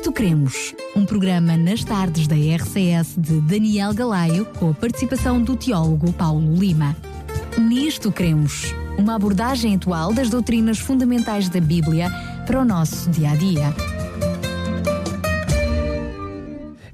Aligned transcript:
Nisto 0.00 0.12
Cremos, 0.12 0.74
um 0.96 1.04
programa 1.04 1.58
nas 1.58 1.84
tardes 1.84 2.26
da 2.26 2.34
RCS 2.34 3.16
de 3.18 3.38
Daniel 3.42 3.92
Galaio, 3.92 4.46
com 4.58 4.70
a 4.70 4.74
participação 4.74 5.42
do 5.42 5.54
teólogo 5.54 6.10
Paulo 6.14 6.54
Lima. 6.54 6.96
Nisto 7.58 8.10
Cremos, 8.10 8.74
uma 8.96 9.14
abordagem 9.14 9.74
atual 9.74 10.14
das 10.14 10.30
doutrinas 10.30 10.78
fundamentais 10.78 11.50
da 11.50 11.60
Bíblia 11.60 12.08
para 12.46 12.62
o 12.62 12.64
nosso 12.64 13.10
dia 13.10 13.32
a 13.32 13.36
dia. 13.36 13.74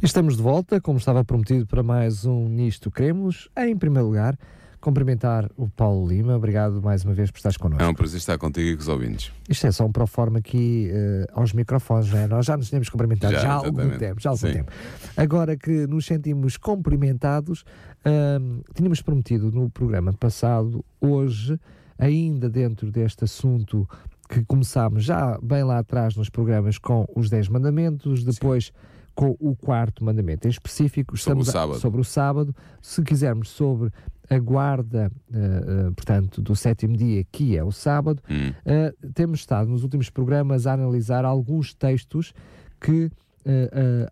Estamos 0.02 0.36
de 0.36 0.42
volta, 0.42 0.80
como 0.80 0.98
estava 0.98 1.24
prometido, 1.24 1.64
para 1.64 1.84
mais 1.84 2.24
um 2.24 2.48
Nisto 2.48 2.90
Cremos. 2.90 3.48
Em 3.56 3.76
primeiro 3.76 4.08
lugar, 4.08 4.36
cumprimentar 4.80 5.50
o 5.56 5.68
Paulo 5.68 6.06
Lima. 6.06 6.36
Obrigado 6.36 6.80
mais 6.82 7.04
uma 7.04 7.14
vez 7.14 7.30
por 7.30 7.38
estares 7.38 7.56
connosco. 7.56 7.82
É 7.82 7.88
um 7.88 7.94
prazer 7.94 8.18
estar 8.18 8.38
contigo 8.38 8.68
e 8.68 8.76
com 8.76 8.82
os 8.82 8.88
ouvintes. 8.88 9.32
Isto 9.48 9.66
é 9.66 9.72
só 9.72 9.84
um 9.84 9.92
proforma 9.92 10.38
aqui 10.38 10.90
uh, 10.90 11.40
aos 11.40 11.52
microfones, 11.52 12.06
já. 12.06 12.20
É? 12.20 12.26
Nós 12.26 12.46
já 12.46 12.56
nos 12.56 12.68
tínhamos 12.68 12.88
cumprimentado 12.88 13.34
já, 13.34 13.40
já 13.40 13.50
há 13.50 13.54
algum 13.54 13.98
tempo, 13.98 14.20
já 14.20 14.30
há 14.30 14.32
algum 14.32 14.52
tempo. 14.52 14.72
Agora 15.16 15.56
que 15.56 15.86
nos 15.86 16.06
sentimos 16.06 16.56
cumprimentados, 16.56 17.62
uh, 17.62 18.64
tínhamos 18.74 19.02
prometido 19.02 19.50
no 19.50 19.70
programa 19.70 20.12
passado, 20.12 20.84
hoje, 21.00 21.58
ainda 21.98 22.48
dentro 22.48 22.90
deste 22.90 23.24
assunto 23.24 23.88
que 24.28 24.44
começámos 24.44 25.04
já 25.04 25.38
bem 25.42 25.62
lá 25.62 25.78
atrás 25.78 26.16
nos 26.16 26.28
programas 26.28 26.78
com 26.78 27.06
os 27.14 27.30
10 27.30 27.48
mandamentos, 27.48 28.24
depois 28.24 28.66
Sim. 28.66 28.72
com 29.14 29.36
o 29.38 29.54
quarto 29.54 30.04
mandamento 30.04 30.46
em 30.46 30.50
específico, 30.50 31.16
sobre 31.16 31.42
o, 31.42 31.46
sábado. 31.46 31.76
A, 31.76 31.80
sobre 31.80 32.00
o 32.00 32.04
sábado, 32.04 32.54
se 32.82 33.02
quisermos 33.02 33.48
sobre 33.50 33.90
a 34.28 34.38
guarda, 34.38 35.10
uh, 35.30 35.88
uh, 35.88 35.94
portanto, 35.94 36.42
do 36.42 36.54
sétimo 36.56 36.96
dia, 36.96 37.24
que 37.30 37.56
é 37.56 37.62
o 37.62 37.72
sábado, 37.72 38.22
hum. 38.28 38.50
uh, 38.50 39.12
temos 39.12 39.40
estado 39.40 39.70
nos 39.70 39.82
últimos 39.82 40.10
programas 40.10 40.66
a 40.66 40.72
analisar 40.72 41.24
alguns 41.24 41.74
textos 41.74 42.32
que 42.80 43.10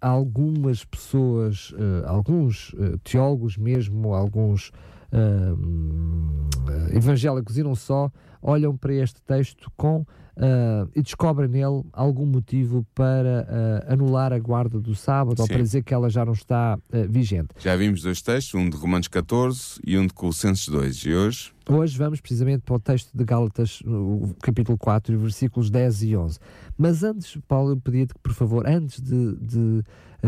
algumas 0.01 0.85
pessoas, 0.85 1.75
alguns 2.07 2.73
teólogos 3.03 3.57
mesmo, 3.57 4.15
alguns 4.15 4.71
evangélicos 6.93 7.59
e 7.59 7.65
não 7.65 7.75
só, 7.75 8.13
olham 8.41 8.77
para 8.77 8.95
este 8.95 9.21
texto 9.23 9.69
com 9.77 10.07
uh, 10.37 10.91
e 10.95 11.03
descobrem 11.03 11.49
nele 11.49 11.83
algum 11.93 12.27
motivo 12.27 12.87
para 12.95 13.47
uh, 13.89 13.93
anular 13.93 14.33
a 14.33 14.39
guarda 14.39 14.81
do 14.81 14.95
sábado 14.95 15.37
Sim. 15.37 15.43
ou 15.43 15.49
para 15.49 15.63
dizer 15.63 15.83
que 15.83 15.95
ela 15.95 16.09
já 16.09 16.25
não 16.25 16.33
está 16.33 16.77
uh, 16.77 17.09
vigente. 17.09 17.49
Já 17.59 17.77
vimos 17.77 18.03
dois 18.03 18.21
textos, 18.21 18.55
um 18.55 18.69
de 18.69 18.77
Romanos 18.77 19.09
14 19.09 19.81
e 19.87 19.99
um 19.99 20.07
de 20.07 20.13
Colossenses 20.13 20.69
2. 20.69 20.97
E 21.05 21.15
hoje? 21.15 21.54
Hoje 21.67 21.97
vamos 21.97 22.21
precisamente 22.21 22.61
para 22.61 22.75
o 22.75 22.79
texto 22.79 23.11
de 23.17 23.25
Gálatas, 23.25 23.81
o 23.87 24.35
capítulo 24.43 24.77
4, 24.77 25.19
versículos 25.19 25.71
10 25.71 26.03
e 26.03 26.15
11. 26.15 26.39
Mas 26.77 27.03
antes, 27.03 27.39
Paulo, 27.49 27.73
eu 27.73 27.77
pedia-te 27.79 28.13
que, 28.13 28.21
por 28.21 28.35
favor, 28.35 28.69
antes 28.69 29.01
de, 29.01 29.35
de 29.37 29.59
uh, 29.59 29.83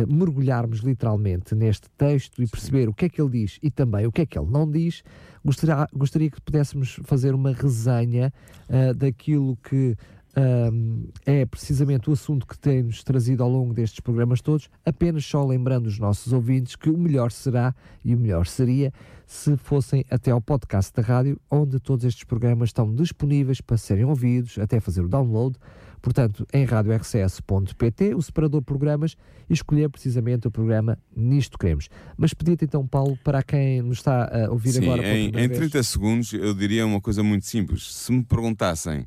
mergulharmos 0.08 0.78
literalmente 0.78 1.54
neste 1.54 1.90
texto 1.90 2.42
e 2.42 2.46
perceber 2.46 2.88
o 2.88 2.94
que 2.94 3.04
é 3.04 3.08
que 3.10 3.20
ele 3.20 3.28
diz 3.28 3.58
e 3.62 3.70
também 3.70 4.06
o 4.06 4.12
que 4.12 4.22
é 4.22 4.26
que 4.26 4.38
ele 4.38 4.50
não 4.50 4.70
diz, 4.70 5.02
gostaria, 5.44 5.86
gostaria 5.92 6.30
que 6.30 6.40
pudéssemos 6.40 6.98
fazer 7.04 7.34
uma 7.34 7.52
resenha 7.52 8.32
uh, 8.70 8.94
daquilo 8.94 9.58
que 9.58 9.94
um, 10.36 11.08
é 11.24 11.46
precisamente 11.46 12.10
o 12.10 12.12
assunto 12.12 12.46
que 12.46 12.58
temos 12.58 13.02
trazido 13.02 13.42
ao 13.42 13.48
longo 13.48 13.72
destes 13.72 14.00
programas 14.00 14.42
todos, 14.42 14.68
apenas 14.84 15.24
só 15.24 15.44
lembrando 15.44 15.86
os 15.86 15.98
nossos 15.98 16.32
ouvintes 16.32 16.76
que 16.76 16.90
o 16.90 16.98
melhor 16.98 17.32
será 17.32 17.74
e 18.04 18.14
o 18.14 18.18
melhor 18.18 18.46
seria 18.46 18.92
se 19.26 19.56
fossem 19.56 20.04
até 20.08 20.30
ao 20.30 20.40
podcast 20.40 20.92
da 20.94 21.02
rádio, 21.02 21.40
onde 21.50 21.80
todos 21.80 22.04
estes 22.04 22.24
programas 22.24 22.68
estão 22.68 22.94
disponíveis 22.94 23.60
para 23.60 23.76
serem 23.76 24.04
ouvidos, 24.04 24.58
até 24.58 24.78
fazer 24.78 25.00
o 25.00 25.08
download. 25.08 25.56
Portanto, 26.00 26.46
em 26.52 26.64
radiorcs.pt, 26.64 28.14
o 28.14 28.22
separador 28.22 28.62
programas, 28.62 29.16
e 29.50 29.54
escolher 29.54 29.88
precisamente 29.90 30.46
o 30.46 30.50
programa 30.50 30.96
Nisto 31.16 31.58
Queremos. 31.58 31.88
Mas 32.16 32.32
pedi-te 32.32 32.66
então, 32.66 32.86
Paulo, 32.86 33.18
para 33.24 33.42
quem 33.42 33.82
nos 33.82 33.98
está 33.98 34.46
a 34.46 34.50
ouvir 34.50 34.72
Sim, 34.72 34.84
agora. 34.84 35.08
Em, 35.08 35.28
em 35.28 35.48
30 35.48 35.82
segundos, 35.82 36.32
eu 36.32 36.54
diria 36.54 36.86
uma 36.86 37.00
coisa 37.00 37.24
muito 37.24 37.46
simples. 37.46 37.92
Se 37.92 38.12
me 38.12 38.22
perguntassem 38.22 39.06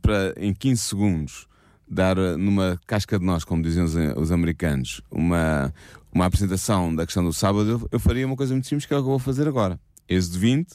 para, 0.00 0.34
em 0.36 0.52
15 0.52 0.82
segundos, 0.82 1.48
dar 1.92 2.18
uh, 2.18 2.38
numa 2.38 2.80
casca 2.86 3.18
de 3.18 3.24
nós, 3.24 3.44
como 3.44 3.62
dizem 3.62 3.82
os, 3.82 3.94
os 4.16 4.32
americanos, 4.32 5.02
uma, 5.10 5.72
uma 6.12 6.24
apresentação 6.24 6.94
da 6.94 7.04
questão 7.04 7.22
do 7.22 7.32
sábado, 7.32 7.68
eu, 7.68 7.88
eu, 7.92 8.00
faria 8.00 8.26
uma 8.26 8.36
coisa 8.36 8.54
muito 8.54 8.66
simples 8.66 8.86
que 8.86 8.94
é 8.94 8.96
o 8.96 9.00
que 9.00 9.06
eu 9.06 9.10
vou 9.10 9.18
fazer 9.18 9.46
agora. 9.46 9.78
Êxodo 10.08 10.38
20, 10.38 10.68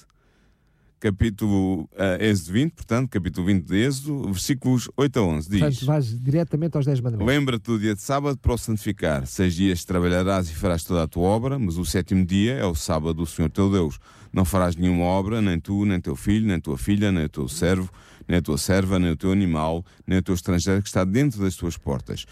capítulo 1.00 1.90
uh, 1.94 2.22
Êxodo 2.22 2.54
20, 2.54 2.72
portanto, 2.74 3.10
capítulo 3.10 3.48
20 3.48 3.66
de 3.66 3.76
Êxodo, 3.78 4.32
versículos 4.32 4.90
8 4.96 5.20
a 5.20 5.24
11, 5.24 5.50
diz... 5.50 5.60
Portanto, 5.60 5.86
vais 5.86 6.20
diretamente 6.22 6.78
aos 6.78 6.86
10 6.86 7.02
mandamentos. 7.02 7.34
Lembra-te 7.34 7.64
do 7.64 7.80
dia 7.80 7.96
de 7.96 8.02
sábado 8.02 8.38
para 8.38 8.54
o 8.54 8.58
santificar. 8.58 9.26
Seis 9.26 9.56
dias 9.56 9.84
trabalharás 9.84 10.50
e 10.50 10.54
farás 10.54 10.84
toda 10.84 11.04
a 11.04 11.08
tua 11.08 11.24
obra, 11.24 11.58
mas 11.58 11.78
o 11.78 11.86
sétimo 11.86 12.24
dia 12.26 12.54
é 12.54 12.66
o 12.66 12.76
sábado 12.76 13.16
do 13.16 13.26
Senhor 13.26 13.50
teu 13.50 13.72
Deus. 13.72 14.00
Não 14.32 14.46
farás 14.46 14.76
nenhuma 14.76 15.06
obra, 15.06 15.42
nem 15.42 15.60
tu, 15.60 15.84
nem 15.86 16.00
teu 16.00 16.16
filho, 16.16 16.46
nem 16.46 16.60
tua 16.60 16.78
filha, 16.78 17.12
nem 17.12 17.26
o 17.26 17.30
teu 17.30 17.48
servo, 17.48 17.90
nem 18.28 18.40
a 18.40 18.42
tua 18.42 18.58
serva, 18.58 19.00
nem 19.00 19.12
o 19.12 19.18
teu 19.18 19.32
animal, 19.32 19.86
nem 20.06 20.20
o 20.20 20.22
teu 20.22 20.36
estrangeiro 20.36 20.82
que 20.82 20.88
está 20.88 21.04
dentro 21.04 21.42
das 21.42 21.56
tuas 21.56 21.78
portas. 21.78 22.26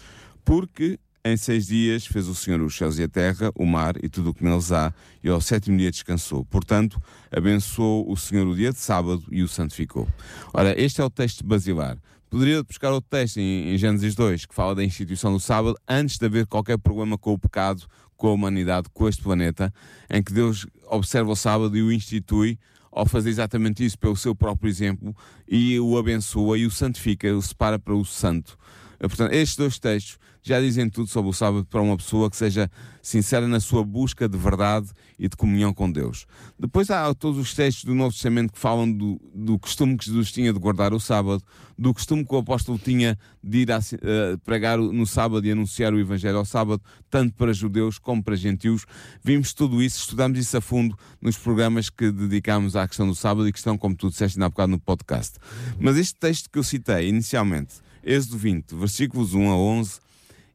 Porque 0.44 0.98
em 1.24 1.36
seis 1.36 1.66
dias 1.66 2.06
fez 2.06 2.28
o 2.28 2.34
Senhor 2.36 2.60
os 2.60 2.76
céus 2.76 3.00
e 3.00 3.02
a 3.02 3.08
terra, 3.08 3.50
o 3.56 3.66
mar 3.66 3.96
e 4.00 4.08
tudo 4.08 4.30
o 4.30 4.34
que 4.34 4.44
neles 4.44 4.70
há, 4.70 4.94
e 5.24 5.28
ao 5.28 5.40
sétimo 5.40 5.76
dia 5.76 5.90
descansou. 5.90 6.44
Portanto, 6.44 7.02
abençoou 7.32 8.08
o 8.08 8.16
Senhor 8.16 8.46
o 8.46 8.54
dia 8.54 8.70
de 8.70 8.78
sábado 8.78 9.24
e 9.30 9.42
o 9.42 9.48
santificou. 9.48 10.06
Ora, 10.52 10.80
este 10.80 11.00
é 11.00 11.04
o 11.04 11.10
texto 11.10 11.44
basilar. 11.44 11.98
Poderia 12.30 12.62
buscar 12.62 12.92
outro 12.92 13.10
texto 13.10 13.38
em, 13.38 13.74
em 13.74 13.76
Gênesis 13.76 14.14
2, 14.14 14.46
que 14.46 14.54
fala 14.54 14.74
da 14.76 14.84
instituição 14.84 15.32
do 15.32 15.40
sábado, 15.40 15.76
antes 15.88 16.16
de 16.16 16.26
haver 16.26 16.46
qualquer 16.46 16.78
problema 16.78 17.18
com 17.18 17.32
o 17.32 17.38
pecado, 17.38 17.88
com 18.16 18.28
a 18.28 18.32
humanidade, 18.32 18.88
com 18.94 19.08
este 19.08 19.22
planeta, 19.22 19.74
em 20.08 20.22
que 20.22 20.32
Deus 20.32 20.64
observa 20.86 21.32
o 21.32 21.36
sábado 21.36 21.76
e 21.76 21.82
o 21.82 21.90
institui 21.90 22.56
ao 22.96 23.04
fazer 23.04 23.28
exatamente 23.28 23.84
isso 23.84 23.98
pelo 23.98 24.16
seu 24.16 24.34
próprio 24.34 24.70
exemplo 24.70 25.14
e 25.46 25.78
o 25.78 25.98
abençoa 25.98 26.56
e 26.56 26.64
o 26.64 26.70
santifica, 26.70 27.32
o 27.36 27.42
separa 27.42 27.78
para 27.78 27.94
o 27.94 28.04
santo. 28.06 28.58
Portanto, 28.98 29.32
estes 29.32 29.56
dois 29.56 29.78
textos 29.78 30.18
já 30.46 30.60
dizem 30.60 30.88
tudo 30.88 31.08
sobre 31.08 31.30
o 31.30 31.32
sábado 31.32 31.64
para 31.64 31.82
uma 31.82 31.96
pessoa 31.96 32.30
que 32.30 32.36
seja 32.36 32.70
sincera 33.02 33.48
na 33.48 33.58
sua 33.58 33.84
busca 33.84 34.28
de 34.28 34.38
verdade 34.38 34.88
e 35.18 35.28
de 35.28 35.36
comunhão 35.36 35.74
com 35.74 35.90
Deus. 35.90 36.24
Depois 36.56 36.88
há 36.88 37.12
todos 37.14 37.38
os 37.38 37.52
textos 37.52 37.84
do 37.84 37.94
Novo 37.94 38.12
Testamento 38.12 38.52
que 38.52 38.58
falam 38.58 38.90
do, 38.90 39.20
do 39.34 39.58
costume 39.58 39.96
que 39.96 40.06
Jesus 40.06 40.30
tinha 40.30 40.52
de 40.52 40.58
guardar 40.58 40.94
o 40.94 41.00
sábado, 41.00 41.42
do 41.76 41.92
costume 41.92 42.24
que 42.24 42.32
o 42.32 42.38
apóstolo 42.38 42.78
tinha 42.78 43.18
de 43.42 43.58
ir 43.58 43.72
a, 43.72 43.78
uh, 43.78 44.38
pregar 44.44 44.78
no 44.78 45.04
sábado 45.04 45.44
e 45.44 45.50
anunciar 45.50 45.92
o 45.92 45.98
Evangelho 45.98 46.38
ao 46.38 46.44
sábado, 46.44 46.80
tanto 47.10 47.34
para 47.34 47.52
judeus 47.52 47.98
como 47.98 48.22
para 48.22 48.36
gentios. 48.36 48.86
Vimos 49.24 49.52
tudo 49.52 49.82
isso, 49.82 49.98
estudamos 49.98 50.38
isso 50.38 50.56
a 50.56 50.60
fundo 50.60 50.96
nos 51.20 51.36
programas 51.36 51.90
que 51.90 52.12
dedicámos 52.12 52.76
à 52.76 52.86
questão 52.86 53.08
do 53.08 53.16
sábado 53.16 53.48
e 53.48 53.52
que 53.52 53.58
estão, 53.58 53.76
como 53.76 53.96
tu 53.96 54.10
disseste 54.10 54.40
há 54.40 54.48
bocado, 54.48 54.70
no 54.70 54.78
podcast. 54.78 55.38
Mas 55.80 55.96
este 55.96 56.14
texto 56.14 56.48
que 56.48 56.58
eu 56.58 56.62
citei 56.62 57.08
inicialmente, 57.08 57.84
Êxodo 58.04 58.38
20, 58.38 58.76
versículos 58.76 59.34
1 59.34 59.50
a 59.50 59.56
11, 59.56 60.05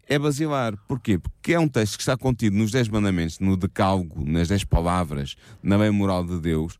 é 0.07 0.19
basilar. 0.19 0.75
Porquê? 0.87 1.17
Porque 1.17 1.53
é 1.53 1.59
um 1.59 1.67
texto 1.67 1.95
que 1.95 2.01
está 2.01 2.17
contido 2.17 2.55
nos 2.55 2.71
Dez 2.71 2.87
Mandamentos, 2.87 3.39
no 3.39 3.55
Decálogo, 3.57 4.23
nas 4.25 4.47
Dez 4.47 4.63
Palavras, 4.63 5.35
na 5.61 5.77
lei 5.77 5.89
moral 5.89 6.25
de 6.25 6.39
Deus, 6.39 6.79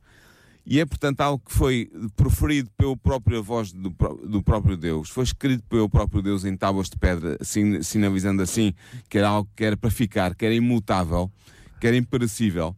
e 0.65 0.79
é, 0.79 0.85
portanto, 0.85 1.21
algo 1.21 1.43
que 1.43 1.53
foi 1.53 1.91
proferido 2.15 2.69
pela 2.77 2.95
própria 2.95 3.41
voz 3.41 3.71
do, 3.71 3.89
do 3.89 4.43
próprio 4.43 4.77
Deus, 4.77 5.09
foi 5.09 5.23
escrito 5.23 5.63
pelo 5.63 5.89
próprio 5.89 6.21
Deus 6.21 6.45
em 6.45 6.55
tábuas 6.55 6.89
de 6.89 6.97
pedra, 6.97 7.37
sinalizando 7.81 8.43
assim 8.43 8.73
que 9.09 9.17
era 9.17 9.29
algo 9.29 9.49
que 9.55 9.65
era 9.65 9.75
para 9.75 9.89
ficar, 9.89 10.35
que 10.35 10.45
era 10.45 10.53
imutável, 10.53 11.31
que 11.79 11.88
era 11.88 11.97
imperecível. 11.97 12.75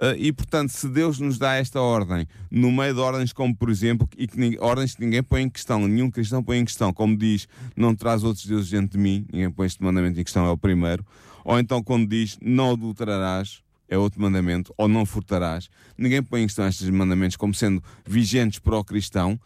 Uh, 0.00 0.16
e 0.18 0.32
portanto, 0.32 0.70
se 0.70 0.88
Deus 0.88 1.20
nos 1.20 1.38
dá 1.38 1.54
esta 1.54 1.80
ordem, 1.80 2.26
no 2.50 2.72
meio 2.72 2.94
de 2.94 3.00
ordens 3.00 3.32
como, 3.32 3.54
por 3.56 3.70
exemplo, 3.70 4.08
e 4.16 4.26
que 4.26 4.58
ordens 4.60 4.96
que 4.96 5.04
ninguém 5.04 5.22
põe 5.22 5.42
em 5.42 5.48
questão, 5.48 5.86
nenhum 5.86 6.10
cristão 6.10 6.42
põe 6.42 6.58
em 6.58 6.64
questão, 6.64 6.92
como 6.92 7.16
diz, 7.16 7.46
não 7.76 7.94
traz 7.94 8.24
outros 8.24 8.44
deuses 8.44 8.68
diante 8.68 8.92
de 8.92 8.98
mim, 8.98 9.24
ninguém 9.32 9.50
põe 9.50 9.66
este 9.66 9.82
mandamento 9.82 10.18
em 10.18 10.24
questão, 10.24 10.44
é 10.46 10.50
o 10.50 10.58
primeiro. 10.58 11.06
Ou 11.44 11.58
então, 11.60 11.80
quando 11.82 12.08
diz, 12.08 12.36
não 12.42 12.72
adulterarás, 12.72 13.62
é 13.88 13.96
outro 13.96 14.20
mandamento, 14.20 14.74
ou 14.76 14.88
não 14.88 15.06
furtarás, 15.06 15.68
ninguém 15.96 16.22
põe 16.22 16.42
em 16.42 16.46
questão 16.46 16.66
estes 16.66 16.88
mandamentos 16.90 17.36
como 17.36 17.54
sendo 17.54 17.82
vigentes 18.04 18.58
para 18.58 18.76
o 18.76 18.84
cristão. 18.84 19.38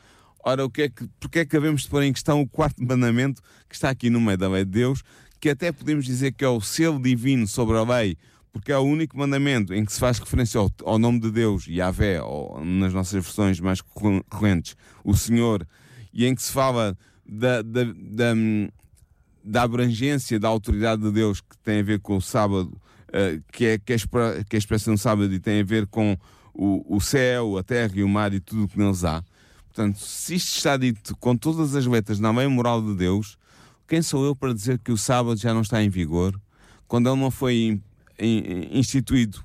Ora, 0.42 0.64
o 0.64 0.70
que 0.70 0.82
é 0.82 0.88
que, 0.88 1.06
porque 1.20 1.40
é 1.40 1.44
que 1.44 1.50
devemos 1.50 1.86
pôr 1.86 2.04
em 2.04 2.12
questão 2.12 2.40
o 2.40 2.48
quarto 2.48 2.82
mandamento 2.82 3.42
que 3.68 3.74
está 3.74 3.90
aqui 3.90 4.08
no 4.08 4.20
meio 4.20 4.38
da 4.38 4.48
lei 4.48 4.64
de 4.64 4.70
Deus, 4.70 5.02
que 5.40 5.50
até 5.50 5.70
podemos 5.70 6.06
dizer 6.06 6.32
que 6.32 6.44
é 6.44 6.48
o 6.48 6.60
selo 6.60 7.00
divino 7.00 7.46
sobre 7.46 7.76
a 7.76 7.82
lei, 7.82 8.16
porque 8.52 8.72
é 8.72 8.78
o 8.78 8.82
único 8.82 9.16
mandamento 9.16 9.74
em 9.74 9.84
que 9.84 9.92
se 9.92 10.00
faz 10.00 10.18
referência 10.18 10.58
ao, 10.58 10.70
ao 10.84 10.98
nome 10.98 11.20
de 11.20 11.30
Deus, 11.30 11.66
Yahvé, 11.66 12.22
ou 12.22 12.64
nas 12.64 12.92
nossas 12.92 13.24
versões 13.24 13.60
mais 13.60 13.80
correntes, 13.80 14.76
o 15.04 15.14
Senhor, 15.14 15.66
e 16.12 16.26
em 16.26 16.34
que 16.34 16.42
se 16.42 16.52
fala 16.52 16.96
da, 17.26 17.62
da, 17.62 17.84
da, 17.84 18.34
da 19.44 19.62
abrangência 19.62 20.38
da 20.40 20.48
autoridade 20.48 21.02
de 21.02 21.10
Deus 21.10 21.40
que 21.40 21.56
tem 21.62 21.80
a 21.80 21.82
ver 21.82 22.00
com 22.00 22.16
o 22.16 22.22
sábado, 22.22 22.72
uh, 23.08 23.42
que, 23.52 23.66
é, 23.66 23.78
que, 23.78 23.92
é, 23.92 23.98
que 24.48 24.56
é 24.56 24.96
sábado 24.96 25.32
e 25.32 25.38
tem 25.38 25.60
a 25.60 25.64
ver 25.64 25.86
com 25.86 26.16
o, 26.54 26.96
o 26.96 27.00
céu, 27.00 27.56
a 27.58 27.62
terra 27.62 27.92
e 27.94 28.02
o 28.02 28.08
mar 28.08 28.32
e 28.32 28.40
tudo 28.40 28.64
o 28.64 28.68
que 28.68 28.78
neles 28.78 29.04
há. 29.04 29.22
Portanto, 29.66 29.98
se 29.98 30.34
isto 30.34 30.56
está 30.56 30.76
dito 30.76 31.16
com 31.18 31.36
todas 31.36 31.76
as 31.76 31.86
letras 31.86 32.18
na 32.18 32.32
lei 32.32 32.48
moral 32.48 32.82
de 32.82 32.96
Deus, 32.96 33.38
Quem 33.86 34.02
sou 34.02 34.22
eu 34.26 34.36
para 34.36 34.52
dizer 34.52 34.78
que 34.80 34.92
o 34.92 34.98
sábado 34.98 35.40
já 35.40 35.54
não 35.54 35.62
está 35.62 35.82
em 35.82 35.88
vigor, 35.88 36.38
quando 36.86 37.08
ele 37.08 37.18
não 37.18 37.30
foi 37.30 37.80
instituído 38.18 39.44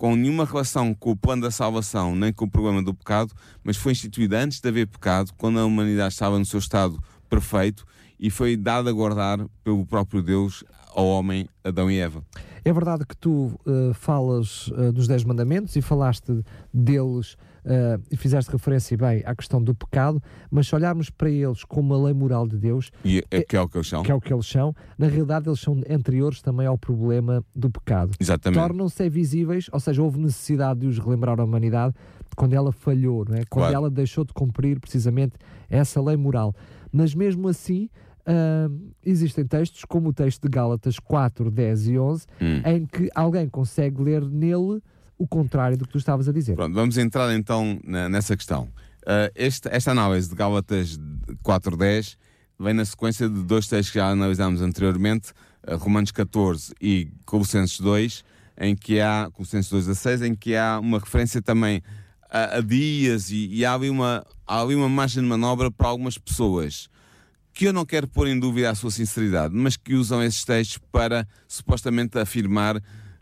com 0.00 0.16
nenhuma 0.16 0.46
relação 0.46 0.94
com 0.94 1.10
o 1.10 1.16
plano 1.16 1.42
da 1.42 1.50
salvação, 1.50 2.16
nem 2.16 2.32
com 2.32 2.46
o 2.46 2.50
problema 2.50 2.82
do 2.82 2.94
pecado, 2.94 3.34
mas 3.62 3.76
foi 3.76 3.92
instituído 3.92 4.34
antes 4.34 4.58
de 4.58 4.66
haver 4.66 4.86
pecado, 4.86 5.30
quando 5.36 5.58
a 5.58 5.64
humanidade 5.66 6.14
estava 6.14 6.38
no 6.38 6.44
seu 6.46 6.58
estado 6.58 6.98
perfeito 7.28 7.84
e 8.18 8.30
foi 8.30 8.56
dado 8.56 8.88
a 8.88 8.92
guardar 8.92 9.38
pelo 9.62 9.84
próprio 9.84 10.22
Deus 10.22 10.64
ao 10.94 11.06
homem 11.06 11.46
Adão 11.62 11.90
e 11.90 11.98
Eva. 11.98 12.24
É 12.64 12.72
verdade 12.72 13.04
que 13.06 13.16
tu 13.16 13.58
uh, 13.66 13.92
falas 13.92 14.68
uh, 14.68 14.90
dos 14.92 15.06
Dez 15.06 15.22
Mandamentos 15.22 15.76
e 15.76 15.82
falaste 15.82 16.44
deles 16.72 17.36
uh, 17.64 18.02
e 18.10 18.16
fizeste 18.16 18.50
referência 18.50 18.96
bem 18.96 19.22
à 19.24 19.34
questão 19.34 19.62
do 19.62 19.74
pecado, 19.74 20.22
mas 20.50 20.66
se 20.66 20.74
olharmos 20.74 21.10
para 21.10 21.30
eles 21.30 21.64
como 21.64 21.94
a 21.94 22.04
lei 22.04 22.14
moral 22.14 22.46
de 22.46 22.56
Deus, 22.56 22.90
e 23.04 23.22
é, 23.30 23.42
que 23.42 23.56
é 23.56 23.60
o 23.60 23.68
que 23.68 23.76
eles 23.76 23.88
são, 23.88 24.02
que 24.02 24.10
é 24.10 24.14
o 24.14 24.20
que 24.20 24.32
eles 24.32 24.46
são, 24.46 24.74
na 24.98 25.06
realidade 25.06 25.48
eles 25.48 25.60
são 25.60 25.80
anteriores 25.88 26.42
também 26.42 26.66
ao 26.66 26.78
problema 26.78 27.44
do 27.54 27.70
pecado. 27.70 28.12
Exatamente. 28.18 28.60
Tornam-se 28.60 29.08
visíveis, 29.08 29.68
ou 29.72 29.80
seja, 29.80 30.02
houve 30.02 30.18
necessidade 30.18 30.80
de 30.80 30.86
os 30.86 30.98
relembrar 30.98 31.40
à 31.40 31.44
humanidade 31.44 31.94
quando 32.36 32.54
ela 32.54 32.72
falhou, 32.72 33.24
não 33.28 33.36
é? 33.36 33.44
quando 33.48 33.64
claro. 33.64 33.74
ela 33.74 33.90
deixou 33.90 34.24
de 34.24 34.32
cumprir 34.32 34.80
precisamente 34.80 35.34
essa 35.68 36.00
lei 36.00 36.16
moral. 36.16 36.54
Mas 36.92 37.14
mesmo 37.14 37.48
assim, 37.48 37.88
Uh, 38.20 38.92
existem 39.04 39.44
textos, 39.46 39.84
como 39.84 40.10
o 40.10 40.12
texto 40.12 40.42
de 40.42 40.48
Gálatas 40.50 40.98
4, 40.98 41.50
10 41.50 41.88
e 41.88 41.98
11, 41.98 42.26
hum. 42.40 42.62
em 42.64 42.86
que 42.86 43.08
alguém 43.14 43.48
consegue 43.48 44.00
ler 44.02 44.22
nele 44.22 44.82
o 45.20 45.26
contrário 45.26 45.76
do 45.76 45.84
que 45.84 45.92
tu 45.92 45.98
estavas 45.98 46.26
a 46.28 46.32
dizer. 46.32 46.56
Pronto, 46.56 46.74
vamos 46.74 46.96
entrar 46.96 47.30
então 47.34 47.78
nessa 47.84 48.34
questão. 48.34 48.62
Uh, 49.02 49.28
este, 49.34 49.68
esta 49.70 49.90
análise 49.90 50.30
de 50.30 50.34
Gálatas 50.34 50.98
4, 51.42 51.76
10 51.76 52.16
vem 52.58 52.72
na 52.72 52.86
sequência 52.86 53.28
de 53.28 53.42
dois 53.42 53.68
textos 53.68 53.90
que 53.90 53.98
já 53.98 54.08
analisámos 54.08 54.62
anteriormente, 54.62 55.32
uh, 55.68 55.76
Romanos 55.76 56.10
14 56.10 56.72
e 56.80 57.12
Colossenses 57.26 57.78
2, 57.80 58.24
em 58.62 58.74
que 58.74 58.98
há, 58.98 59.28
Colossenses 59.30 59.70
2 59.70 59.90
a 59.90 59.94
6, 59.94 60.22
em 60.22 60.34
que 60.34 60.56
há 60.56 60.80
uma 60.80 60.98
referência 60.98 61.42
também 61.42 61.82
a, 62.30 62.56
a 62.56 62.60
dias 62.62 63.30
e, 63.30 63.46
e 63.48 63.62
há, 63.62 63.74
ali 63.74 63.90
uma, 63.90 64.24
há 64.46 64.62
ali 64.62 64.74
uma 64.74 64.88
margem 64.88 65.22
de 65.22 65.28
manobra 65.28 65.70
para 65.70 65.88
algumas 65.88 66.16
pessoas 66.16 66.88
que 67.52 67.66
eu 67.66 67.74
não 67.74 67.84
quero 67.84 68.08
pôr 68.08 68.26
em 68.26 68.40
dúvida 68.40 68.70
a 68.70 68.74
sua 68.74 68.90
sinceridade, 68.90 69.54
mas 69.54 69.76
que 69.76 69.92
usam 69.92 70.22
esses 70.22 70.46
textos 70.46 70.78
para 70.90 71.28
supostamente 71.46 72.18
afirmar 72.18 72.80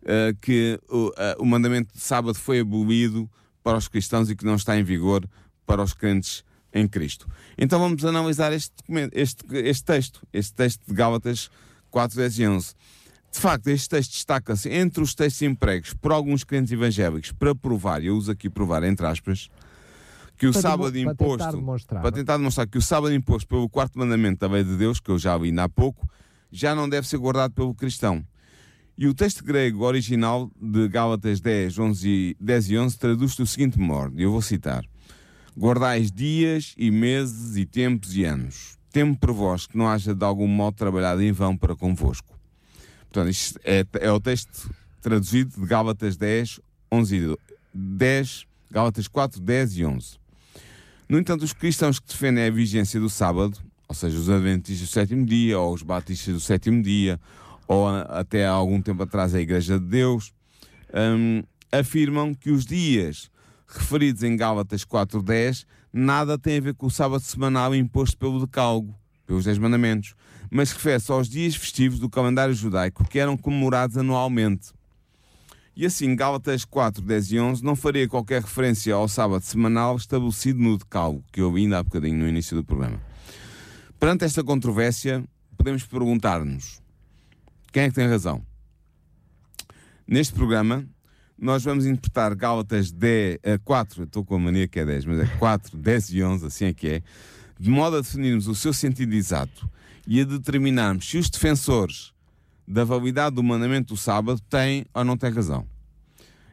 uh, 0.09 0.37
que 0.41 0.81
o, 0.89 1.09
uh, 1.09 1.13
o 1.39 1.45
mandamento 1.45 1.95
de 1.95 2.01
sábado 2.01 2.35
foi 2.35 2.61
abolido 2.61 3.31
para 3.63 3.77
os 3.77 3.87
cristãos 3.87 4.31
e 4.31 4.37
que 4.37 4.45
não 4.45 4.55
está 4.55 4.79
em 4.79 4.83
vigor 4.83 5.29
para 5.67 5.83
os 5.83 5.93
crentes 5.93 6.43
em 6.73 6.89
Cristo. 6.89 7.29
Então 7.57 7.79
vamos 7.79 8.05
analisar 8.05 8.53
este, 8.53 8.75
este, 9.13 9.45
este 9.53 9.85
texto, 9.85 10.27
este 10.33 10.55
texto 10.55 10.83
de 10.87 10.95
Gálatas 10.95 11.51
4, 11.91 12.17
10 12.17 12.39
e 12.39 12.47
11. 12.47 12.75
De 13.31 13.39
facto, 13.39 13.69
este 13.69 13.89
texto 13.91 14.13
destaca-se 14.13 14.71
entre 14.71 15.03
os 15.03 15.15
textos 15.15 15.43
empregos 15.43 15.93
por 15.93 16.13
alguns 16.13 16.45
crentes 16.45 16.73
evangélicos 16.73 17.31
para 17.33 17.55
provar, 17.55 18.03
eu 18.03 18.17
uso 18.17 18.31
aqui 18.31 18.49
provar 18.49 18.83
entre 18.85 19.07
aspas, 19.07 19.51
que 20.37 20.47
o 20.47 20.53
para 20.53 20.63
sábado 20.63 20.93
para 20.93 21.01
imposto, 21.01 21.39
tentar 21.39 21.53
demonstrar, 21.53 22.03
para 22.03 22.13
tentar 22.13 22.37
demonstrar 22.39 22.67
que 22.67 22.79
o 22.79 22.83
sábado 22.83 23.13
imposto 23.13 23.49
pelo 23.49 23.69
quarto 23.69 23.99
mandamento 23.99 24.41
da 24.41 24.55
lei 24.55 24.65
de 24.65 24.77
Deus, 24.77 24.99
que 24.99 25.11
eu 25.11 25.19
já 25.19 25.37
vi 25.37 25.57
há 25.59 25.69
pouco, 25.69 26.09
já 26.51 26.75
não 26.75 26.89
deve 26.89 27.07
ser 27.07 27.19
guardado 27.19 27.53
pelo 27.53 27.75
cristão. 27.75 28.25
E 29.01 29.07
o 29.07 29.15
texto 29.15 29.45
grego 29.45 29.85
original 29.85 30.51
de 30.61 30.89
Gálatas 30.89 31.41
10, 31.41 31.79
11, 31.79 32.37
10 32.41 32.71
e 32.71 32.79
11 32.79 32.99
traduz 32.99 33.37
do 33.37 33.47
seguinte 33.47 33.79
modo, 33.79 34.21
eu 34.21 34.33
vou 34.33 34.43
citar: 34.43 34.85
Guardais 35.57 36.11
dias 36.11 36.75
e 36.77 36.91
meses 36.91 37.57
e 37.57 37.65
tempos 37.65 38.17
e 38.17 38.25
anos. 38.25 38.77
Temo 38.91 39.17
por 39.17 39.33
vós 39.33 39.69
que 39.69 39.79
não 39.79 39.89
haja 39.89 40.13
de 40.13 40.25
algum 40.25 40.49
modo 40.49 40.75
trabalhado 40.75 41.23
em 41.23 41.31
vão 41.31 41.57
para 41.57 41.77
convosco. 41.77 42.37
Portanto, 43.03 43.31
isto 43.31 43.61
é, 43.63 43.87
é 44.01 44.11
o 44.11 44.19
texto 44.19 44.69
traduzido 45.01 45.61
de 45.61 45.65
Gálatas 45.65 46.17
10, 46.17 46.59
11 46.91 47.17
e 47.17 47.39
10, 47.73 48.47
Gálatas 48.69 49.07
4, 49.07 49.41
10 49.41 49.77
e 49.77 49.85
11. 49.85 50.19
No 51.09 51.21
entanto, 51.21 51.45
os 51.45 51.53
cristãos 51.53 52.01
que 52.01 52.09
defendem 52.09 52.45
a 52.45 52.51
vigência 52.51 52.99
do 52.99 53.09
sábado, 53.09 53.61
ou 53.87 53.95
seja, 53.95 54.19
os 54.19 54.29
adventistas 54.29 54.89
do 54.89 54.93
sétimo 54.93 55.25
dia, 55.25 55.57
ou 55.57 55.73
os 55.73 55.85
batistas 55.85 56.35
do 56.35 56.41
sétimo 56.41 56.83
dia, 56.83 57.21
ou 57.69 57.87
até 57.87 58.47
há 58.47 58.51
algum 58.51 58.81
tempo 58.81 59.03
atrás 59.03 59.35
a 59.35 59.41
Igreja 59.41 59.79
de 59.79 59.85
Deus, 59.85 60.33
um, 60.93 61.43
afirmam 61.71 62.35
que 62.35 62.51
os 62.51 62.65
dias 62.65 63.31
referidos 63.67 64.23
em 64.23 64.35
Gálatas 64.35 64.87
4.10 64.87 65.67
nada 65.93 66.39
têm 66.39 66.57
a 66.57 66.63
ver 66.63 66.75
com 66.75 66.87
o 66.87 66.91
sábado 66.91 67.21
semanal 67.21 67.75
imposto 67.75 68.17
pelo 68.17 68.41
decálogo, 68.41 68.95
pelos 69.27 69.45
Dez 69.45 69.59
Mandamentos, 69.59 70.15
mas 70.51 70.73
refere-se 70.73 71.13
aos 71.13 71.29
dias 71.29 71.55
festivos 71.55 71.99
do 71.99 72.09
calendário 72.09 72.55
judaico 72.55 73.05
que 73.05 73.19
eram 73.19 73.37
comemorados 73.37 73.99
anualmente. 73.99 74.71
E 75.77 75.85
assim, 75.87 76.17
Gálatas 76.17 76.65
4, 76.65 77.03
10 77.03 77.33
e 77.33 77.39
11 77.39 77.65
não 77.65 77.77
faria 77.77 78.09
qualquer 78.09 78.43
referência 78.43 78.95
ao 78.95 79.07
sábado 79.07 79.43
semanal 79.43 79.97
estabelecido 79.97 80.59
no 80.59 80.77
decálogo, 80.77 81.23
que 81.31 81.41
eu 81.41 81.55
ainda 81.55 81.79
há 81.79 81.83
bocadinho 81.83 82.17
no 82.17 82.27
início 82.27 82.57
do 82.57 82.65
programa. 82.65 83.01
Perante 84.01 84.25
esta 84.25 84.43
controvérsia, 84.43 85.23
podemos 85.57 85.85
perguntar-nos 85.85 86.81
quem 87.73 87.85
é 87.85 87.89
que 87.89 87.95
tem 87.95 88.09
razão? 88.09 88.43
Neste 90.07 90.33
programa, 90.33 90.89
nós 91.39 91.63
vamos 91.63 91.87
interpretar 91.87 92.35
Gálatas 92.35 92.91
10, 92.91 93.39
4, 93.65 94.05
estou 94.05 94.25
com 94.25 94.37
a 94.37 94.39
mania 94.39 94.67
que 94.67 94.81
é 94.81 94.85
10, 94.85 95.05
mas 95.05 95.21
é 95.21 95.27
4, 95.39 95.77
10 95.77 96.11
e 96.15 96.23
11, 96.23 96.47
assim 96.47 96.65
é 96.67 96.75
que 96.75 96.89
é, 96.89 97.03
de 97.59 97.71
modo 97.71 97.97
a 97.97 98.01
definirmos 98.01 98.49
o 98.49 98.55
seu 98.55 98.73
sentido 98.73 99.15
exato 99.15 99.71
e 100.07 100.21
a 100.21 100.25
determinarmos 100.25 101.09
se 101.09 101.19
os 101.19 101.29
defensores 101.29 102.13
da 102.67 102.85
validade 102.85 103.37
do 103.37 103.43
mandamento 103.43 103.95
do 103.95 103.97
sábado 103.97 104.41
tem 104.49 104.85
ou 104.93 105.05
não 105.05 105.17
tem 105.17 105.31
razão. 105.31 105.67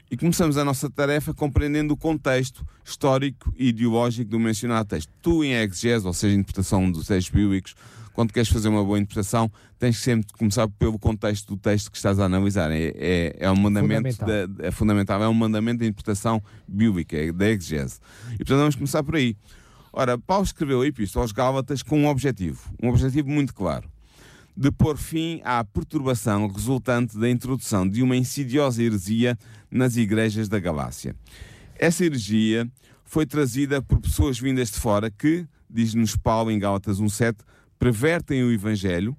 E 0.10 0.16
começamos 0.16 0.56
a 0.58 0.64
nossa 0.64 0.90
tarefa 0.90 1.34
compreendendo 1.34 1.94
o 1.94 1.98
contexto 1.98 2.66
histórico 2.84 3.52
e 3.58 3.70
ideológico 3.70 4.30
do 4.30 4.40
mencionado 4.40 4.90
texto. 4.90 5.10
Tu, 5.22 5.44
em 5.44 5.54
exegese, 5.54 6.06
ou 6.06 6.14
seja, 6.14 6.36
interpretação 6.36 6.92
dos 6.92 7.08
textos 7.08 7.34
bíblicos, 7.34 7.76
quando 8.14 8.32
queres 8.32 8.48
fazer 8.48 8.70
uma 8.70 8.84
boa 8.84 9.00
interpretação, 9.00 9.52
tens 9.80 9.98
que 9.98 10.04
sempre 10.04 10.32
começar 10.38 10.68
pelo 10.68 11.00
contexto 11.00 11.56
do 11.56 11.58
texto 11.58 11.92
que 11.92 11.98
estás 11.98 12.20
a 12.20 12.26
analisar. 12.26 12.72
É, 12.72 12.94
é, 12.96 13.36
é 13.40 13.52
um 13.52 13.56
mandamento, 13.56 14.12
fundamental. 14.12 14.48
Da, 14.48 14.68
é 14.68 14.72
fundamental, 14.72 15.24
é 15.24 15.28
um 15.28 15.34
mandamento 15.34 15.80
da 15.80 15.86
interpretação 15.86 16.42
bíblica, 16.68 17.18
é 17.18 17.32
da 17.32 17.50
exegese. 17.50 18.00
E 18.34 18.38
portanto 18.38 18.60
vamos 18.60 18.76
começar 18.76 19.04
por 19.04 19.16
aí. 19.16 19.36
Ora, 19.92 20.18
Paulo 20.18 20.44
escreveu 20.44 20.82
a 20.82 20.88
Epístola 20.88 21.26
aos 21.26 21.32
Gálatas 21.32 21.82
com 21.82 22.00
um 22.00 22.08
objetivo, 22.08 22.62
um 22.82 22.90
objetivo 22.90 23.30
muito 23.30 23.54
claro 23.54 23.95
de 24.56 24.72
pôr 24.72 24.98
fim 24.98 25.42
à 25.44 25.64
perturbação 25.64 26.48
resultante 26.48 27.18
da 27.18 27.30
introdução 27.30 27.88
de 27.88 28.02
uma 28.02 28.16
insidiosa 28.16 28.82
heresia 28.82 29.38
nas 29.70 29.98
igrejas 29.98 30.48
da 30.48 30.60
Galácia. 30.60 31.16
Essa 31.78 32.06
heresia 32.06 32.70
foi 33.04 33.26
trazida 33.26 33.82
por 33.82 34.00
pessoas 34.00 34.40
vindas 34.40 34.72
de 34.72 34.80
fora 34.80 35.12
que, 35.12 35.46
diz-nos 35.70 36.16
Paulo 36.16 36.50
em 36.50 36.58
Gálatas 36.58 37.02
1.7, 37.02 37.36
pervertem 37.78 38.44
o 38.44 38.52
Evangelho 38.52 39.16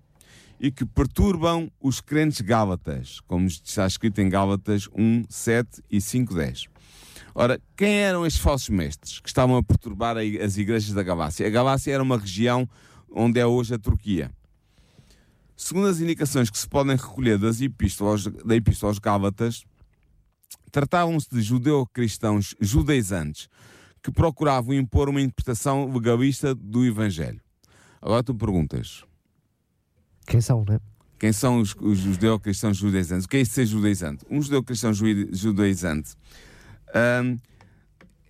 e 0.59 0.71
que 0.71 0.87
perturbam 0.87 1.71
os 1.81 2.01
crentes 2.01 2.41
gálatas, 2.41 3.21
como 3.27 3.47
está 3.47 3.87
escrito 3.87 4.21
em 4.21 4.29
Gálatas 4.29 4.89
1, 4.95 5.25
7 5.29 5.83
e 5.91 6.01
5, 6.01 6.35
10. 6.35 6.65
Ora, 7.35 7.61
quem 7.77 7.97
eram 7.97 8.25
estes 8.25 8.43
falsos 8.43 8.71
mestres 8.71 9.21
que 9.21 9.29
estavam 9.29 9.59
a 9.59 9.63
perturbar 9.63 10.17
as 10.17 10.57
igrejas 10.57 10.95
da 10.95 11.03
Galácia? 11.03 11.47
A 11.47 11.51
Galácia 11.51 11.93
era 11.93 12.03
uma 12.03 12.17
região 12.17 12.67
onde 13.11 13.39
é 13.39 13.47
hoje 13.47 13.75
a 13.75 13.79
Turquia. 13.79 14.31
Segundo 15.57 15.87
as 15.87 16.01
indicações 16.01 16.51
que 16.51 16.59
se 16.59 16.69
podem 16.69 16.97
recolher 16.97 17.39
das 17.39 17.61
epístolas, 17.61 18.27
da 18.27 18.55
Epístola 18.55 18.91
aos 18.91 18.99
Gálatas, 18.99 19.65
tratavam-se 20.71 21.29
de 21.31 21.41
judeu-cristãos 21.41 22.55
judaizantes 22.61 23.49
que 24.03 24.13
procuravam 24.13 24.75
impor 24.75 25.09
uma 25.09 25.21
interpretação 25.21 25.91
legalista 25.93 26.55
do 26.55 26.85
Evangelho. 26.85 27.41
Agora 28.03 28.23
tu 28.23 28.35
perguntas: 28.35 29.03
quem 30.27 30.41
são, 30.41 30.65
né? 30.69 30.79
Quem 31.19 31.33
são 31.33 31.61
os, 31.61 31.75
os 31.81 31.99
judeu-cristãos 31.99 32.77
judaizantes? 32.77 33.25
O 33.25 33.29
que 33.29 33.39
é 33.39 33.41
isso 33.41 33.53
ser 33.53 33.65
judaizante? 33.65 34.25
Um 34.31 34.43
judeu-cristão 34.43 34.93
judaizante. 34.93 36.15
Um, 36.95 37.39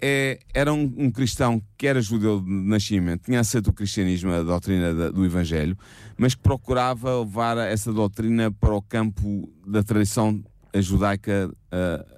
é, 0.01 0.39
era 0.53 0.73
um, 0.73 0.93
um, 0.97 1.11
cristão 1.11 1.63
que 1.77 1.87
era 1.87 2.01
judeu 2.01 2.41
de 2.41 2.51
nascimento, 2.51 3.25
tinha 3.25 3.41
aceito 3.41 3.69
o 3.69 3.73
cristianismo, 3.73 4.31
a 4.31 4.43
doutrina 4.43 4.95
da, 4.95 5.11
do 5.11 5.25
Evangelho, 5.25 5.77
mas 6.19 6.35
que 6.35 6.43
procurava 6.43 7.21
levar 7.21 7.57
essa 7.59 7.93
doutrina 7.93 8.51
para 8.51 8.75
o 8.75 8.83
campo 8.83 9.51
da 9.67 9.83
tradição 9.83 10.43
judaica 10.75 11.51
uh, 11.51 12.17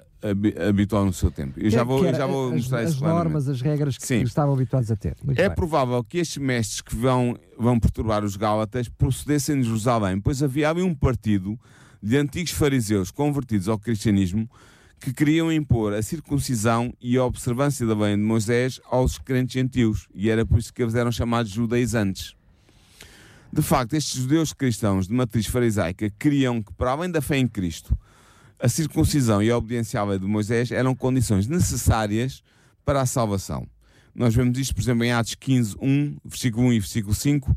habitual 0.69 1.05
no 1.05 1.13
seu 1.13 1.31
tempo. 1.31 1.61
Eu 1.61 1.71
já 1.71 1.85
vou, 1.85 2.03
já 2.13 2.27
vou 2.27 2.51
mostrar 2.51 2.81
as, 2.81 2.91
isso 2.91 3.05
As 3.05 3.11
normas, 3.11 3.49
as 3.49 3.61
regras 3.61 3.97
que 3.97 4.07
Sim. 4.07 4.23
estavam 4.23 4.55
habituados 4.55 4.91
a 4.91 4.97
ter. 4.97 5.17
Muito 5.23 5.41
é 5.41 5.49
bem. 5.49 5.55
provável 5.55 6.03
que 6.03 6.19
estes 6.19 6.39
mestres 6.39 6.81
que 6.81 6.97
vão, 6.97 7.37
vão 7.57 7.79
perturbar 7.79 8.25
os 8.25 8.37
Gálatas 8.37 8.89
procedessem 8.89 9.61
de 9.61 9.67
Jerusalém, 9.67 10.21
pois 10.21 10.43
havia 10.43 10.73
um 10.75 10.95
partido 10.95 11.59
de 12.03 12.17
antigos 12.17 12.53
fariseus 12.53 13.11
convertidos 13.11 13.69
ao 13.69 13.79
cristianismo 13.79 14.49
que 15.01 15.13
queriam 15.13 15.53
impor 15.53 15.95
a 15.95 16.03
circuncisão 16.03 16.93
e 17.01 17.17
a 17.17 17.25
observância 17.25 17.87
da 17.87 17.95
lei 17.95 18.17
de 18.17 18.23
Moisés 18.23 18.81
aos 18.91 19.19
crentes 19.19 19.55
gentios, 19.55 20.09
e 20.15 20.29
era 20.29 20.45
por 20.45 20.59
isso 20.59 20.73
que 20.73 20.83
eles 20.83 20.95
eram 20.95 21.13
chamados 21.13 21.53
judaizantes. 21.53 22.35
De 23.53 23.63
facto, 23.63 23.95
estes 23.95 24.21
judeus 24.21 24.53
cristãos 24.53 25.09
de 25.09 25.15
matriz 25.15 25.47
farisaica 25.47 26.11
queriam 26.19 26.63
que, 26.63 26.73
para 26.75 26.91
além 26.91 27.11
da 27.11 27.23
fé 27.23 27.39
em 27.39 27.47
Cristo, 27.47 27.97
a 28.61 28.69
circuncisão 28.69 29.43
e 29.43 29.51
a 29.51 29.57
obediência 29.57 30.01
à 30.01 30.05
lei 30.05 30.19
de 30.19 30.27
Moisés 30.27 30.71
eram 30.71 30.95
condições 30.95 31.47
necessárias 31.47 32.43
para 32.85 33.01
a 33.01 33.07
salvação. 33.07 33.67
Nós 34.15 34.35
vemos 34.35 34.59
isto, 34.59 34.75
por 34.75 34.83
exemplo, 34.83 35.05
em 35.05 35.13
Atos 35.13 35.35
15, 35.37 35.77
1, 35.81 36.17
versículo 36.25 36.67
1 36.67 36.73
e 36.73 36.81
versículo 36.81 37.15
5, 37.15 37.57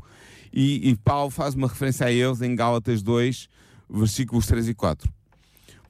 e, 0.52 0.90
e 0.90 0.96
Paulo 0.96 1.30
faz 1.30 1.54
uma 1.54 1.66
referência 1.66 2.06
a 2.06 2.12
eles 2.12 2.40
em 2.40 2.54
Gálatas 2.54 3.02
2, 3.02 3.48
versículos 3.90 4.46
3 4.46 4.68
e 4.68 4.74
4. 4.74 5.12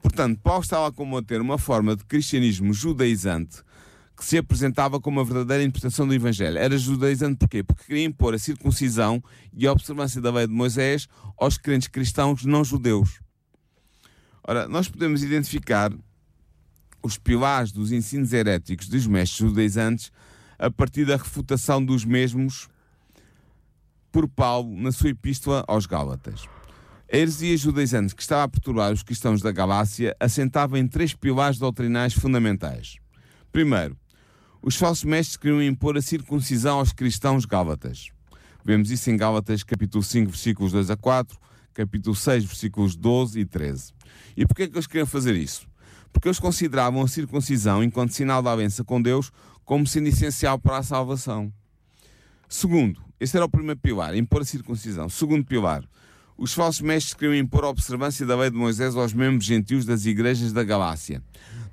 Portanto, 0.03 0.37
Paulo 0.43 0.61
estava 0.61 0.89
a 0.89 0.91
combater 0.91 1.39
uma 1.39 1.57
forma 1.57 1.95
de 1.95 2.03
cristianismo 2.03 2.73
judaizante 2.73 3.63
que 4.15 4.25
se 4.25 4.37
apresentava 4.37 4.99
como 4.99 5.21
a 5.21 5.23
verdadeira 5.23 5.63
interpretação 5.63 6.05
do 6.05 6.13
Evangelho. 6.13 6.57
Era 6.57 6.77
judaizante 6.77 7.37
porquê? 7.37 7.63
Porque 7.63 7.85
queria 7.85 8.03
impor 8.03 8.33
a 8.33 8.37
circuncisão 8.37 9.23
e 9.53 9.65
a 9.65 9.71
observância 9.71 10.21
da 10.21 10.29
lei 10.29 10.45
de 10.45 10.53
Moisés 10.53 11.07
aos 11.37 11.57
crentes 11.57 11.87
cristãos 11.87 12.43
não 12.43 12.65
judeus. 12.65 13.21
Ora, 14.45 14.67
nós 14.67 14.89
podemos 14.89 15.23
identificar 15.23 15.91
os 17.01 17.17
pilares 17.17 17.71
dos 17.71 17.93
ensinos 17.93 18.33
heréticos 18.33 18.89
dos 18.89 19.07
mestres 19.07 19.49
judaizantes 19.49 20.11
a 20.59 20.69
partir 20.69 21.05
da 21.05 21.15
refutação 21.15 21.83
dos 21.83 22.03
mesmos 22.03 22.67
por 24.11 24.27
Paulo 24.27 24.75
na 24.75 24.91
sua 24.91 25.09
epístola 25.09 25.63
aos 25.65 25.85
Gálatas. 25.85 26.45
A 27.13 27.15
heresia 27.15 27.55
judaizante 27.55 28.15
que 28.15 28.23
estava 28.23 28.41
a 28.41 28.47
perturbar 28.47 28.91
os 28.91 29.03
cristãos 29.03 29.39
da 29.39 29.51
Galácia 29.51 30.17
assentava 30.19 30.79
em 30.79 30.87
três 30.87 31.13
pilares 31.13 31.59
doutrinais 31.59 32.11
fundamentais. 32.11 32.97
Primeiro, 33.51 33.95
os 34.63 34.75
falsos 34.75 35.03
mestres 35.03 35.37
queriam 35.37 35.61
impor 35.61 35.95
a 35.95 36.01
circuncisão 36.01 36.79
aos 36.79 36.91
cristãos 36.91 37.45
gálatas. 37.45 38.09
Vemos 38.65 38.89
isso 38.89 39.11
em 39.11 39.15
Gálatas 39.15 39.61
capítulo 39.61 40.03
5, 40.03 40.31
versículos 40.31 40.71
2 40.71 40.89
a 40.89 40.97
4, 40.97 41.37
capítulo 41.75 42.15
6, 42.15 42.45
versículos 42.45 42.95
12 42.95 43.41
e 43.41 43.45
13. 43.45 43.93
E 44.35 44.47
porquê 44.47 44.63
é 44.63 44.67
que 44.67 44.73
eles 44.73 44.87
queriam 44.87 45.05
fazer 45.05 45.35
isso? 45.35 45.67
Porque 46.11 46.27
eles 46.27 46.39
consideravam 46.39 47.03
a 47.03 47.07
circuncisão, 47.07 47.83
enquanto 47.83 48.11
sinal 48.13 48.41
da 48.41 48.51
aliança 48.51 48.83
com 48.83 48.99
Deus, 48.99 49.31
como 49.63 49.85
sendo 49.85 50.07
essencial 50.07 50.57
para 50.57 50.77
a 50.77 50.83
salvação. 50.83 51.53
Segundo, 52.49 52.99
esse 53.19 53.37
era 53.37 53.45
o 53.45 53.49
primeiro 53.49 53.79
pilar, 53.79 54.15
impor 54.15 54.41
a 54.41 54.45
circuncisão. 54.45 55.07
Segundo 55.09 55.45
pilar, 55.45 55.87
os 56.43 56.53
falsos 56.53 56.81
mestres 56.81 57.13
queriam 57.13 57.33
impor 57.33 57.63
a 57.63 57.69
observância 57.69 58.25
da 58.25 58.35
lei 58.35 58.49
de 58.49 58.57
Moisés 58.57 58.97
aos 58.97 59.13
membros 59.13 59.45
gentios 59.45 59.85
das 59.85 60.05
igrejas 60.05 60.51
da 60.51 60.61
Galácia. 60.61 61.23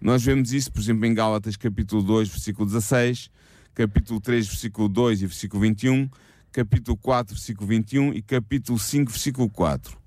Nós 0.01 0.23
vemos 0.23 0.53
isso, 0.53 0.71
por 0.71 0.81
exemplo, 0.81 1.05
em 1.07 1.13
Gálatas 1.13 1.57
capítulo 1.57 2.05
2, 2.05 2.29
versículo 2.29 2.67
16, 2.67 3.33
capítulo 3.75 4.21
3, 4.21 4.47
versículo 4.47 4.89
2 4.89 5.23
e 5.23 5.27
versículo 5.27 5.63
21, 5.63 6.09
capítulo 6.53 6.97
4, 6.97 7.35
versículo 7.35 7.67
21 7.67 8.15
e 8.15 8.23
capítulo 8.23 8.79
5, 8.79 9.11
versículo 9.11 9.51
4. 9.51 9.99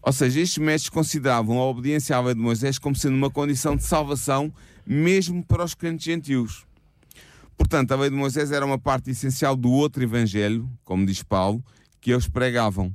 Ou 0.00 0.12
seja, 0.14 0.40
estes 0.40 0.56
mestres 0.56 0.88
consideravam 0.88 1.58
a 1.58 1.66
obediência 1.66 2.16
à 2.16 2.22
lei 2.22 2.34
de 2.34 2.40
Moisés 2.40 2.78
como 2.78 2.96
sendo 2.96 3.16
uma 3.16 3.28
condição 3.28 3.76
de 3.76 3.84
salvação 3.84 4.50
mesmo 4.86 5.44
para 5.44 5.62
os 5.62 5.74
crentes 5.74 6.06
gentios. 6.06 6.64
Portanto, 7.54 7.92
a 7.92 7.96
lei 7.96 8.08
de 8.08 8.16
Moisés 8.16 8.50
era 8.50 8.64
uma 8.64 8.78
parte 8.78 9.10
essencial 9.10 9.54
do 9.54 9.70
outro 9.70 10.02
evangelho, 10.02 10.66
como 10.86 11.04
diz 11.04 11.22
Paulo, 11.22 11.62
que 12.00 12.10
eles 12.10 12.26
pregavam. 12.26 12.90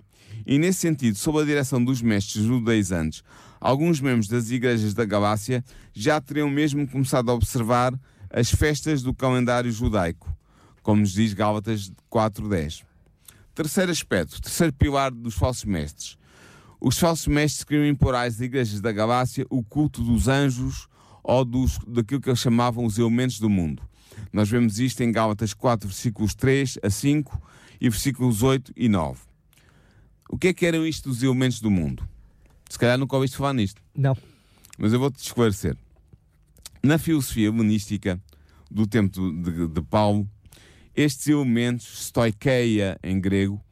E 0.49 0.57
nesse 0.57 0.79
sentido, 0.79 1.17
sob 1.17 1.41
a 1.41 1.43
direção 1.43 1.83
dos 1.83 2.01
mestres 2.01 2.45
judaizantes, 2.45 3.21
alguns 3.59 3.99
membros 3.99 4.29
das 4.29 4.49
igrejas 4.49 4.93
da 4.93 5.03
Galácia 5.03 5.61
já 5.93 6.21
teriam 6.21 6.49
mesmo 6.49 6.87
começado 6.87 7.29
a 7.29 7.33
observar 7.33 7.93
as 8.29 8.49
festas 8.49 9.03
do 9.03 9.13
calendário 9.13 9.69
judaico, 9.69 10.33
como 10.81 11.01
nos 11.01 11.11
diz 11.11 11.33
Gálatas 11.33 11.91
4.10. 12.09 12.85
Terceiro 13.53 13.91
aspecto, 13.91 14.41
terceiro 14.41 14.71
pilar 14.71 15.11
dos 15.11 15.35
falsos 15.35 15.65
mestres. 15.65 16.17
Os 16.79 16.97
falsos 16.97 17.27
mestres 17.27 17.65
queriam 17.65 17.85
impor 17.85 18.15
às 18.15 18.39
igrejas 18.39 18.79
da 18.79 18.93
Galácia 18.93 19.45
o 19.49 19.61
culto 19.61 20.01
dos 20.01 20.29
anjos 20.29 20.87
ou 21.23 21.43
dos, 21.43 21.77
daquilo 21.85 22.21
que 22.21 22.29
eles 22.29 22.39
chamavam 22.39 22.85
os 22.85 22.97
elementos 22.97 23.37
do 23.37 23.49
mundo. 23.49 23.83
Nós 24.31 24.47
vemos 24.47 24.79
isto 24.79 25.03
em 25.03 25.11
Gálatas 25.11 25.53
4, 25.53 25.89
versículos 25.89 26.33
3 26.33 26.79
a 26.81 26.89
5 26.89 27.41
e 27.81 27.89
versículos 27.89 28.43
8 28.43 28.71
e 28.77 28.87
9. 28.87 29.26
O 30.29 30.37
que 30.37 30.49
é 30.49 30.53
que 30.53 30.65
eram 30.65 30.85
isto 30.85 31.09
dos 31.09 31.23
elementos 31.23 31.59
do 31.59 31.71
mundo? 31.71 32.07
Se 32.69 32.77
calhar 32.77 32.97
nunca 32.97 33.15
ouviste 33.15 33.37
falar 33.37 33.53
nisto. 33.53 33.81
Não. 33.95 34.15
Mas 34.77 34.93
eu 34.93 34.99
vou-te 34.99 35.17
esclarecer. 35.17 35.75
Na 36.83 36.97
filosofia 36.97 37.49
humanística 37.49 38.21
do 38.69 38.85
tempo 38.85 39.31
de, 39.31 39.67
de 39.67 39.81
Paulo, 39.81 40.27
estes 40.95 41.27
elementos, 41.27 42.07
stoikeia 42.07 42.97
em 43.03 43.19
grego, 43.19 43.63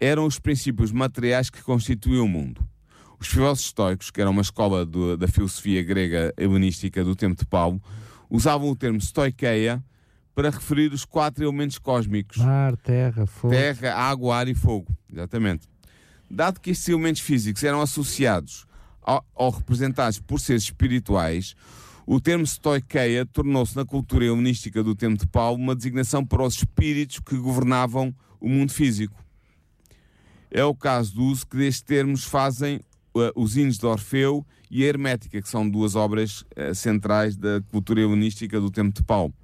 eram 0.00 0.24
os 0.26 0.38
princípios 0.38 0.92
materiais 0.92 1.50
que 1.50 1.62
constituíam 1.62 2.24
o 2.24 2.28
mundo. 2.28 2.66
Os 3.20 3.26
filósofos 3.26 3.66
estoicos, 3.66 4.10
que 4.10 4.20
era 4.20 4.30
uma 4.30 4.42
escola 4.42 4.86
do, 4.86 5.16
da 5.16 5.26
filosofia 5.26 5.82
grega 5.82 6.32
helenística 6.36 7.04
do 7.04 7.16
tempo 7.16 7.36
de 7.36 7.44
Paulo, 7.44 7.82
usavam 8.30 8.70
o 8.70 8.76
termo 8.76 9.00
stoikeia 9.00 9.82
para 10.34 10.50
referir 10.50 10.92
os 10.92 11.04
quatro 11.04 11.44
elementos 11.44 11.78
cósmicos: 11.78 12.36
Mar, 12.36 12.76
terra, 12.76 13.26
fogo. 13.26 13.52
terra, 13.52 13.92
água, 13.94 14.36
ar 14.36 14.46
e 14.46 14.54
fogo. 14.54 14.96
Exatamente. 15.12 15.66
Dado 16.30 16.60
que 16.60 16.70
estes 16.70 16.88
elementos 16.88 17.22
físicos 17.22 17.62
eram 17.64 17.80
associados 17.80 18.66
ao, 19.02 19.24
ou 19.34 19.50
representados 19.50 20.18
por 20.18 20.40
seres 20.40 20.64
espirituais, 20.64 21.54
o 22.06 22.20
termo 22.20 22.46
stoikeia 22.46 23.26
tornou-se 23.26 23.76
na 23.76 23.84
cultura 23.84 24.24
helenística 24.24 24.82
do 24.82 24.94
tempo 24.94 25.18
de 25.18 25.26
Paulo 25.26 25.58
uma 25.58 25.76
designação 25.76 26.24
para 26.24 26.42
os 26.42 26.54
espíritos 26.56 27.20
que 27.20 27.36
governavam 27.36 28.14
o 28.40 28.48
mundo 28.48 28.72
físico. 28.72 29.22
É 30.50 30.64
o 30.64 30.74
caso 30.74 31.14
do 31.14 31.24
uso 31.24 31.46
que 31.46 31.56
destes 31.56 31.82
termos 31.82 32.24
fazem 32.24 32.80
uh, 33.14 33.30
os 33.36 33.56
hinos 33.56 33.76
de 33.76 33.84
Orfeu 33.84 34.46
e 34.70 34.84
a 34.84 34.86
Hermética, 34.86 35.42
que 35.42 35.48
são 35.48 35.68
duas 35.68 35.94
obras 35.94 36.42
uh, 36.56 36.74
centrais 36.74 37.36
da 37.36 37.60
cultura 37.70 38.00
helenística 38.00 38.58
do 38.58 38.70
tempo 38.70 38.94
de 38.94 39.02
Paulo. 39.02 39.34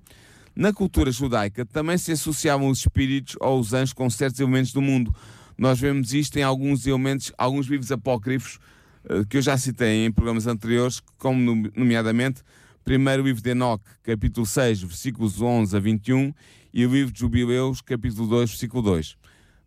Na 0.56 0.72
cultura 0.72 1.10
judaica 1.10 1.66
também 1.66 1.98
se 1.98 2.12
associavam 2.12 2.68
os 2.68 2.78
espíritos 2.78 3.36
ou 3.40 3.58
os 3.58 3.74
anjos 3.74 3.92
com 3.92 4.08
certos 4.08 4.40
elementos 4.40 4.72
do 4.72 4.80
mundo. 4.80 5.14
Nós 5.56 5.78
vemos 5.78 6.12
isto 6.12 6.37
em 6.38 6.42
alguns 6.42 6.87
elementos, 6.87 7.32
alguns 7.38 7.66
livros 7.66 7.90
apócrifos 7.92 8.58
uh, 9.04 9.25
que 9.26 9.37
eu 9.37 9.42
já 9.42 9.56
citei 9.56 10.04
em 10.04 10.12
programas 10.12 10.46
anteriores, 10.46 11.00
como 11.18 11.70
nomeadamente 11.75 12.42
primeiro 12.84 13.23
livro 13.23 13.42
de 13.42 13.50
Enoque, 13.50 13.84
capítulo 14.02 14.44
6, 14.44 14.82
versículos 14.82 15.40
11 15.40 15.76
a 15.76 15.80
21, 15.80 16.34
e 16.73 16.84
o 16.84 16.92
livro 16.92 17.12
de 17.12 17.20
Jubileus, 17.20 17.80
capítulo 17.80 18.28
2, 18.28 18.50
versículo 18.50 18.82
2. 18.82 19.16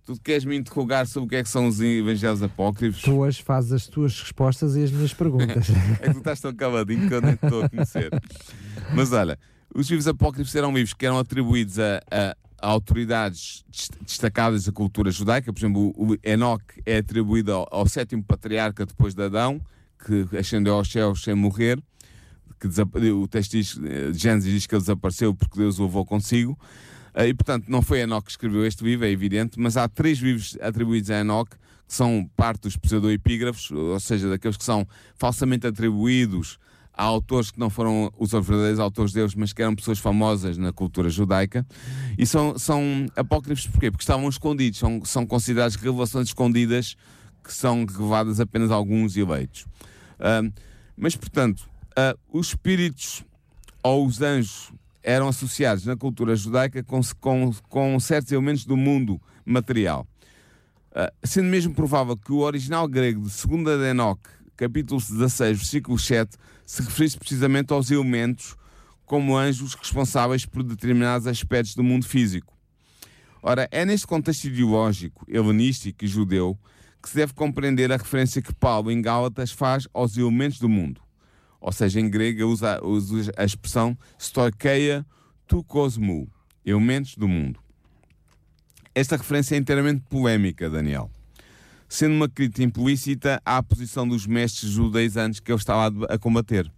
Tu 0.06 0.18
queres 0.22 0.46
me 0.46 0.56
interrogar 0.56 1.06
sobre 1.06 1.26
o 1.26 1.30
que 1.30 1.36
é 1.36 1.44
que 1.44 1.50
são 1.50 1.68
os 1.68 1.82
evangelhos 1.82 2.42
apócrifos? 2.42 3.02
Tu 3.02 3.14
hoje 3.14 3.44
fazes 3.44 3.74
as 3.74 3.88
tuas 3.88 4.22
respostas 4.22 4.76
e 4.78 4.84
as 4.84 4.92
minhas 4.92 5.14
perguntas. 5.14 5.68
é 6.00 6.08
que 6.08 6.14
tu 6.14 6.20
estás 6.20 6.40
tão 6.40 6.54
caladinho 6.54 7.10
que 7.10 7.14
eu 7.14 7.22
nem 7.22 7.34
estou 7.34 7.64
a 7.64 7.70
conhecer. 7.70 8.10
Mas 8.96 9.12
olha, 9.12 9.38
os 9.74 9.90
livros 9.90 10.08
apócrifos 10.08 10.56
eram 10.56 10.72
livros 10.74 10.94
que 10.94 11.06
eram 11.06 11.20
atribuídos 11.20 11.78
a, 11.78 12.02
a 12.10 12.38
autoridades 12.62 13.64
destacadas 14.02 14.66
da 14.66 14.72
cultura 14.72 15.12
judaica. 15.12 15.52
Por 15.54 15.60
exemplo, 15.60 15.94
o 15.96 16.18
é 16.86 16.98
atribuído 16.98 17.52
ao, 17.54 17.88
sétimo 17.88 18.24
patriarca 18.24 18.86
depois 18.86 19.14
de 19.14 19.24
Adão, 19.24 19.62
que 20.06 20.38
ascendeu 20.38 20.76
aos 20.76 20.92
céus 20.92 21.24
sem 21.24 21.36
morrer. 21.36 21.82
Que 22.60 22.68
o 23.12 23.28
texto 23.28 23.52
diz, 23.52 23.80
Gênesis 24.14 24.52
diz 24.52 24.66
que 24.66 24.74
ele 24.74 24.82
desapareceu 24.82 25.34
porque 25.36 25.60
Deus 25.60 25.78
o 25.80 25.84
levou 25.84 26.06
consigo. 26.06 26.58
E, 27.16 27.34
portanto, 27.34 27.66
não 27.68 27.82
foi 27.82 28.00
Enoque 28.00 28.26
que 28.26 28.32
escreveu 28.32 28.66
este 28.66 28.84
livro, 28.84 29.06
é 29.06 29.10
evidente, 29.10 29.60
mas 29.60 29.76
há 29.76 29.88
três 29.88 30.20
livros 30.20 30.58
atribuídos 30.62 31.10
a 31.10 31.20
Enoque 31.20 31.56
que 31.88 31.94
são 31.94 32.30
parte 32.36 32.64
dos 32.64 32.76
pseudoepígrafos, 32.76 33.72
ou 33.72 34.00
seja, 34.00 34.30
daqueles 34.30 34.58
que 34.58 34.64
são 34.64 34.86
falsamente 35.16 35.66
atribuídos 35.66 36.60
a 36.98 37.04
autores 37.04 37.52
que 37.52 37.60
não 37.60 37.70
foram 37.70 38.12
os 38.18 38.32
verdadeiros 38.32 38.80
autores 38.80 39.14
deles, 39.14 39.36
mas 39.36 39.54
que 39.54 39.62
eram 39.62 39.76
pessoas 39.76 40.00
famosas 40.00 40.58
na 40.58 40.74
cultura 40.74 41.10
judaica. 41.10 41.64
E 42.18 42.26
são, 42.26 42.58
são 42.58 43.06
apócrifos 43.16 43.68
porquê? 43.68 43.92
Porque 43.92 44.02
estavam 44.02 44.28
escondidos, 44.28 44.80
são, 44.80 45.06
são 45.06 45.26
considerados 45.26 45.76
revelações 45.76 46.30
escondidas 46.30 46.96
que 47.44 47.54
são 47.54 47.86
reveladas 47.86 48.40
apenas 48.40 48.72
a 48.72 48.76
alguns 48.76 49.16
eleitos. 49.16 49.68
Uh, 50.20 50.52
mas, 50.98 51.16
portanto, 51.16 51.70
uh, 51.92 52.18
os 52.32 52.48
espíritos 52.48 53.24
ou 53.84 54.08
os 54.08 54.20
anjos 54.20 54.74
eram 55.04 55.28
associados 55.28 55.86
na 55.86 55.96
cultura 55.96 56.36
judaica 56.36 56.84
com, 56.84 57.00
com, 57.20 57.54
com 57.70 58.00
certos 58.00 58.32
elementos 58.32 58.66
do 58.66 58.76
mundo 58.76 59.22
material. 59.46 60.08
Uh, 60.92 61.14
sendo 61.24 61.48
mesmo 61.48 61.76
provável 61.76 62.18
que 62.18 62.32
o 62.32 62.40
original 62.40 62.88
grego 62.88 63.22
de 63.22 63.48
2 63.48 63.78
de 63.80 63.90
Enoque, 63.92 64.30
capítulo 64.58 65.00
16, 65.00 65.58
versículo 65.60 66.00
7, 66.00 66.36
se 66.68 66.84
referisse 66.84 67.18
precisamente 67.18 67.74
aos 67.74 67.90
elementos 67.90 68.56
como 69.08 69.36
anjos 69.36 69.74
responsáveis 69.74 70.46
por 70.46 70.62
determinados 70.62 71.26
aspectos 71.26 71.74
do 71.74 71.84
mundo 71.84 72.06
físico. 72.06 72.56
Ora, 73.42 73.68
é 73.72 73.84
neste 73.84 74.06
contexto 74.06 74.46
ideológico, 74.46 75.26
helenístico 75.28 76.06
e 76.06 76.08
judeu 76.08 76.56
que 77.02 77.10
se 77.10 77.16
deve 77.16 77.34
compreender 77.34 77.92
a 77.92 77.98
referência 77.98 78.40
que 78.40 78.54
Paulo 78.54 78.92
em 78.92 79.02
Gálatas 79.02 79.52
faz 79.52 79.88
aos 79.92 80.16
elementos 80.16 80.60
do 80.60 80.70
mundo 80.70 81.02
ou 81.60 81.72
seja, 81.72 82.00
em 82.00 82.10
grego 82.10 82.46
usa, 82.46 82.80
usa 82.84 83.32
a 83.36 83.44
expressão 83.44 83.98
stoikeia 84.20 85.06
tu 85.48 85.64
cosmou, 85.64 86.28
elementos 86.66 87.16
do 87.16 87.28
mundo. 87.28 87.60
Esta 88.94 89.18
referência 89.18 89.56
é 89.56 89.58
inteiramente 89.58 90.04
polémica, 90.10 90.70
Daniel. 90.70 91.12
Sendo 91.90 92.16
uma 92.16 92.28
crítica 92.28 92.64
implícita 92.64 93.42
à 93.46 93.62
posição 93.64 94.08
dos 94.08 94.28
mestres 94.28 94.72
judaizantes 94.72 95.40
que 95.40 95.52
ele 95.52 95.60
estava 95.60 96.06
a 96.10 96.18
combater. 96.18 96.72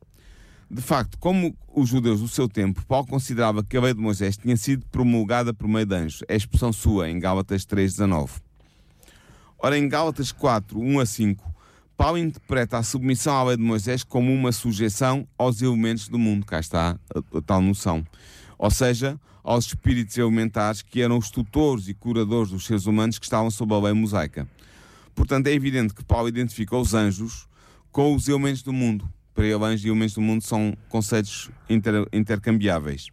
De 0.72 0.82
facto, 0.82 1.18
como 1.18 1.58
os 1.74 1.90
judeus 1.90 2.20
do 2.20 2.28
seu 2.28 2.48
tempo, 2.48 2.86
Paulo 2.86 3.08
considerava 3.08 3.64
que 3.64 3.76
a 3.76 3.82
lei 3.82 3.94
de 3.94 4.00
Moisés 4.00 4.38
tinha 4.38 4.56
sido 4.56 4.86
promulgada 4.92 5.52
por 5.52 5.68
meio 5.68 5.86
de 5.86 5.96
anjos, 5.96 6.24
é 6.28 6.36
expressão 6.36 6.72
sua 6.72 7.10
em 7.10 7.18
Gálatas 7.18 7.66
3,19. 7.66 8.30
Ora, 9.58 9.78
em 9.78 9.90
Gálatas 9.90 10.32
4, 10.32 10.80
1 10.80 11.00
a 11.00 11.06
5, 11.06 11.54
Paulo 11.98 12.18
interpreta 12.18 12.78
a 12.78 12.84
submissão 12.84 13.36
à 13.36 13.44
lei 13.44 13.58
de 13.58 13.64
Moisés 13.64 14.06
como 14.06 14.32
uma 14.32 14.52
sujeição 14.52 15.28
aos 15.38 15.62
elementos 15.62 16.08
do 16.08 16.18
mundo. 16.18 16.46
Cá 16.46 16.60
está 16.60 16.98
a 17.14 17.42
tal 17.42 17.62
noção. 17.62 18.06
Ou 18.58 18.72
seja, 18.72 19.20
aos 19.44 19.66
espíritos 19.66 20.18
elementares 20.18 20.82
que 20.82 21.02
eram 21.02 21.18
os 21.18 21.30
tutores 21.30 21.90
e 21.90 21.94
curadores 21.94 22.52
dos 22.52 22.66
seres 22.66 22.86
humanos 22.86 23.20
que 23.20 23.26
estavam 23.26 23.52
sob 23.52 23.74
a 23.74 23.80
lei 23.80 23.94
mosaica. 23.94 24.48
Portanto, 25.16 25.48
é 25.48 25.54
evidente 25.54 25.94
que 25.94 26.04
Paulo 26.04 26.28
identifica 26.28 26.76
os 26.76 26.94
anjos 26.94 27.48
com 27.92 28.16
os 28.16 28.28
elementos 28.28 28.62
do 28.62 28.74
mundo. 28.74 29.10
Para 29.34 29.46
ele, 29.46 29.64
anjos 29.64 29.86
e 29.86 29.88
elementos 29.90 30.16
do 30.16 30.22
mundo 30.22 30.44
são 30.44 30.76
conceitos 30.90 31.50
inter, 31.70 32.06
intercambiáveis. 32.12 33.08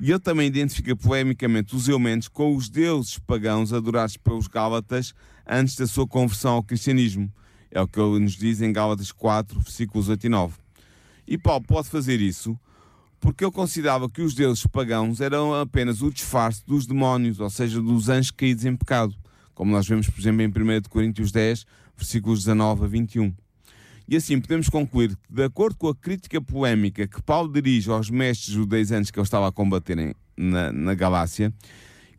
E 0.00 0.10
ele 0.10 0.18
também 0.18 0.46
identifica 0.46 0.96
polemicamente 0.96 1.76
os 1.76 1.88
elementos 1.88 2.28
com 2.28 2.56
os 2.56 2.68
deuses 2.68 3.18
pagãos 3.18 3.72
adorados 3.72 4.16
pelos 4.16 4.46
Gálatas 4.46 5.12
antes 5.46 5.76
da 5.76 5.86
sua 5.86 6.06
conversão 6.06 6.54
ao 6.54 6.62
cristianismo. 6.62 7.30
É 7.70 7.80
o 7.80 7.86
que 7.86 8.00
ele 8.00 8.18
nos 8.18 8.32
diz 8.32 8.62
em 8.62 8.72
Gálatas 8.72 9.12
4, 9.12 9.60
versículos 9.60 10.08
8 10.08 10.26
e 10.26 10.28
9. 10.28 10.54
E 11.26 11.38
Paulo 11.38 11.64
pode 11.66 11.88
fazer 11.88 12.20
isso 12.20 12.58
porque 13.20 13.44
ele 13.44 13.52
considerava 13.52 14.08
que 14.08 14.22
os 14.22 14.34
deuses 14.34 14.66
pagãos 14.66 15.20
eram 15.20 15.54
apenas 15.54 16.00
o 16.00 16.10
disfarce 16.10 16.64
dos 16.66 16.86
demónios, 16.86 17.38
ou 17.38 17.50
seja, 17.50 17.80
dos 17.80 18.08
anjos 18.08 18.30
caídos 18.30 18.64
em 18.64 18.74
pecado, 18.74 19.14
como 19.60 19.72
nós 19.72 19.86
vemos, 19.86 20.08
por 20.08 20.18
exemplo, 20.18 20.40
em 20.40 20.48
1 20.48 20.82
Coríntios 20.88 21.30
10, 21.30 21.66
versículos 21.94 22.38
19 22.44 22.82
a 22.82 22.88
21. 22.88 23.30
E 24.08 24.16
assim 24.16 24.40
podemos 24.40 24.70
concluir 24.70 25.10
que, 25.10 25.34
de 25.34 25.44
acordo 25.44 25.76
com 25.76 25.88
a 25.88 25.94
crítica 25.94 26.40
polémica 26.40 27.06
que 27.06 27.20
Paulo 27.20 27.52
dirige 27.52 27.90
aos 27.90 28.08
mestres 28.08 28.54
judaizantes 28.54 29.10
que 29.10 29.18
ele 29.18 29.24
estava 29.24 29.46
a 29.46 29.52
combater 29.52 30.16
na, 30.34 30.72
na 30.72 30.94
Galácia, 30.94 31.52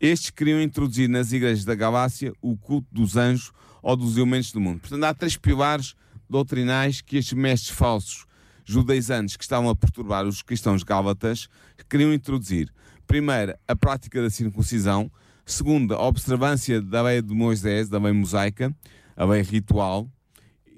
estes 0.00 0.30
queriam 0.30 0.62
introduzir 0.62 1.08
nas 1.08 1.32
igrejas 1.32 1.64
da 1.64 1.74
Galácia 1.74 2.32
o 2.40 2.56
culto 2.56 2.86
dos 2.92 3.16
anjos 3.16 3.50
ou 3.82 3.96
dos 3.96 4.16
elementos 4.16 4.52
do 4.52 4.60
mundo. 4.60 4.78
Portanto, 4.78 5.02
há 5.02 5.12
três 5.12 5.36
pilares 5.36 5.96
doutrinais 6.30 7.00
que 7.00 7.16
estes 7.16 7.32
mestres 7.32 7.76
falsos 7.76 8.24
judaizantes 8.64 9.36
que 9.36 9.42
estavam 9.42 9.68
a 9.68 9.74
perturbar 9.74 10.28
os 10.28 10.42
cristãos 10.42 10.84
gálatas 10.84 11.48
queriam 11.90 12.14
introduzir. 12.14 12.72
Primeiro, 13.04 13.56
a 13.66 13.74
prática 13.74 14.22
da 14.22 14.30
circuncisão. 14.30 15.10
Segundo, 15.44 15.94
a 15.94 16.06
observância 16.06 16.80
da 16.80 17.02
lei 17.02 17.20
de 17.20 17.34
Moisés, 17.34 17.88
da 17.88 17.98
lei 17.98 18.12
mosaica, 18.12 18.74
a 19.16 19.24
lei 19.24 19.42
ritual 19.42 20.08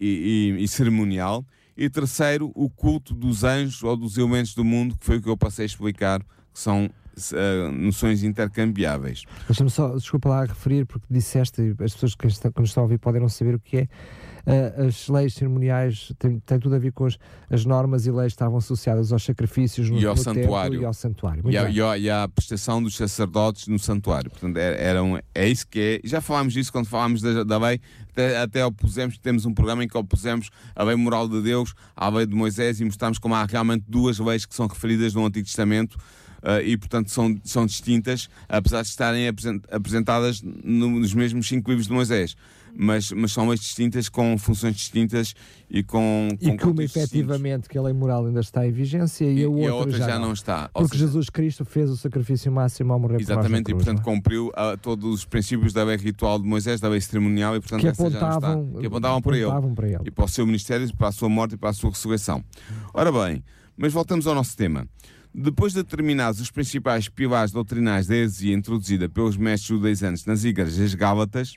e, 0.01 0.55
e, 0.59 0.65
e 0.65 0.69
cerimonial. 0.69 1.45
E 1.77 1.91
terceiro, 1.91 2.53
o 2.55 2.71
culto 2.71 3.15
dos 3.15 3.43
anjos 3.43 3.83
ou 3.83 3.97
dos 3.97 4.17
elementos 4.17 4.55
do 4.55 4.65
mundo, 4.65 4.97
que 4.97 5.05
foi 5.05 5.17
o 5.17 5.23
que 5.23 5.29
eu 5.29 5.37
passei 5.37 5.65
a 5.65 5.67
explicar, 5.67 6.21
que 6.21 6.61
são 6.61 6.87
uh, 6.87 7.73
noções 7.73 8.23
intercambiáveis. 8.23 9.25
Deixa-me 9.49 9.71
só, 9.71 9.95
desculpa 9.95 10.29
lá 10.29 10.45
referir, 10.45 10.87
porque 10.87 11.07
disseste, 11.11 11.75
as 11.81 11.93
pessoas 11.93 12.15
que 12.15 12.27
estão, 12.27 12.53
que 12.53 12.61
nos 12.61 12.71
estão 12.71 12.83
a 12.83 12.85
ouvir 12.85 12.99
podem 12.99 13.21
não 13.21 13.29
saber 13.29 13.57
o 13.57 13.61
que 13.61 13.79
é. 13.79 13.89
Uh, 14.47 14.87
as 14.87 15.09
leis 15.09 15.35
cerimoniais 15.35 16.13
têm, 16.19 16.39
têm, 16.41 16.59
tudo 16.59 16.75
a 16.75 16.79
ver 16.79 16.93
com 16.93 17.07
as, 17.07 17.19
as 17.51 17.65
normas 17.65 18.07
e 18.07 18.11
leis 18.11 18.33
que 18.33 18.37
estavam 18.37 18.59
associadas 18.59 19.11
aos 19.13 19.25
sacrifícios 19.25 19.89
no, 19.89 19.99
e 19.99 20.05
ao 20.05 20.15
no 20.15 20.23
santuário. 20.23 20.83
e 20.83 20.85
ao 20.85 20.93
santuário. 20.93 21.51
E, 21.51 21.57
a, 21.57 21.71
e, 21.71 21.81
a, 21.81 21.99
e, 21.99 22.11
a, 22.11 22.29
prestação 22.29 22.83
dos 22.83 22.97
sacerdotes 22.97 23.67
no 23.69 23.79
santuário. 23.79 24.31
Portanto, 24.31 24.57
eram, 24.59 25.19
é 25.35 25.49
isso 25.49 25.67
que 25.67 26.01
é. 26.05 26.07
Já 26.07 26.21
falámos 26.21 26.53
disso 26.53 26.71
quando 26.71 26.87
falámos 26.87 27.23
da, 27.23 27.43
da 27.43 27.59
lei, 27.59 27.81
até, 28.11 28.37
até 28.39 28.67
opusemos, 28.67 29.17
temos 29.19 29.47
um 29.47 29.55
programa 29.55 29.83
em 29.83 29.89
que 29.89 29.97
opusemos 29.97 30.51
a 30.77 30.85
lei 30.85 30.95
moral 30.95 31.27
de 31.29 31.41
Deus 31.41 31.75
à 31.97 32.09
lei 32.11 32.27
de 32.27 32.35
Moisés 32.35 32.81
e 32.81 32.85
mostramos 32.85 33.19
como 33.19 33.35
há 33.35 33.45
realmente 33.45 33.85
duas 33.89 34.19
leis 34.19 34.45
que 34.45 34.55
são 34.55 34.67
referidas 34.67 35.15
no 35.15 35.25
Antigo 35.25 35.47
Testamento 35.47 35.95
uh, 36.45 36.61
e, 36.63 36.77
portanto, 36.77 37.11
são, 37.11 37.35
são 37.43 37.67
distintas, 37.67 38.29
apesar 38.49 38.83
de 38.83 38.89
estarem 38.89 39.27
apresentadas 39.71 40.43
no, 40.43 40.91
nos 40.91 41.15
mesmos 41.15 41.49
cinco 41.49 41.71
livros 41.71 41.87
de 41.87 41.93
Moisés. 41.93 42.37
Mas, 42.77 43.13
mas 43.13 43.33
são 43.33 43.49
leis 43.49 43.61
distintas, 43.61 44.09
com 44.09 44.37
funções 44.37 44.75
distintas 44.75 45.35
e 45.71 45.83
com. 45.85 46.29
com 46.41 46.49
e 46.49 46.57
que 46.57 46.67
uma 46.67 46.83
efetivamente 46.83 47.69
que 47.69 47.79
a 47.79 47.83
lei 47.83 47.93
moral 47.93 48.27
ainda 48.27 48.41
está 48.41 48.67
em 48.67 48.73
vigência 48.73 49.25
e, 49.25 49.39
e 49.39 49.45
a 49.45 49.49
outra, 49.49 49.65
e 49.65 49.69
a 49.69 49.75
outra 49.75 49.99
já, 49.99 50.07
já, 50.09 50.19
não, 50.19 50.27
não 50.27 50.33
está. 50.33 50.69
Porque 50.73 50.97
seja, 50.97 51.07
Jesus 51.07 51.31
Cristo 51.31 51.65
fez 51.65 51.89
o 51.89 51.97
sacrifício 51.97 52.51
máximo 52.51 52.93
ao 52.93 52.99
morrer 52.99 53.21
Exatamente, 53.21 53.65
cruz, 53.65 53.83
e 53.83 53.85
portanto 53.85 54.01
é? 54.01 54.03
cumpriu 54.03 54.49
uh, 54.49 54.77
todos 54.83 55.15
os 55.15 55.25
princípios 55.25 55.73
da 55.73 55.85
lei 55.85 55.97
ritual 55.97 56.39
de 56.39 56.47
Moisés, 56.47 56.81
da 56.81 56.89
lei 56.89 57.01
cerimonial, 57.01 57.55
e 57.55 57.61
portanto 57.61 57.81
que 57.81 57.89
apontavam, 57.89 58.67
está. 58.67 58.81
Que 58.81 58.87
apontavam, 58.87 59.23
para, 59.23 59.39
ele, 59.39 59.75
para 59.75 59.89
ele. 59.89 60.01
E 60.07 60.11
para 60.11 60.25
o 60.25 60.29
seu 60.29 60.45
ministério, 60.45 60.97
para 60.97 61.09
a 61.09 61.13
sua 61.13 61.29
morte 61.29 61.55
e 61.55 61.57
para 61.57 61.71
a 61.71 61.73
sua 61.73 61.91
ressurreição. 61.91 62.43
Ora 62.93 63.13
bem, 63.13 63.45
mas 63.77 63.93
voltamos 63.93 64.27
ao 64.27 64.35
nosso 64.35 64.57
tema. 64.57 64.87
Depois 65.37 65.73
de 65.73 65.83
determinados 65.83 66.41
os 66.41 66.49
principais 66.49 67.09
pilares 67.09 67.51
doutrinais 67.51 68.07
da 68.07 68.15
heresia 68.15 68.55
introduzida 68.55 69.09
pelos 69.09 69.37
mestres 69.37 69.67
judaizantes 69.67 70.25
nas 70.27 70.45
igrejas 70.45 70.95
gálatas, 70.95 71.57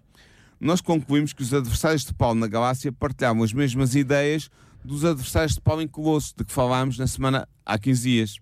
nós 0.60 0.82
concluímos 0.82 1.34
que 1.34 1.42
os 1.42 1.54
adversários 1.54 2.04
de 2.04 2.14
Paulo 2.14 2.40
na 2.40 2.48
Galácia 2.48 2.92
partilhavam 2.92 3.44
as 3.44 3.54
mesmas 3.54 3.96
ideias 3.96 4.50
dos 4.84 5.04
adversários 5.04 5.54
de 5.54 5.62
Paulo 5.62 5.82
em 5.82 5.88
Colossos, 5.88 6.34
de 6.36 6.44
que 6.44 6.52
falámos 6.52 6.98
na 6.98 7.08
semana 7.08 7.48
há 7.66 7.78
15 7.78 8.02
dias, 8.02 8.38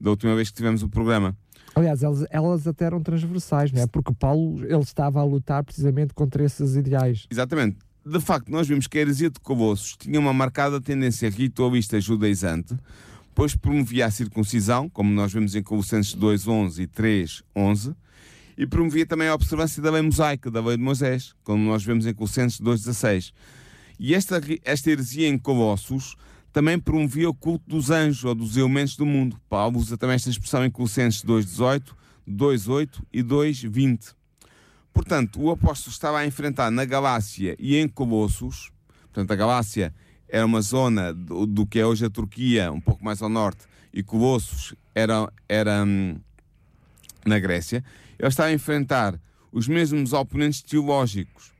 da 0.00 0.10
última 0.10 0.34
vez 0.34 0.50
que 0.50 0.56
tivemos 0.56 0.82
o 0.82 0.88
programa. 0.88 1.36
Aliás, 1.74 2.02
elas, 2.02 2.24
elas 2.30 2.66
até 2.66 2.86
eram 2.86 3.02
transversais, 3.02 3.70
não 3.70 3.82
é? 3.82 3.86
Porque 3.86 4.12
Paulo 4.14 4.64
ele 4.64 4.78
estava 4.78 5.20
a 5.20 5.24
lutar 5.24 5.62
precisamente 5.62 6.14
contra 6.14 6.42
esses 6.42 6.74
ideais. 6.74 7.26
Exatamente. 7.30 7.78
De 8.04 8.20
facto, 8.20 8.50
nós 8.50 8.66
vimos 8.66 8.86
que 8.86 8.98
a 8.98 9.00
heresia 9.00 9.28
de 9.28 9.38
Colossos 9.40 9.96
tinha 9.96 10.18
uma 10.18 10.32
marcada 10.32 10.80
tendência 10.80 11.28
ritualista 11.28 12.00
judaizante, 12.00 12.74
pois 13.34 13.54
promovia 13.54 14.06
a 14.06 14.10
circuncisão, 14.10 14.88
como 14.88 15.12
nós 15.12 15.32
vemos 15.32 15.54
em 15.54 15.62
Colossenses 15.62 16.16
2.11 16.16 16.78
e 16.78 16.86
3.11, 16.86 17.94
e 18.56 18.66
promovia 18.66 19.04
também 19.04 19.28
a 19.28 19.34
observância 19.34 19.82
da 19.82 19.90
lei 19.90 20.02
mosaica, 20.02 20.50
da 20.50 20.60
lei 20.60 20.76
de 20.76 20.82
Moisés, 20.82 21.34
como 21.44 21.64
nós 21.64 21.84
vemos 21.84 22.06
em 22.06 22.14
Colossenses 22.14 22.60
2.16. 22.60 23.32
E 23.98 24.14
esta, 24.14 24.40
esta 24.64 24.90
heresia 24.90 25.28
em 25.28 25.38
Colossos 25.38 26.16
também 26.52 26.78
promovia 26.78 27.28
o 27.28 27.34
culto 27.34 27.64
dos 27.68 27.90
anjos 27.90 28.24
ou 28.24 28.34
dos 28.34 28.56
elementos 28.56 28.96
do 28.96 29.04
mundo. 29.04 29.38
Paulo 29.48 29.78
usa 29.78 29.98
também 29.98 30.16
esta 30.16 30.30
expressão 30.30 30.64
em 30.64 30.70
Colossenses 30.70 31.22
2.18, 31.22 31.82
2.8 32.26 33.02
e 33.12 33.22
2.20. 33.22 34.14
Portanto, 34.92 35.42
o 35.42 35.50
apóstolo 35.50 35.92
estava 35.92 36.18
a 36.18 36.26
enfrentar 36.26 36.70
na 36.70 36.86
Galácia 36.86 37.54
e 37.58 37.76
em 37.76 37.86
Colossos, 37.86 38.70
portanto, 39.02 39.30
a 39.30 39.36
Galácia 39.36 39.94
era 40.26 40.46
uma 40.46 40.62
zona 40.62 41.12
do, 41.12 41.46
do, 41.46 41.66
que 41.66 41.78
é 41.78 41.86
hoje 41.86 42.06
a 42.06 42.10
Turquia, 42.10 42.72
um 42.72 42.80
pouco 42.80 43.04
mais 43.04 43.20
ao 43.20 43.28
norte, 43.28 43.66
e 43.92 44.02
Colossos 44.02 44.74
era, 44.94 45.30
era 45.46 45.84
hum, 45.84 46.18
na 47.26 47.38
Grécia, 47.38 47.84
ele 48.18 48.28
estava 48.28 48.48
a 48.48 48.52
enfrentar 48.52 49.20
os 49.52 49.68
mesmos 49.68 50.12
oponentes 50.12 50.62
teológicos. 50.62 51.52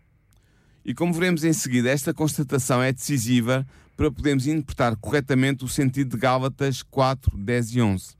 E 0.85 0.95
como 0.95 1.12
veremos 1.12 1.45
em 1.45 1.53
seguida, 1.53 1.90
esta 1.90 2.14
constatação 2.14 2.83
é 2.83 2.92
decisiva 2.92 3.66
para 3.97 4.11
podermos 4.11 4.47
interpretar 4.47 4.97
corretamente 4.97 5.64
o 5.64 5.69
sentido 5.69 6.11
de 6.11 6.16
Gálatas 6.19 6.83
4, 6.83 7.37
10 7.37 7.75
e 7.75 7.83
11. 7.83 8.14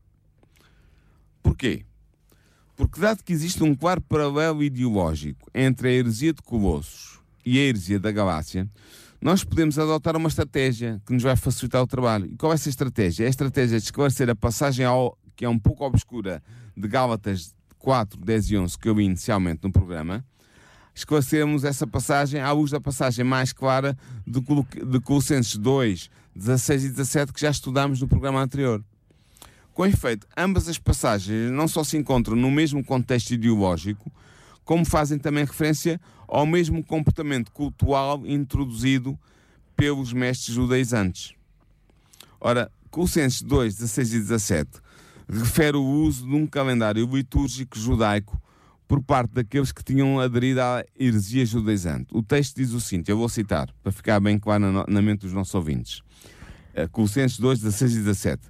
Porquê? 1.43 1.85
Porque, 2.75 3.01
dado 3.01 3.23
que 3.23 3.33
existe 3.33 3.63
um 3.63 3.75
claro 3.75 4.01
paralelo 4.03 4.63
ideológico 4.63 5.51
entre 5.55 5.89
a 5.89 5.93
heresia 5.93 6.33
de 6.33 6.43
Colossos 6.43 7.21
e 7.45 7.59
a 7.59 7.63
heresia 7.63 7.99
da 7.99 8.13
Galácia, 8.13 8.69
nós 9.21 9.43
podemos 9.43 9.79
adotar 9.79 10.17
uma 10.17 10.29
estratégia 10.29 11.01
que 11.07 11.13
nos 11.13 11.23
vai 11.23 11.37
facilitar 11.37 11.83
o 11.83 11.87
trabalho. 11.87 12.27
E 12.27 12.37
qual 12.37 12.53
é 12.53 12.55
essa 12.55 12.69
estratégia? 12.69 13.25
É 13.25 13.27
a 13.27 13.31
estratégia 13.31 13.79
de 13.79 13.85
esclarecer 13.85 14.29
a 14.29 14.35
passagem 14.35 14.85
ao, 14.85 15.17
que 15.35 15.45
é 15.45 15.49
um 15.49 15.59
pouco 15.59 15.85
obscura 15.87 16.43
de 16.77 16.87
Gálatas 16.87 17.55
4, 17.87 18.19
10 18.21 18.51
e 18.51 18.57
11 18.59 18.79
que 18.81 18.89
eu 18.89 18.97
vi 18.97 19.05
inicialmente 19.05 19.61
no 19.63 19.71
programa. 19.71 20.25
Esclarecemos 20.93 21.63
essa 21.63 21.87
passagem 21.87 22.41
à 22.41 22.51
luz 22.51 22.73
da 22.73 22.81
passagem 22.81 23.25
mais 23.25 23.53
clara 23.53 23.97
de, 24.27 24.41
Colossenses 25.01 25.57
2, 25.57 26.11
16 26.35 26.85
e 26.85 26.89
17 26.89 27.33
que 27.33 27.41
já 27.41 27.49
estudámos 27.49 28.01
no 28.01 28.09
programa 28.09 28.43
anterior. 28.43 28.85
Com 29.73 29.87
efeito, 29.87 30.27
ambas 30.37 30.67
as 30.67 30.79
passagens 30.79 31.53
não 31.53 31.69
só 31.69 31.85
se 31.85 31.97
encontram 31.97 32.35
no 32.35 32.51
mesmo 32.51 32.83
contexto 32.83 33.31
ideológico, 33.31 34.11
como 34.65 34.85
fazem 34.85 35.17
também 35.17 35.45
referência 35.45 36.01
ao 36.27 36.45
mesmo 36.45 36.83
comportamento 36.83 37.53
cultural 37.53 38.27
introduzido 38.27 39.17
pelos 39.77 40.13
mestres 40.13 40.57
judaizantes. 40.57 41.35
Ora, 42.41 42.69
Colossenses 42.91 43.43
2, 43.43 43.77
16 43.77 44.13
e 44.13 44.19
17 44.19 44.86
refere 45.29 45.77
o 45.77 45.85
uso 45.85 46.27
de 46.27 46.35
um 46.35 46.47
calendário 46.47 47.07
litúrgico 47.07 47.79
judaico 47.79 48.41
por 48.87 49.03
parte 49.03 49.33
daqueles 49.33 49.73
que 49.73 49.83
tinham 49.83 50.21
aderido 50.21 50.61
à 50.61 50.85
heresia 50.99 51.45
judaizante. 51.45 52.07
O 52.13 52.23
texto 52.23 52.57
diz 52.57 52.73
o 52.73 52.81
seguinte, 52.81 53.11
eu 53.11 53.19
vou 53.19 53.29
citar, 53.29 53.69
para 53.83 53.91
ficar 53.91 54.21
bem 54.21 54.39
claro 54.39 54.73
na, 54.73 54.85
na 54.87 55.03
mente 55.03 55.23
dos 55.23 55.33
nossos 55.33 55.55
ouvintes. 55.55 55.99
Uh, 56.73 56.89
Colossenses 56.93 57.39
2, 57.39 57.61
16 57.61 57.93
e 57.93 57.97
17. 57.99 58.43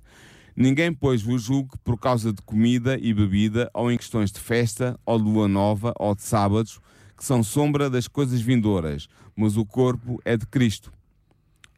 Ninguém, 0.54 0.92
pois, 0.92 1.22
vos 1.22 1.42
julgue 1.42 1.76
por 1.84 1.98
causa 1.98 2.32
de 2.32 2.42
comida 2.42 2.98
e 3.00 3.12
bebida, 3.12 3.70
ou 3.74 3.90
em 3.90 3.96
questões 3.96 4.30
de 4.30 4.40
festa, 4.40 4.98
ou 5.04 5.18
de 5.18 5.24
lua 5.24 5.48
nova, 5.48 5.92
ou 5.98 6.14
de 6.14 6.22
sábados, 6.22 6.80
que 7.16 7.24
são 7.24 7.42
sombra 7.42 7.88
das 7.88 8.08
coisas 8.08 8.40
vindouras, 8.40 9.08
mas 9.34 9.56
o 9.56 9.64
corpo 9.64 10.20
é 10.24 10.36
de 10.36 10.46
Cristo. 10.46 10.92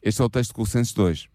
Este 0.02 0.20
é 0.22 0.24
o 0.24 0.28
texto 0.28 0.50
de 0.50 0.54
Colossenses 0.54 0.92
2. 0.92 1.28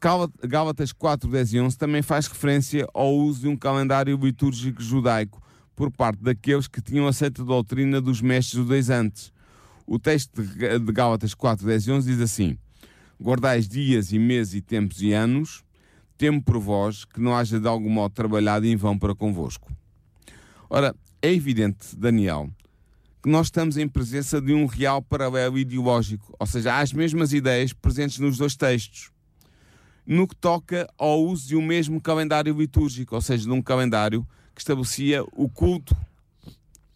Gálatas 0.00 0.92
4, 0.92 1.30
10 1.30 1.52
e 1.52 1.60
11 1.60 1.76
também 1.76 2.00
faz 2.00 2.26
referência 2.26 2.88
ao 2.94 3.14
uso 3.14 3.42
de 3.42 3.48
um 3.48 3.56
calendário 3.56 4.16
litúrgico 4.16 4.82
judaico 4.82 5.42
por 5.76 5.90
parte 5.90 6.22
daqueles 6.22 6.66
que 6.66 6.80
tinham 6.80 7.06
aceito 7.06 7.42
a 7.42 7.44
doutrina 7.44 8.00
dos 8.00 8.22
mestres 8.22 8.62
judaizantes. 8.62 9.30
O 9.86 9.98
texto 9.98 10.42
de 10.42 10.92
Gálatas 10.92 11.34
4, 11.34 11.66
10 11.66 11.86
e 11.86 11.92
11 11.92 12.12
diz 12.12 12.20
assim: 12.22 12.56
Guardais 13.20 13.68
dias 13.68 14.10
e 14.10 14.18
meses 14.18 14.54
e 14.54 14.62
tempos 14.62 15.02
e 15.02 15.12
anos, 15.12 15.62
temo 16.16 16.42
por 16.42 16.58
vós 16.58 17.04
que 17.04 17.20
não 17.20 17.36
haja 17.36 17.60
de 17.60 17.68
algum 17.68 17.90
modo 17.90 18.14
trabalhado 18.14 18.66
em 18.66 18.76
vão 18.76 18.98
para 18.98 19.14
convosco. 19.14 19.70
Ora, 20.70 20.96
é 21.20 21.30
evidente, 21.30 21.94
Daniel, 21.94 22.48
que 23.22 23.28
nós 23.28 23.48
estamos 23.48 23.76
em 23.76 23.86
presença 23.86 24.40
de 24.40 24.54
um 24.54 24.64
real 24.64 25.02
paralelo 25.02 25.58
ideológico, 25.58 26.34
ou 26.38 26.46
seja, 26.46 26.72
há 26.72 26.78
as 26.78 26.90
mesmas 26.90 27.34
ideias 27.34 27.74
presentes 27.74 28.18
nos 28.18 28.38
dois 28.38 28.56
textos 28.56 29.10
no 30.10 30.26
que 30.26 30.34
toca 30.34 30.92
ao 30.98 31.24
uso 31.24 31.46
de 31.46 31.54
um 31.54 31.62
mesmo 31.62 32.00
calendário 32.00 32.52
litúrgico, 32.52 33.14
ou 33.14 33.20
seja, 33.20 33.44
de 33.44 33.52
um 33.52 33.62
calendário 33.62 34.26
que 34.52 34.60
estabelecia 34.60 35.22
o 35.32 35.48
culto 35.48 35.96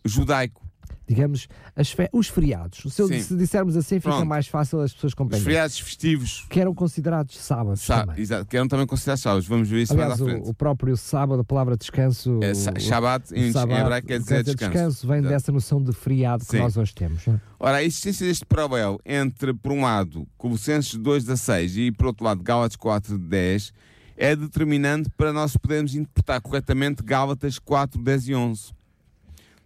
judaico 0.04 0.63
digamos, 1.06 1.48
fe... 1.84 2.08
os 2.12 2.28
feriados. 2.28 2.92
Se, 2.92 3.22
se, 3.22 3.36
dissermos 3.36 3.76
assim, 3.76 3.96
fica 3.96 4.10
Pronto. 4.10 4.26
mais 4.26 4.46
fácil 4.46 4.80
as 4.80 4.92
pessoas 4.92 5.14
compreenderem. 5.14 5.40
Os 5.40 5.44
feriados 5.44 5.78
festivos. 5.78 6.46
Que 6.48 6.60
eram 6.60 6.74
considerados 6.74 7.36
sábados. 7.36 7.82
Sá 7.82 8.06
também. 8.06 8.22
Exato, 8.22 8.46
que 8.46 8.56
eram 8.56 8.68
também 8.68 8.86
considerados 8.86 9.22
sábados. 9.22 9.46
Vamos 9.46 9.68
ver 9.68 9.82
isso 9.82 9.92
Aliás, 9.92 10.18
mais 10.18 10.20
à 10.20 10.24
frente. 10.24 10.46
O, 10.46 10.50
o 10.50 10.54
próprio 10.54 10.96
sábado, 10.96 11.40
a 11.40 11.44
palavra 11.44 11.76
descanso. 11.76 12.40
É, 12.42 12.54
Shabbat, 12.80 13.34
em, 13.34 13.44
em 13.44 13.48
hebraico 13.48 14.06
quer 14.06 14.18
dizer 14.18 14.42
descanso. 14.42 14.72
descanso 14.72 15.06
vem 15.06 15.18
Exato. 15.18 15.34
dessa 15.34 15.52
noção 15.52 15.82
de 15.82 15.92
feriado 15.92 16.44
que 16.44 16.50
Sim. 16.50 16.58
nós 16.58 16.76
hoje 16.76 16.94
temos. 16.94 17.26
Não? 17.26 17.34
É? 17.34 17.40
Ora, 17.58 17.76
a 17.78 17.82
existência 17.82 18.26
deste 18.26 18.44
paralelo 18.44 19.00
entre, 19.04 19.54
por 19.54 19.72
um 19.72 19.82
lado, 19.82 20.26
Colossenses 20.36 20.94
2, 20.94 21.24
16 21.24 21.76
e, 21.76 21.92
por 21.92 22.06
outro 22.06 22.24
lado, 22.24 22.42
Gálatas 22.42 22.76
4, 22.76 23.18
10 23.18 23.72
é 24.16 24.36
determinante 24.36 25.10
para 25.16 25.32
nós 25.32 25.56
podermos 25.56 25.94
interpretar 25.94 26.40
corretamente 26.40 27.02
Gálatas 27.02 27.58
4, 27.58 28.00
10 28.00 28.28
e 28.28 28.34
11. 28.34 28.72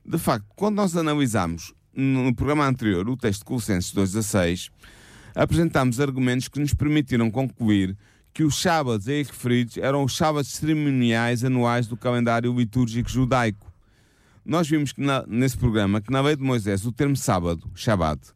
De 0.08 0.16
facto, 0.16 0.46
quando 0.56 0.76
nós 0.76 0.96
analisamos 0.96 1.74
no 1.94 2.34
programa 2.34 2.66
anterior, 2.66 3.06
o 3.10 3.14
texto 3.14 3.40
de 3.40 3.44
Colossenses 3.44 3.92
2,16, 3.92 4.70
apresentámos 5.34 6.00
argumentos 6.00 6.48
que 6.48 6.58
nos 6.58 6.72
permitiram 6.72 7.30
concluir 7.30 7.94
que 8.32 8.42
os 8.42 8.58
sábados 8.58 9.06
aí 9.06 9.22
referidos 9.22 9.76
eram 9.76 10.02
os 10.02 10.16
sábados 10.16 10.48
cerimoniais 10.48 11.44
anuais 11.44 11.86
do 11.86 11.94
calendário 11.94 12.50
litúrgico 12.54 13.10
judaico. 13.10 13.70
Nós 14.46 14.66
vimos 14.66 14.94
que 14.94 15.02
na, 15.02 15.26
nesse 15.26 15.58
programa 15.58 16.00
que 16.00 16.10
na 16.10 16.22
lei 16.22 16.36
de 16.36 16.42
Moisés 16.42 16.86
o 16.86 16.92
termo 16.92 17.14
sábado, 17.14 17.70
Shabbat, 17.74 18.32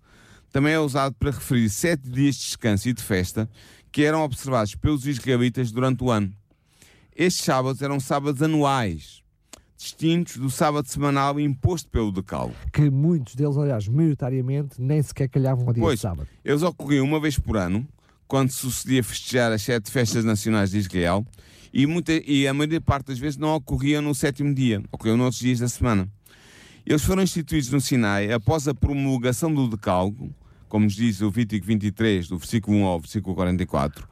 também 0.53 0.75
é 0.75 0.79
usado 0.79 1.15
para 1.15 1.31
referir 1.31 1.71
sete 1.71 2.07
dias 2.07 2.35
de 2.35 2.43
descanso 2.43 2.87
e 2.87 2.93
de 2.93 3.03
festa 3.03 3.49
que 3.91 4.03
eram 4.03 4.23
observados 4.23 4.75
pelos 4.75 5.07
israelitas 5.07 5.73
durante 5.73 6.05
o 6.05 6.11
ano. 6.11 6.35
Estes 7.17 7.47
sábados 7.47 7.81
eram 7.81 7.99
sábados 7.99 8.43
anuais, 8.43 9.22
distintos 9.83 10.37
do 10.37 10.49
sábado 10.49 10.87
semanal 10.87 11.41
imposto 11.41 11.91
pelo 11.91 12.13
decalo. 12.13 12.55
Que 12.73 12.89
muitos 12.89 13.35
deles, 13.35 13.57
aliás, 13.57 13.89
maioritariamente, 13.89 14.81
nem 14.81 15.03
sequer 15.03 15.29
calhavam 15.29 15.67
ao 15.67 15.73
dia 15.73 15.83
pois, 15.83 15.99
de 15.99 16.03
sábado. 16.03 16.29
Eles 16.45 16.63
ocorriam 16.63 17.05
uma 17.05 17.19
vez 17.19 17.37
por 17.37 17.57
ano, 17.57 17.87
quando 18.29 18.51
sucedia 18.51 19.03
festejar 19.03 19.51
as 19.51 19.63
sete 19.63 19.91
festas 19.91 20.25
nacionais 20.25 20.71
de 20.71 20.79
Israel, 20.79 21.27
e, 21.75 21.87
muita, 21.87 22.13
e 22.13 22.47
a 22.47 22.55
maior 22.55 22.81
parte 22.83 23.07
das 23.07 23.19
vezes 23.19 23.37
não 23.37 23.55
ocorriam 23.55 24.01
no 24.01 24.15
sétimo 24.15 24.55
dia, 24.55 24.83
ocorriam 24.93 25.17
noutros 25.17 25.41
dias 25.41 25.59
da 25.59 25.69
semana. 25.69 26.09
Eles 26.87 27.03
foram 27.03 27.23
instituídos 27.23 27.71
no 27.71 27.81
Sinai 27.81 28.33
após 28.33 28.69
a 28.69 28.75
promulgação 28.75 29.53
do 29.53 29.69
decálogo, 29.69 30.33
como 30.69 30.85
nos 30.85 30.95
diz 30.95 31.21
o 31.21 31.31
Vítico 31.31 31.67
23, 31.67 32.29
do 32.29 32.39
versículo 32.39 32.77
1 32.79 32.85
ao 32.85 33.01
versículo 33.01 33.35
44, 33.35 34.09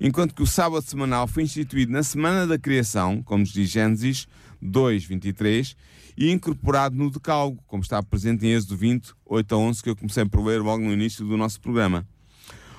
enquanto 0.00 0.34
que 0.34 0.42
o 0.42 0.46
sábado 0.46 0.82
semanal 0.82 1.26
foi 1.26 1.42
instituído 1.44 1.92
na 1.92 2.02
semana 2.02 2.46
da 2.46 2.58
criação, 2.58 3.22
como 3.22 3.40
nos 3.40 3.52
diz 3.52 3.70
Gênesis 3.70 4.26
2, 4.62 5.04
23, 5.04 5.76
e 6.16 6.30
incorporado 6.30 6.96
no 6.96 7.10
decálogo, 7.10 7.62
como 7.66 7.82
está 7.82 8.02
presente 8.02 8.46
em 8.46 8.52
Êxodo 8.52 8.76
20, 8.76 9.12
8 9.26 9.54
a 9.54 9.58
11, 9.58 9.82
que 9.82 9.90
eu 9.90 9.96
comecei 9.96 10.24
por 10.24 10.44
ler 10.44 10.60
logo 10.60 10.84
no 10.84 10.92
início 10.92 11.24
do 11.24 11.36
nosso 11.36 11.60
programa. 11.60 12.06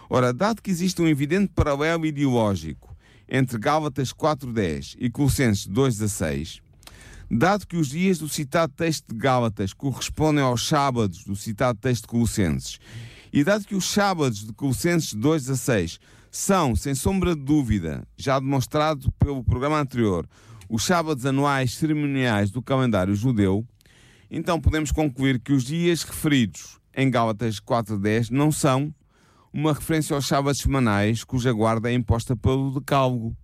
Ora, 0.10 0.32
dado 0.32 0.62
que 0.62 0.72
existe 0.72 1.02
um 1.02 1.08
evidente 1.08 1.52
paralelo 1.54 2.06
ideológico 2.06 2.96
entre 3.28 3.58
Gálatas 3.58 4.14
4.10 4.14 4.96
e 5.00 5.10
Colossenses 5.10 5.68
2.16, 5.68 6.62
dado 7.32 7.66
que 7.66 7.78
os 7.78 7.90
dias 7.90 8.20
do 8.20 8.30
citado 8.30 8.74
texto 8.76 9.08
de 9.08 9.16
Gálatas 9.18 9.74
correspondem 9.74 10.44
aos 10.44 10.68
sábados 10.68 11.24
do 11.24 11.36
citado 11.36 11.80
texto 11.80 12.04
de 12.04 12.10
Colossenses, 12.10 12.80
e 13.32 13.44
dado 13.44 13.66
que 13.66 13.76
os 13.76 13.86
sábados 13.86 14.46
de 14.46 14.54
Colossenses 14.54 15.16
2.16 15.16 16.00
são, 16.30 16.76
sem 16.76 16.94
sombra 16.94 17.36
de 17.36 17.42
dúvida, 17.42 18.08
já 18.18 18.40
demonstrado 18.40 19.12
pelo 19.14 19.44
programa 19.44 19.80
anterior, 19.80 20.28
os 20.74 20.86
sábados 20.86 21.24
anuais 21.24 21.76
cerimoniais 21.76 22.50
do 22.50 22.60
calendário 22.60 23.14
judeu, 23.14 23.64
então 24.32 24.60
podemos 24.60 24.92
concluir 24.92 25.40
que 25.40 25.54
os 25.54 25.64
dias 25.64 26.02
referidos 26.02 26.80
em 26.96 27.12
Gálatas 27.12 27.60
4.10 27.60 28.32
não 28.32 28.52
são 28.52 28.92
uma 29.54 29.72
referência 29.72 30.16
aos 30.16 30.26
sábados 30.26 30.62
semanais 30.62 31.24
cuja 31.24 31.54
guarda 31.54 31.92
é 31.92 31.94
imposta 31.94 32.36
pelo 32.36 32.72
decálogo, 32.72 33.38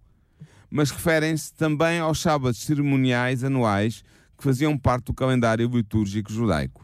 mas 0.71 0.89
referem-se 0.89 1.53
também 1.53 1.99
aos 1.99 2.19
sábados 2.19 2.63
cerimoniais 2.63 3.43
anuais 3.43 4.03
que 4.35 4.43
faziam 4.43 4.75
parte 4.75 5.05
do 5.05 5.13
calendário 5.13 5.69
litúrgico 5.69 6.33
judaico. 6.33 6.83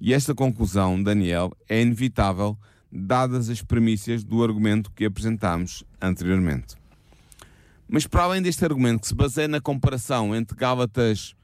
E 0.00 0.14
esta 0.14 0.34
conclusão, 0.34 1.02
Daniel, 1.02 1.52
é 1.68 1.82
inevitável 1.82 2.56
dadas 2.90 3.50
as 3.50 3.60
premissas 3.60 4.24
do 4.24 4.42
argumento 4.42 4.90
que 4.92 5.04
apresentámos 5.04 5.84
anteriormente. 6.00 6.74
Mas 7.88 8.06
para 8.06 8.24
além 8.24 8.42
deste 8.42 8.64
argumento 8.64 9.02
que 9.02 9.08
se 9.08 9.14
baseia 9.14 9.48
na 9.48 9.60
comparação 9.60 10.34
entre 10.34 10.56
Gálatas 10.56 11.34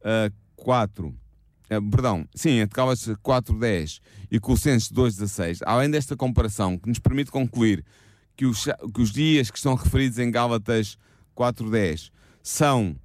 uh, 0.00 0.32
4, 0.56 1.08
uh, 1.08 1.90
perdão, 1.90 2.26
sim, 2.34 2.58
entre 2.58 2.76
Gálatas 2.76 3.06
4.10 3.06 4.00
e 4.30 4.40
Colossenses 4.40 4.90
2.16, 4.90 5.58
além 5.64 5.90
desta 5.90 6.16
comparação 6.16 6.78
que 6.78 6.88
nos 6.88 6.98
permite 6.98 7.30
concluir 7.30 7.84
que 8.36 8.46
os, 8.46 8.64
que 8.64 9.00
os 9.00 9.12
dias 9.12 9.50
que 9.50 9.56
estão 9.56 9.74
referidos 9.74 10.18
em 10.18 10.30
Gálatas 10.30 10.98
4.10 11.36 12.10
são 12.42 12.96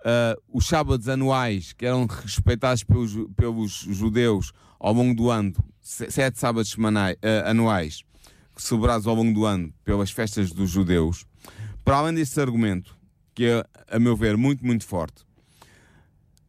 uh, 0.00 0.40
os 0.52 0.66
sábados 0.66 1.08
anuais 1.08 1.72
que 1.72 1.86
eram 1.86 2.06
respeitados 2.06 2.84
pelos, 2.84 3.12
pelos 3.36 3.72
judeus 3.88 4.52
ao 4.78 4.92
longo 4.92 5.14
do 5.14 5.30
ano, 5.30 5.54
sete 5.82 6.38
sábados 6.38 6.70
semanais, 6.70 7.16
uh, 7.16 7.48
anuais, 7.48 8.02
celebrados 8.56 9.06
ao 9.06 9.14
longo 9.14 9.32
do 9.32 9.44
ano 9.44 9.72
pelas 9.84 10.10
festas 10.10 10.52
dos 10.52 10.70
judeus, 10.70 11.26
para 11.84 11.98
além 11.98 12.14
deste 12.14 12.40
argumento, 12.40 12.96
que 13.34 13.44
é, 13.46 13.64
a 13.88 13.98
meu 13.98 14.16
ver, 14.16 14.36
muito, 14.36 14.64
muito 14.64 14.84
forte, 14.84 15.24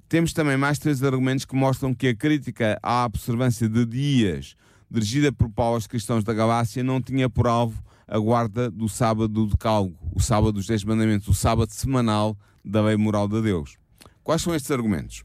temos 0.08 0.34
também 0.34 0.58
mais 0.58 0.78
três 0.78 1.02
argumentos 1.04 1.46
que 1.46 1.56
mostram 1.56 1.94
que 1.94 2.10
a 2.10 2.15
crítica 2.15 2.78
à 2.84 3.06
observância 3.06 3.70
de 3.70 3.86
dias 3.86 4.56
dirigida 4.89 5.32
por 5.32 5.50
Paulo 5.50 5.76
aos 5.76 5.88
cristãos 5.88 6.22
da 6.22 6.34
Galácia 6.34 6.84
não 6.84 7.02
tinha 7.02 7.30
por 7.30 7.48
alvo 7.48 7.82
a 8.06 8.20
guarda 8.20 8.70
do 8.70 8.89
sábado 8.89 9.30
do 9.30 9.48
decálogo, 9.48 9.98
o 10.13 10.20
sábado 10.20 10.52
dos 10.52 10.67
dez 10.67 10.84
mandamentos, 10.84 11.30
o 11.30 11.34
sábado 11.34 11.72
semanal 11.72 12.38
da 12.63 12.82
lei 12.82 12.98
moral 12.98 13.26
de 13.26 13.41
Deus. 13.41 13.78
Quais 14.22 14.41
são 14.41 14.54
estes 14.54 14.70
argumentos? 14.70 15.24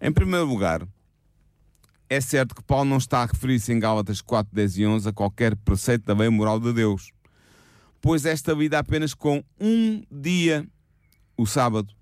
Em 0.00 0.10
primeiro 0.10 0.46
lugar, 0.46 0.84
é 2.10 2.20
certo 2.20 2.56
que 2.56 2.62
Paulo 2.64 2.90
não 2.90 2.96
está 2.96 3.22
a 3.22 3.26
referir-se 3.26 3.72
em 3.72 3.78
Gálatas 3.78 4.20
4, 4.20 4.52
10 4.52 4.78
e 4.78 4.86
11 4.86 5.08
a 5.08 5.12
qualquer 5.12 5.54
preceito 5.54 6.04
da 6.04 6.12
lei 6.12 6.28
moral 6.28 6.58
de 6.58 6.72
Deus 6.72 7.12
pois 8.02 8.26
esta 8.26 8.52
lida 8.52 8.80
apenas 8.80 9.14
com 9.14 9.42
um 9.58 10.02
dia, 10.10 10.68
o 11.38 11.46
sábado. 11.46 11.94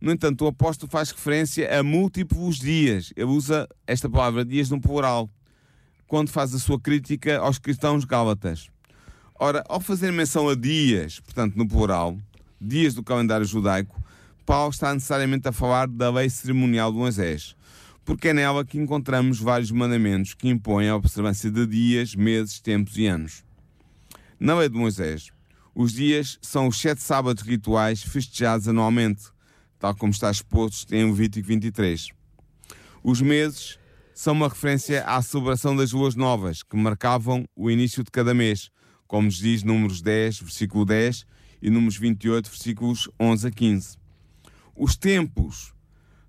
No 0.00 0.10
entanto, 0.10 0.46
o 0.46 0.48
apóstolo 0.48 0.90
faz 0.90 1.10
referência 1.10 1.78
a 1.78 1.82
múltiplos 1.82 2.58
dias. 2.58 3.12
Ele 3.14 3.26
usa 3.26 3.68
esta 3.86 4.08
palavra 4.08 4.46
dias 4.46 4.70
no 4.70 4.80
plural, 4.80 5.30
quando 6.08 6.30
faz 6.30 6.54
a 6.54 6.58
sua 6.58 6.80
crítica 6.80 7.38
aos 7.38 7.58
cristãos 7.58 8.04
gálatas. 8.04 8.68
Ora, 9.38 9.62
ao 9.68 9.78
fazer 9.78 10.10
menção 10.10 10.48
a 10.48 10.54
dias, 10.54 11.20
portanto 11.20 11.54
no 11.54 11.68
plural, 11.68 12.18
dias 12.58 12.94
do 12.94 13.04
calendário 13.04 13.46
judaico, 13.46 14.02
Paulo 14.46 14.70
está 14.70 14.92
necessariamente 14.94 15.46
a 15.46 15.52
falar 15.52 15.86
da 15.86 16.10
lei 16.10 16.30
cerimonial 16.30 16.90
de 16.90 16.98
Moisés, 16.98 17.54
porque 18.04 18.28
é 18.28 18.34
nela 18.34 18.64
que 18.64 18.78
encontramos 18.78 19.38
vários 19.38 19.70
mandamentos 19.70 20.32
que 20.32 20.48
impõem 20.48 20.88
a 20.88 20.96
observância 20.96 21.50
de 21.50 21.66
dias, 21.66 22.14
meses, 22.14 22.58
tempos 22.58 22.96
e 22.96 23.06
anos. 23.06 23.44
Na 24.40 24.54
lei 24.54 24.70
de 24.70 24.74
Moisés, 24.74 25.28
os 25.74 25.92
dias 25.92 26.38
são 26.40 26.66
os 26.66 26.80
sete 26.80 27.02
sábados 27.02 27.42
rituais 27.42 28.02
festejados 28.02 28.66
anualmente, 28.66 29.24
tal 29.78 29.94
como 29.94 30.12
está 30.12 30.30
exposto 30.30 30.94
em 30.94 31.04
Levítico 31.04 31.46
23. 31.46 32.08
Os 33.04 33.20
meses 33.20 33.78
são 34.14 34.32
uma 34.32 34.48
referência 34.48 35.04
à 35.04 35.20
celebração 35.20 35.76
das 35.76 35.92
luas 35.92 36.14
novas, 36.14 36.62
que 36.62 36.74
marcavam 36.74 37.44
o 37.54 37.70
início 37.70 38.02
de 38.02 38.10
cada 38.10 38.32
mês, 38.32 38.70
como 39.06 39.26
nos 39.26 39.36
diz 39.36 39.62
Números 39.62 40.00
10, 40.00 40.40
versículo 40.40 40.86
10, 40.86 41.26
e 41.60 41.68
Números 41.68 41.98
28, 41.98 42.48
versículos 42.48 43.10
11 43.20 43.46
a 43.46 43.50
15. 43.50 43.98
Os 44.74 44.96
tempos 44.96 45.74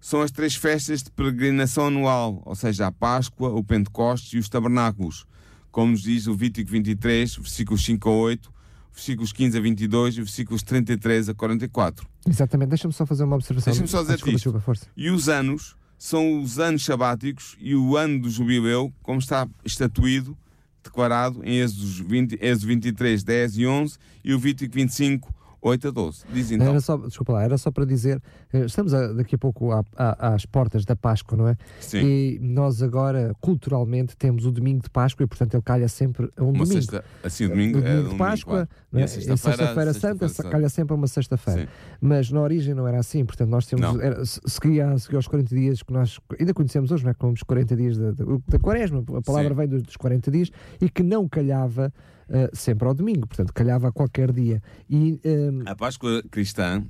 são 0.02 0.22
as 0.22 0.32
três 0.32 0.54
festas 0.54 1.02
de 1.02 1.12
peregrinação 1.12 1.88
anual, 1.88 2.44
ou 2.46 2.56
seja, 2.56 2.88
a 2.88 2.92
Páscoa, 2.92 3.52
o 3.52 3.64
Pentecostes 3.64 4.34
e 4.34 4.38
os 4.38 4.50
tabernáculos, 4.50 5.26
como 5.72 5.92
nos 5.92 6.02
diz 6.02 6.28
o 6.28 6.36
Vítico 6.36 6.72
23, 6.72 7.36
versículos 7.38 7.84
5 7.86 8.10
a 8.10 8.12
8, 8.12 8.54
versículos 8.94 9.32
15 9.32 9.58
a 9.58 9.62
22 9.62 10.16
e 10.16 10.22
versículos 10.22 10.64
33 10.64 11.30
a 11.30 11.34
44. 11.34 12.08
Exatamente, 12.28 12.70
deixa-me 12.70 12.94
só 12.94 13.06
fazer 13.06 13.24
uma 13.24 13.36
observação. 13.36 13.72
Deixa-me 13.72 13.88
só 13.88 14.02
dizer 14.02 14.14
ah, 14.14 14.16
desculpa, 14.16 14.38
isto. 14.38 14.52
desculpa. 14.52 14.92
E 14.96 15.10
os 15.10 15.30
anos 15.30 15.76
são 15.98 16.42
os 16.42 16.60
anos 16.60 16.84
sabáticos 16.84 17.56
e 17.60 17.76
o 17.76 17.96
ano 17.96 18.22
do 18.22 18.30
jubileu, 18.30 18.92
como 19.02 19.20
está 19.20 19.48
estatuído, 19.64 20.38
declarado 20.84 21.42
em 21.44 21.60
Êxodo, 21.60 22.08
20, 22.08 22.40
Êxodo 22.42 22.68
23, 22.68 23.24
10 23.24 23.58
e 23.58 23.68
11 23.68 23.98
e 24.24 24.34
o 24.34 24.40
Vítico 24.40 24.74
25, 24.74 25.34
8 25.62 25.88
a 25.90 25.92
12. 25.92 26.24
Diz 26.34 26.52
então. 26.52 26.68
Era 26.68 26.80
só, 26.82 26.98
desculpa 26.98 27.34
lá, 27.34 27.44
era 27.44 27.58
só 27.58 27.70
para 27.72 27.86
dizer, 27.86 28.22
eh, 28.52 28.66
estamos 28.66 28.94
a- 28.94 29.14
daqui 29.14 29.36
a 29.36 29.38
pouco 29.38 29.72
à- 29.72 29.84
à- 29.96 30.34
às 30.34 30.46
portas 30.46 30.86
da 30.86 30.96
Páscoa, 30.96 31.38
não 31.38 31.48
é? 31.48 31.56
Sim. 31.80 32.00
E 32.04 32.40
nós 32.42 32.82
agora, 32.82 33.34
culturalmente, 33.40 34.18
temos 34.18 34.46
o 34.46 34.52
domingo 34.52 34.82
de 34.84 34.90
Páscoa 34.90 35.24
e, 35.24 35.28
portanto, 35.28 35.54
ele 35.54 35.64
calha 35.64 35.88
sempre 35.88 36.32
a 36.36 36.42
um 36.44 36.48
Uma 36.50 36.54
domingo. 36.66 36.74
sexta, 36.74 37.04
assim, 37.24 37.48
domingo, 37.48 37.78
No 37.80 37.86
é 37.86 37.90
domingo 37.92 38.08
um 38.10 38.12
de 38.14 38.18
Páscoa, 38.18 38.68
claro. 38.92 39.04
é? 39.04 39.08
sexta-feira, 39.08 39.38
sexta-feira 39.58 39.94
santa, 39.94 40.28
sexta-feira 40.28 40.52
calha 40.58 40.70
sempre 40.70 40.94
a 40.94 40.96
uma 40.96 41.08
sexta-feira. 41.08 41.70
Mas 42.00 42.32
na 42.32 42.42
origem 42.42 42.74
não 42.74 42.88
era 42.88 43.00
assim, 43.00 43.24
portanto, 43.24 43.50
nós 43.50 43.68
temos. 43.68 44.00
Era, 44.00 44.26
se- 44.26 44.42
seguia, 44.48 44.98
seguia 44.98 45.18
aos 45.20 45.28
40 45.28 45.54
dias 45.56 45.84
que 45.84 45.94
nós 45.94 46.20
ainda 46.40 46.54
conhecemos 46.54 46.92
hoje, 46.92 47.04
não 47.04 47.12
é? 47.12 47.14
Como 47.14 47.34
os 47.34 47.44
40 47.44 47.76
dias 47.76 47.98
da, 47.98 48.12
da, 48.12 48.26
da 48.48 48.60
Quaresma, 48.60 49.04
a 49.16 49.22
palavra 49.22 49.50
Sim. 49.50 49.56
vem 49.56 49.68
dos, 49.68 49.84
dos 49.84 49.96
40 49.96 50.32
dias, 50.32 50.50
e 50.82 50.90
que 50.90 51.04
não 51.04 51.30
calhava 51.30 51.94
ah, 52.32 52.50
sempre 52.54 52.88
ao 52.88 52.94
domingo, 52.94 53.28
portanto, 53.28 53.54
calhava 53.54 53.90
a 53.90 53.92
qualquer 53.92 54.32
dia. 54.32 54.62
E. 54.90 55.20
ah, 55.66 55.72
A 55.72 55.76
Páscoa 55.76 56.24
cristã 56.32 56.84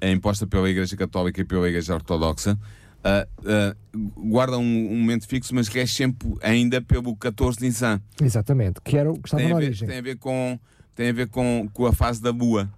é 0.00 0.10
imposta 0.10 0.46
pela 0.46 0.68
Igreja 0.68 0.96
Católica 0.96 1.40
e 1.40 1.44
pela 1.44 1.68
Igreja 1.68 1.94
Ortodoxa. 1.94 2.58
ah, 3.04 3.26
ah, 3.44 3.76
guarda 4.16 4.58
um, 4.58 4.92
um 4.92 4.98
momento 4.98 5.26
fixo, 5.28 5.54
mas 5.54 5.68
rege 5.68 5.92
sempre 5.94 6.34
ainda 6.42 6.80
pelo 6.80 7.14
14 7.16 7.58
de 7.58 7.64
Nisan. 7.66 8.00
exatamente, 8.22 8.80
que 8.82 8.96
era 8.96 9.10
o 9.10 9.14
que 9.14 9.28
estava 9.28 9.42
Tem 9.42 9.50
na 9.50 9.56
a, 9.56 9.60
ver, 9.60 9.66
origem. 9.66 9.88
tem 9.88 9.98
a 9.98 10.02
ver 10.02 10.16
com 10.16 10.58
tem 10.94 11.08
a 11.08 11.12
ver 11.12 11.28
com, 11.28 11.68
com 11.72 11.86
a 11.86 11.92
fase 11.92 12.20
da 12.22 12.32
bua. 12.32 12.70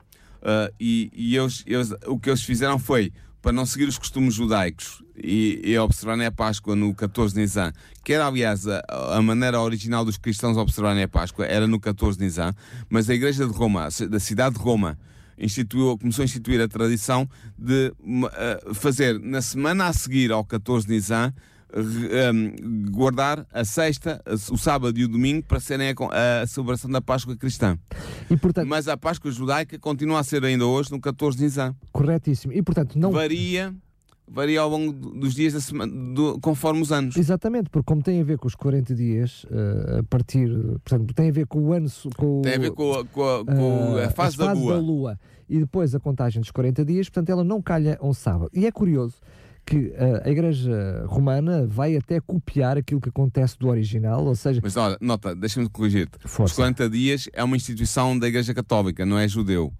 Ah, 0.42 0.70
e 0.78 1.10
e 1.14 1.36
eles, 1.36 1.64
eles- 1.66 1.92
o 2.06 2.18
que 2.18 2.28
eles 2.30 2.42
fizeram 2.42 2.78
foi 2.78 3.12
para 3.44 3.52
não 3.52 3.66
seguir 3.66 3.86
os 3.86 3.98
costumes 3.98 4.32
judaicos 4.32 5.04
e, 5.14 5.60
e 5.62 5.78
observarem 5.78 6.24
a 6.24 6.32
Páscoa 6.32 6.74
no 6.74 6.94
14 6.94 7.34
de 7.34 7.42
Nisan, 7.42 7.74
que 8.02 8.14
era 8.14 8.26
aliás 8.26 8.66
a, 8.66 8.82
a 8.88 9.20
maneira 9.20 9.60
original 9.60 10.02
dos 10.02 10.16
cristãos 10.16 10.56
observarem 10.56 11.02
a 11.02 11.08
Páscoa, 11.08 11.44
era 11.44 11.66
no 11.66 11.78
14 11.78 12.16
de 12.16 12.24
Nisan, 12.24 12.54
mas 12.88 13.10
a 13.10 13.14
Igreja 13.14 13.46
de 13.46 13.52
Roma, 13.52 13.86
da 14.08 14.18
cidade 14.18 14.54
de 14.54 14.62
Roma, 14.62 14.98
instituiu, 15.36 15.98
começou 15.98 16.22
a 16.22 16.24
instituir 16.24 16.58
a 16.58 16.66
tradição 16.66 17.28
de 17.58 17.92
ah, 18.32 18.72
fazer 18.72 19.20
na 19.20 19.42
semana 19.42 19.88
a 19.88 19.92
seguir 19.92 20.32
ao 20.32 20.42
14 20.42 20.86
de 20.86 20.94
Nisan 20.94 21.30
um, 21.76 22.90
guardar 22.90 23.46
a 23.52 23.64
sexta, 23.64 24.22
o 24.50 24.56
sábado 24.56 24.98
e 24.98 25.04
o 25.04 25.08
domingo 25.08 25.44
para 25.46 25.60
serem 25.60 25.88
a, 25.90 26.42
a 26.42 26.46
celebração 26.46 26.90
da 26.90 27.00
Páscoa 27.00 27.36
cristã. 27.36 27.78
E, 28.30 28.36
portanto, 28.36 28.68
Mas 28.68 28.88
a 28.88 28.96
Páscoa 28.96 29.30
judaica 29.30 29.78
continua 29.78 30.20
a 30.20 30.22
ser 30.24 30.44
ainda 30.44 30.66
hoje 30.66 30.90
no 30.92 31.00
14 31.00 31.36
de 31.36 31.44
Nisan. 31.44 31.74
corretíssimo. 31.92 32.52
E, 32.52 32.62
portanto, 32.62 32.98
não. 32.98 33.10
Varia, 33.10 33.74
varia 34.26 34.60
ao 34.60 34.68
longo 34.70 34.92
do- 34.92 35.10
dos 35.20 35.34
dias 35.34 35.52
da 35.52 35.60
semana, 35.60 35.92
do- 36.14 36.38
conforme 36.40 36.80
os 36.80 36.92
anos. 36.92 37.16
Exatamente, 37.16 37.68
porque 37.70 37.84
como 37.86 38.02
tem 38.02 38.20
a 38.20 38.24
ver 38.24 38.38
com 38.38 38.46
os 38.46 38.54
40 38.54 38.94
dias, 38.94 39.44
ah, 39.50 39.98
a 39.98 40.02
partir. 40.04 40.48
Portanto, 40.84 41.12
tem 41.14 41.28
a 41.28 41.32
ver 41.32 41.46
com 41.46 41.58
o 41.60 41.72
ano. 41.72 41.88
Com, 42.16 42.38
o- 42.40 42.42
Tem 42.42 42.54
a 42.54 42.58
ver 42.58 42.70
com 42.72 42.92
a, 42.94 43.04
com 43.04 43.22
a- 43.22 43.44
com 43.44 43.96
ah, 43.96 44.06
a 44.06 44.10
fase 44.10 44.36
as 44.40 44.46
da 44.46 44.52
lua. 44.52 44.76
lua 44.78 45.20
e 45.48 45.58
depois 45.58 45.94
a 45.94 46.00
contagem 46.00 46.40
dos 46.40 46.50
40 46.50 46.84
dias, 46.84 47.08
portanto 47.10 47.28
ela 47.28 47.44
não 47.44 47.60
calha 47.60 47.98
um 48.02 48.14
sábado. 48.14 48.50
E 48.54 48.64
é 48.66 48.72
curioso 48.72 49.16
que 49.64 49.92
ah, 49.96 50.22
a 50.24 50.30
Igreja 50.30 51.04
Romana 51.06 51.66
vai 51.66 51.96
até 51.96 52.20
copiar 52.20 52.76
aquilo 52.76 53.00
que 53.00 53.08
acontece 53.08 53.58
do 53.58 53.68
original, 53.68 54.24
ou 54.24 54.34
seja, 54.34 54.60
Mas 54.62 54.76
olha, 54.76 54.96
nota, 55.00 55.34
deixa-me 55.34 55.68
corrigir-te. 55.68 56.18
Os 56.24 56.30
Força. 56.30 56.54
40 56.56 56.90
dias 56.90 57.28
é 57.32 57.42
uma 57.42 57.56
instituição 57.56 58.18
da 58.18 58.28
Igreja 58.28 58.52
Católica, 58.54 59.04
não 59.04 59.18
é 59.18 59.26
judeu. 59.26 59.72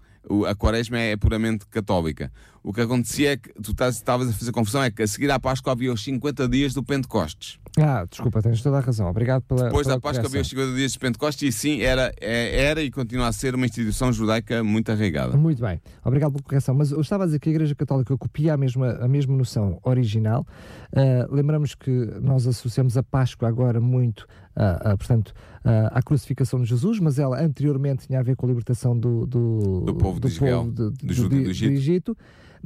A 0.47 0.55
quaresma 0.55 0.97
é 0.99 1.15
puramente 1.15 1.65
católica. 1.67 2.31
O 2.63 2.73
que 2.73 2.81
acontecia 2.81 3.33
é 3.33 3.37
que 3.37 3.53
tu 3.61 3.75
estavas 3.87 4.27
a 4.27 4.33
fazer 4.33 4.51
confusão, 4.51 4.81
é 4.81 4.89
que 4.89 5.03
a 5.03 5.07
seguir 5.07 5.29
à 5.29 5.39
Páscoa 5.39 5.73
havia 5.73 5.93
os 5.93 6.03
50 6.03 6.47
dias 6.49 6.73
do 6.73 6.81
Pentecostes. 6.83 7.59
ah, 7.77 8.03
desculpa, 8.09 8.41
tens 8.41 8.59
toda 8.63 8.77
a 8.77 8.79
razão, 8.79 9.07
obrigado 9.07 9.43
pela. 9.43 9.65
Depois 9.65 9.85
pela 9.85 9.97
da 9.97 10.01
Páscoa 10.01 10.25
havia 10.25 10.41
os 10.41 10.47
correção. 10.49 10.63
50 10.65 10.75
dias 10.79 10.91
de 10.93 10.99
Pentecostes 10.99 11.47
e 11.49 11.51
sim, 11.55 11.81
era, 11.81 12.11
é- 12.19 12.63
era 12.65 12.81
e 12.81 12.89
continua 12.89 13.27
a 13.27 13.31
ser 13.31 13.53
uma 13.53 13.65
instituição 13.67 14.11
judaica 14.11 14.63
muito 14.63 14.91
arraigada. 14.91 15.37
Muito 15.37 15.61
bem, 15.61 15.79
obrigado 16.03 16.31
pela 16.31 16.43
correção. 16.43 16.73
Mas 16.73 16.89
eu 16.91 17.01
estava 17.01 17.23
a 17.23 17.27
dizer 17.27 17.39
que 17.39 17.49
a 17.49 17.51
Igreja 17.51 17.75
Católica 17.75 18.17
copia 18.17 18.55
a 18.55 18.57
mesma, 18.57 18.93
a 18.93 19.07
mesma 19.07 19.37
noção 19.37 19.79
original. 19.83 20.43
Ah, 20.91 21.27
lembramos 21.29 21.75
que 21.75 21.91
nós 22.19 22.47
associamos 22.47 22.97
a 22.97 23.03
Páscoa 23.03 23.47
agora 23.47 23.79
muito, 23.79 24.25
ah, 24.55 24.95
portanto, 24.97 25.33
ah, 25.63 25.91
à 25.93 26.01
crucificação 26.01 26.59
de 26.61 26.65
Jesus, 26.65 26.99
mas 26.99 27.19
ela 27.19 27.41
anteriormente 27.41 28.07
tinha 28.07 28.19
a 28.19 28.23
ver 28.23 28.35
com 28.35 28.45
a 28.45 28.49
libertação 28.49 28.97
do, 28.97 29.25
do, 29.27 29.81
Do 29.81 29.95
povo 29.95 30.19
de 30.19 30.27
Israel, 30.27 30.63
de- 30.71 30.71
do 30.71 30.91
do- 30.91 31.45
do 31.45 31.49
Egito. 31.77 32.17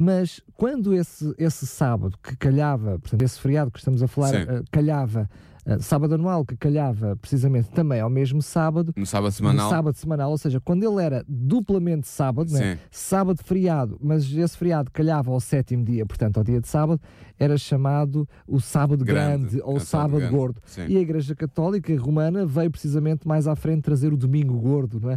Mas 0.01 0.41
quando 0.55 0.93
esse, 0.93 1.33
esse 1.37 1.67
sábado 1.67 2.17
que 2.23 2.35
calhava, 2.37 2.97
portanto, 2.99 3.21
esse 3.21 3.37
feriado 3.39 3.69
que 3.71 3.79
estamos 3.79 4.01
a 4.01 4.07
falar, 4.07 4.29
calhava, 4.71 5.29
sábado 5.79 6.15
anual 6.15 6.43
que 6.45 6.55
calhava 6.57 7.15
precisamente 7.17 7.69
também 7.69 7.99
ao 8.01 8.09
mesmo 8.09 8.41
sábado, 8.41 8.93
No 8.97 9.05
sábado 9.05 9.27
no 9.27 9.31
semanal. 9.31 9.69
sábado 9.69 9.95
semanal, 9.95 10.31
ou 10.31 10.37
seja, 10.37 10.59
quando 10.59 10.83
ele 10.83 11.03
era 11.03 11.23
duplamente 11.27 12.07
sábado, 12.07 12.51
né? 12.51 12.79
Sábado 12.89 13.41
feriado, 13.43 13.97
mas 14.01 14.31
esse 14.31 14.57
feriado 14.57 14.89
calhava 14.91 15.31
ao 15.31 15.39
sétimo 15.39 15.83
dia, 15.83 16.05
portanto 16.05 16.37
ao 16.37 16.43
dia 16.43 16.59
de 16.59 16.67
sábado, 16.67 16.99
era 17.37 17.57
chamado 17.57 18.27
o 18.47 18.59
sábado 18.59 19.05
grande, 19.05 19.19
Grande, 19.57 19.61
ou 19.63 19.73
é 19.73 19.77
o 19.77 19.79
sábado 19.79 20.17
grande, 20.19 20.35
gordo. 20.35 20.61
sim. 20.65 20.85
E 20.87 20.97
a 20.97 20.99
Igreja 20.99 21.35
Católica 21.35 21.95
Romana 21.99 22.45
veio 22.45 22.71
precisamente 22.71 23.27
mais 23.27 23.47
à 23.47 23.55
frente 23.55 23.81
trazer 23.83 24.11
o 24.13 24.17
domingo 24.17 24.57
gordo, 24.59 24.99
não 24.99 25.11
é? 25.11 25.15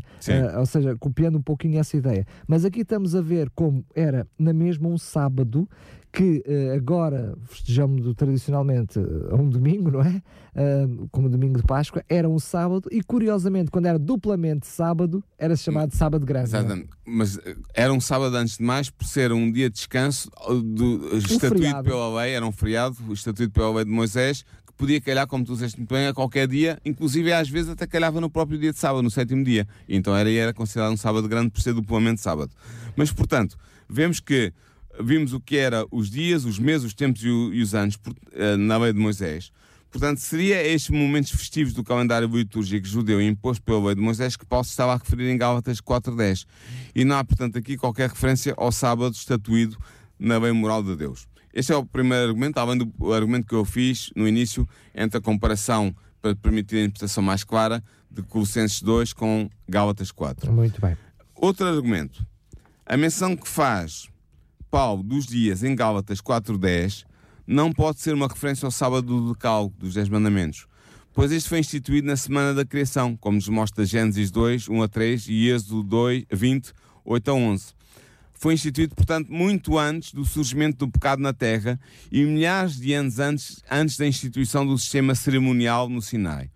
Ah, 0.54 0.60
ou 0.60 0.66
seja, 0.66 0.96
copiando 0.96 1.38
um 1.38 1.42
pouquinho 1.42 1.78
essa 1.78 1.96
ideia. 1.96 2.26
Mas 2.46 2.64
aqui 2.64 2.80
estamos 2.82 3.14
a 3.14 3.20
ver 3.20 3.50
como 3.54 3.84
era 3.94 4.26
na 4.38 4.52
mesma 4.52 4.88
um 4.88 4.98
sábado 4.98 5.68
que 6.12 6.42
eh, 6.46 6.74
agora 6.76 7.34
festejamos 7.46 8.14
tradicionalmente 8.14 8.98
eh, 8.98 9.32
a 9.32 9.34
um 9.34 9.48
domingo, 9.48 9.90
não 9.90 10.02
é? 10.02 10.22
Ah, 10.54 10.86
como 11.10 11.30
domingo 11.30 11.58
de 11.58 11.64
Páscoa, 11.64 12.04
era 12.06 12.28
um 12.28 12.38
sábado 12.38 12.86
e 12.92 13.02
curiosamente, 13.02 13.70
quando 13.70 13.86
era 13.86 13.98
duplamente 13.98 14.66
sábado, 14.66 15.24
era 15.38 15.56
chamado 15.56 15.94
sábado 15.94 16.26
grande. 16.26 16.54
é? 16.54 16.58
Exatamente. 16.58 16.88
Mas 17.06 17.38
eh, 17.38 17.56
era 17.72 17.90
um 17.90 18.00
sábado 18.00 18.36
antes 18.36 18.58
de 18.58 18.62
mais, 18.62 18.90
por 18.90 19.06
ser 19.06 19.32
um 19.32 19.50
dia 19.50 19.70
de 19.70 19.76
descanso 19.76 20.30
eh, 20.46 20.60
do, 20.62 21.16
estatuído 21.16 21.82
pela 21.82 22.20
lei, 22.20 22.34
era 22.34 22.44
um 22.44 22.52
feriado 22.52 22.96
estatuído 23.12 23.50
pela 23.50 23.72
lei 23.76 23.86
de 23.86 23.90
Moisés, 23.90 24.44
que 24.66 24.74
podia 24.76 25.00
calhar, 25.00 25.26
como 25.26 25.42
tu 25.42 25.54
disseste 25.54 25.78
muito 25.78 25.94
bem, 25.94 26.06
a 26.06 26.12
qualquer 26.12 26.46
dia, 26.46 26.78
inclusive 26.84 27.32
às 27.32 27.48
vezes 27.48 27.70
até 27.70 27.86
calhava 27.86 28.20
no 28.20 28.28
próprio 28.28 28.58
dia 28.58 28.72
de 28.72 28.78
sábado, 28.78 29.02
no 29.02 29.10
sétimo 29.10 29.42
dia. 29.42 29.66
Então 29.88 30.14
era, 30.14 30.30
era 30.30 30.52
considerado 30.52 30.92
um 30.92 30.98
sábado 30.98 31.26
grande 31.28 31.48
por 31.48 31.62
ser 31.62 31.72
duplamente 31.72 32.20
sábado. 32.20 32.52
Mas, 32.94 33.10
portanto, 33.10 33.56
vemos 33.88 34.20
que 34.20 34.52
vimos 35.00 35.32
o 35.32 35.40
que 35.40 35.56
era 35.56 35.84
os 35.90 36.10
dias, 36.10 36.44
os 36.44 36.58
meses, 36.58 36.86
os 36.86 36.94
tempos 36.94 37.22
e, 37.24 37.28
os 37.28 37.74
anos 37.74 37.98
eh, 38.32 38.56
na 38.56 38.76
lei 38.78 38.92
de 38.92 38.98
Moisés. 38.98 39.50
Portanto, 39.90 40.20
seria 40.20 40.62
estes 40.66 40.90
momentos 40.90 41.30
festivos 41.32 41.74
do 41.74 41.84
calendário 41.84 42.26
litúrgico 42.26 42.86
judeu 42.86 43.20
imposto 43.20 43.62
pela 43.62 43.86
lei 43.86 43.94
de 43.94 44.00
Moisés 44.00 44.36
que 44.36 44.46
Paulo 44.46 44.64
se 44.64 44.70
estava 44.70 44.94
a 44.94 44.96
referir 44.96 45.30
em 45.30 45.36
Gálatas 45.36 45.82
4.10. 45.82 46.46
E 46.94 47.04
não 47.04 47.16
há, 47.16 47.24
portanto, 47.24 47.58
aqui 47.58 47.76
qualquer 47.76 48.08
referência 48.08 48.54
ao 48.56 48.72
sábado 48.72 49.14
estatuído 49.14 49.76
na 50.18 50.38
lei 50.38 50.52
moral 50.52 50.82
de 50.82 50.96
Deus. 50.96 51.28
Este 51.52 51.72
é 51.72 51.76
o 51.76 51.84
primeiro 51.84 52.28
argumento, 52.28 52.58
além 52.58 52.78
do 52.78 53.12
argumento 53.12 53.46
que 53.46 53.54
eu 53.54 53.66
fiz 53.66 54.10
no 54.16 54.26
início, 54.26 54.66
entre 54.94 55.18
a 55.18 55.20
comparação 55.20 55.94
para 56.22 56.34
permitir 56.34 56.76
a 56.76 56.84
interpretação 56.84 57.22
mais 57.22 57.44
clara 57.44 57.84
de 58.10 58.22
Colossenses 58.22 58.80
2 58.80 59.12
com 59.12 59.50
Gálatas 59.68 60.10
4. 60.10 60.50
Muito 60.50 60.80
bem. 60.80 60.96
Outro 61.34 61.66
argumento. 61.66 62.24
A 62.86 62.96
menção 62.96 63.36
que 63.36 63.46
faz 63.46 64.08
Paulo 64.72 65.02
dos 65.02 65.26
dias 65.26 65.62
em 65.62 65.76
Gálatas 65.76 66.22
4.10 66.22 67.04
não 67.46 67.70
pode 67.70 68.00
ser 68.00 68.14
uma 68.14 68.26
referência 68.26 68.64
ao 68.64 68.70
sábado 68.70 69.06
do 69.06 69.34
decálogo 69.34 69.76
dos 69.78 69.92
10 69.92 70.08
mandamentos, 70.08 70.66
pois 71.12 71.30
este 71.30 71.46
foi 71.46 71.58
instituído 71.58 72.06
na 72.06 72.16
semana 72.16 72.54
da 72.54 72.64
criação, 72.64 73.14
como 73.14 73.36
nos 73.36 73.48
mostra 73.48 73.84
Gênesis 73.84 74.30
2, 74.30 74.70
1 74.70 74.82
a 74.82 74.88
3 74.88 75.28
e 75.28 75.48
Êxodo 75.50 75.82
2, 75.82 76.24
20, 76.32 76.72
8 77.04 77.30
a 77.30 77.34
11. 77.34 77.66
Foi 78.32 78.54
instituído, 78.54 78.94
portanto, 78.94 79.30
muito 79.30 79.76
antes 79.76 80.14
do 80.14 80.24
surgimento 80.24 80.86
do 80.86 80.90
pecado 80.90 81.20
na 81.20 81.34
Terra 81.34 81.78
e 82.10 82.24
milhares 82.24 82.76
de 82.80 82.94
anos 82.94 83.18
antes, 83.18 83.62
antes 83.70 83.98
da 83.98 84.06
instituição 84.06 84.66
do 84.66 84.78
sistema 84.78 85.14
cerimonial 85.14 85.86
no 85.86 86.00
Sinai. 86.00 86.50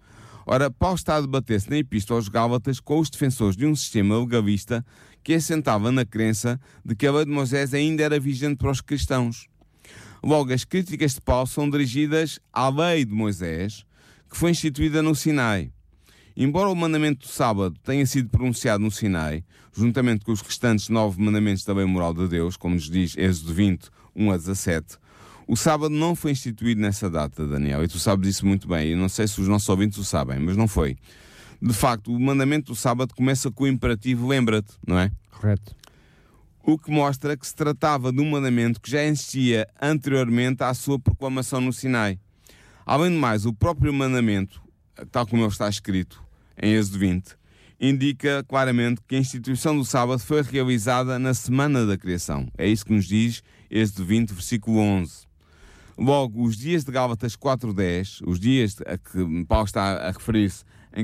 Ora, 0.46 0.70
Paulo 0.70 0.96
está 0.96 1.16
a 1.16 1.20
debater-se 1.20 1.68
na 1.68 1.76
Epístola 1.76 2.18
aos 2.18 2.28
Gálatas 2.28 2.80
com 2.80 2.98
os 2.98 3.10
defensores 3.10 3.56
de 3.56 3.66
um 3.66 3.76
sistema 3.76 4.18
legalista 4.18 4.82
que 5.26 5.34
assentava 5.34 5.90
na 5.90 6.04
crença 6.04 6.60
de 6.84 6.94
que 6.94 7.04
a 7.04 7.10
lei 7.10 7.24
de 7.24 7.32
Moisés 7.32 7.74
ainda 7.74 8.00
era 8.00 8.20
vigente 8.20 8.58
para 8.58 8.70
os 8.70 8.80
cristãos. 8.80 9.48
Logo, 10.22 10.52
as 10.52 10.62
críticas 10.62 11.14
de 11.14 11.20
Paulo 11.20 11.48
são 11.48 11.68
dirigidas 11.68 12.38
à 12.52 12.68
lei 12.68 13.04
de 13.04 13.12
Moisés, 13.12 13.84
que 14.30 14.36
foi 14.36 14.52
instituída 14.52 15.02
no 15.02 15.16
Sinai. 15.16 15.72
Embora 16.36 16.70
o 16.70 16.76
mandamento 16.76 17.26
do 17.26 17.28
sábado 17.28 17.74
tenha 17.82 18.06
sido 18.06 18.28
pronunciado 18.28 18.84
no 18.84 18.90
Sinai, 18.92 19.42
juntamente 19.76 20.24
com 20.24 20.30
os 20.30 20.40
restantes 20.40 20.88
nove 20.88 21.20
mandamentos 21.20 21.64
da 21.64 21.74
lei 21.74 21.86
moral 21.86 22.14
de 22.14 22.28
Deus, 22.28 22.56
como 22.56 22.76
nos 22.76 22.88
diz 22.88 23.16
Êxodo 23.16 23.52
20, 23.52 23.90
1 24.14 24.30
a 24.30 24.36
17, 24.36 24.96
o 25.48 25.56
sábado 25.56 25.92
não 25.92 26.14
foi 26.14 26.30
instituído 26.30 26.80
nessa 26.80 27.10
data, 27.10 27.44
Daniel, 27.44 27.82
e 27.82 27.88
tu 27.88 27.98
sabes 27.98 28.28
isso 28.28 28.46
muito 28.46 28.68
bem. 28.68 28.90
Eu 28.90 28.96
não 28.96 29.08
sei 29.08 29.26
se 29.26 29.40
os 29.40 29.48
nossos 29.48 29.68
ouvintes 29.68 29.98
o 29.98 30.04
sabem, 30.04 30.38
mas 30.38 30.56
não 30.56 30.68
foi. 30.68 30.96
De 31.60 31.72
facto, 31.72 32.12
o 32.12 32.20
mandamento 32.20 32.72
do 32.72 32.76
sábado 32.76 33.14
começa 33.14 33.50
com 33.50 33.64
o 33.64 33.68
imperativo 33.68 34.26
lembra-te, 34.26 34.72
não 34.86 34.98
é? 34.98 35.10
Correto. 35.30 35.74
O 36.62 36.78
que 36.78 36.90
mostra 36.90 37.36
que 37.36 37.46
se 37.46 37.54
tratava 37.54 38.12
de 38.12 38.20
um 38.20 38.30
mandamento 38.30 38.80
que 38.80 38.90
já 38.90 39.02
existia 39.02 39.68
anteriormente 39.80 40.62
à 40.62 40.74
sua 40.74 40.98
proclamação 40.98 41.60
no 41.60 41.72
Sinai. 41.72 42.18
Além 42.84 43.10
de 43.12 43.16
mais, 43.16 43.46
o 43.46 43.52
próprio 43.52 43.92
mandamento, 43.92 44.60
tal 45.10 45.26
como 45.26 45.42
ele 45.42 45.50
está 45.50 45.68
escrito 45.68 46.22
em 46.60 46.74
Êxodo 46.74 46.98
20, 46.98 47.36
indica 47.80 48.44
claramente 48.48 49.00
que 49.06 49.16
a 49.16 49.18
instituição 49.18 49.76
do 49.76 49.84
sábado 49.84 50.18
foi 50.18 50.42
realizada 50.42 51.18
na 51.18 51.34
semana 51.34 51.86
da 51.86 51.96
criação. 51.96 52.48
É 52.56 52.66
isso 52.66 52.84
que 52.84 52.92
nos 52.92 53.06
diz 53.06 53.42
Êxodo 53.70 54.04
20, 54.04 54.32
versículo 54.32 54.78
11. 54.78 55.26
Logo, 55.98 56.42
os 56.42 56.56
dias 56.56 56.84
de 56.84 56.92
Gálatas 56.92 57.36
4.10, 57.36 58.22
os 58.26 58.38
dias 58.38 58.76
a 58.86 58.98
que 58.98 59.44
Paulo 59.46 59.64
está 59.64 60.08
a 60.08 60.10
referir-se 60.10 60.64
em, 60.96 61.02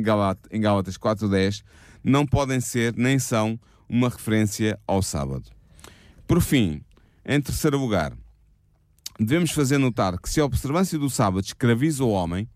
em 0.50 0.61
Gálatas 0.61 0.96
4.10, 0.96 1.62
não 2.02 2.26
podem 2.26 2.61
ser 2.61 2.96
nem 2.96 3.18
são 3.18 3.59
uma 3.88 4.09
referência 4.09 4.78
ao 4.87 5.02
sábado. 5.02 5.50
Por 6.26 6.40
fim, 6.40 6.83
em 7.24 7.40
terceiro 7.40 7.78
lugar, 7.78 8.12
devemos 9.20 9.50
fazer 9.50 9.78
notar 9.78 10.18
que 10.18 10.28
se 10.28 10.40
a 10.40 10.44
observância 10.44 10.98
do 10.98 11.11
sábado 11.11 11.44
escraviza 11.44 12.02
o 12.02 12.11
homem, 12.11 12.48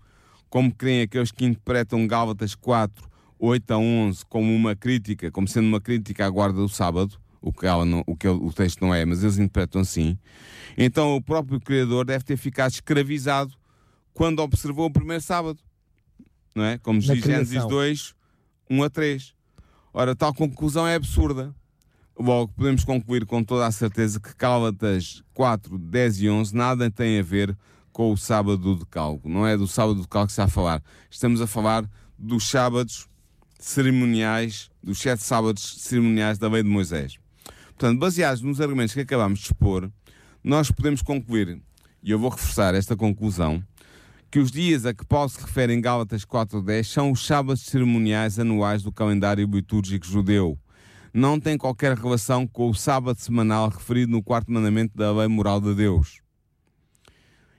como 0.48 0.74
creem 0.74 1.02
aqueles 1.02 1.30
que 1.30 1.44
interpretam 1.44 2.06
Gálatas 2.06 2.54
4, 2.54 3.08
8 3.38 3.70
a 3.70 3.78
11 3.78 4.24
como 4.26 4.54
uma 4.54 4.74
crítica, 4.74 5.30
como 5.30 5.46
sendo 5.46 5.68
uma 5.68 5.80
crítica 5.80 6.26
à 6.26 6.30
guarda 6.30 6.58
do 6.58 6.68
sábado, 6.68 7.18
o 7.40 7.52
que, 7.52 7.66
não, 7.66 8.02
o, 8.06 8.16
que 8.16 8.26
o 8.26 8.52
texto 8.52 8.80
não 8.80 8.94
é, 8.94 9.04
mas 9.04 9.22
eles 9.22 9.38
interpretam 9.38 9.80
assim, 9.80 10.18
então 10.76 11.14
o 11.14 11.22
próprio 11.22 11.60
Criador 11.60 12.06
deve 12.06 12.24
ter 12.24 12.36
ficado 12.36 12.72
escravizado 12.72 13.54
quando 14.12 14.40
observou 14.40 14.86
o 14.86 14.90
primeiro 14.90 15.22
sábado, 15.22 15.60
não 16.56 16.64
é? 16.64 16.78
Como 16.78 16.98
diz 16.98 17.22
Gênesis 17.22 17.64
2, 17.66 18.14
1 18.70 18.82
a 18.82 18.90
3. 18.90 19.34
Ora, 19.92 20.16
tal 20.16 20.34
conclusão 20.34 20.86
é 20.86 20.94
absurda. 20.94 21.54
Logo, 22.18 22.52
podemos 22.52 22.82
concluir 22.82 23.26
com 23.26 23.44
toda 23.44 23.66
a 23.66 23.70
certeza 23.70 24.18
que 24.18 24.30
Gálatas 24.38 25.22
4, 25.34 25.78
10 25.78 26.22
e 26.22 26.30
11 26.30 26.56
nada 26.56 26.90
tem 26.90 27.18
a 27.18 27.22
ver 27.22 27.56
com 27.92 28.10
o 28.10 28.16
sábado 28.16 28.74
de 28.74 28.86
cálculo. 28.86 29.32
Não 29.32 29.46
é 29.46 29.56
do 29.56 29.66
sábado 29.68 30.00
de 30.00 30.08
cálculo 30.08 30.26
que 30.26 30.32
está 30.32 30.44
a 30.44 30.48
falar. 30.48 30.82
Estamos 31.10 31.40
a 31.40 31.46
falar 31.46 31.88
dos 32.18 32.48
sábados 32.48 33.06
cerimoniais, 33.58 34.70
dos 34.82 34.98
sete 34.98 35.22
sábados 35.22 35.76
cerimoniais 35.82 36.38
da 36.38 36.48
lei 36.48 36.62
de 36.62 36.68
Moisés. 36.68 37.18
Portanto, 37.66 37.98
baseados 37.98 38.40
nos 38.40 38.60
argumentos 38.60 38.94
que 38.94 39.00
acabamos 39.00 39.40
de 39.40 39.46
expor, 39.46 39.90
nós 40.42 40.70
podemos 40.70 41.02
concluir, 41.02 41.60
e 42.02 42.10
eu 42.10 42.18
vou 42.18 42.30
reforçar 42.30 42.74
esta 42.74 42.96
conclusão, 42.96 43.62
que 44.36 44.40
os 44.40 44.50
dias 44.50 44.84
a 44.84 44.92
que 44.92 45.02
Paulo 45.02 45.30
se 45.30 45.40
refere 45.40 45.72
em 45.72 45.80
Gálatas 45.80 46.22
4.10 46.22 46.84
são 46.84 47.10
os 47.10 47.26
sábados 47.26 47.62
cerimoniais 47.62 48.38
anuais 48.38 48.82
do 48.82 48.92
calendário 48.92 49.46
litúrgico 49.46 50.04
judeu. 50.04 50.58
Não 51.10 51.40
tem 51.40 51.56
qualquer 51.56 51.96
relação 51.96 52.46
com 52.46 52.68
o 52.68 52.74
sábado 52.74 53.18
semanal 53.18 53.70
referido 53.70 54.12
no 54.12 54.22
quarto 54.22 54.52
mandamento 54.52 54.94
da 54.94 55.10
lei 55.10 55.26
moral 55.26 55.58
de 55.58 55.74
Deus. 55.74 56.20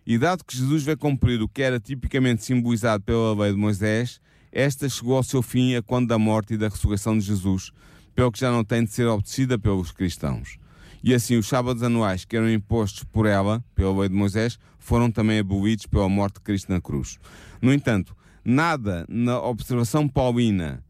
E 0.06 0.20
dado 0.20 0.46
que 0.46 0.56
Jesus 0.56 0.84
veio 0.84 1.00
cumprir 1.00 1.42
o 1.42 1.50
que 1.50 1.64
era 1.64 1.80
tipicamente 1.80 2.46
simbolizado 2.46 3.04
pela 3.04 3.34
lei 3.34 3.54
de 3.54 3.58
Moisés, 3.58 4.22
esta 4.52 4.88
chegou 4.88 5.18
ao 5.18 5.24
seu 5.24 5.42
fim 5.42 5.74
a 5.74 5.82
quando 5.82 6.10
da 6.10 6.20
morte 6.20 6.54
e 6.54 6.58
da 6.58 6.70
ressurreição 6.70 7.18
de 7.18 7.26
Jesus, 7.26 7.72
pelo 8.14 8.32
que 8.32 8.40
já 8.40 8.52
não 8.52 8.64
tem 8.64 8.84
de 8.84 8.92
ser 8.92 9.08
obedecida 9.08 9.58
pelos 9.58 9.92
cristãos. 9.92 10.60
E 11.04 11.14
assim, 11.14 11.38
os 11.38 11.48
sábados 11.48 11.84
anuais 11.84 12.26
que 12.26 12.36
eram 12.36 12.50
impostos 12.50 13.04
por 13.04 13.26
ela, 13.26 13.64
pela 13.76 14.00
lei 14.00 14.10
de 14.10 14.16
Moisés, 14.16 14.60
foram 14.78 15.12
também 15.12 15.40
abolidos 15.40 15.86
pela 15.86 16.10
morte 16.10 16.36
de 16.36 16.42
Cristo 16.42 16.72
na 16.72 16.82
cruz. 16.82 17.18
No 17.62 17.74
entanto, 17.74 18.16
nada 18.44 19.06
na 19.10 19.40
observação 19.40 20.08
paulina, 20.08 20.84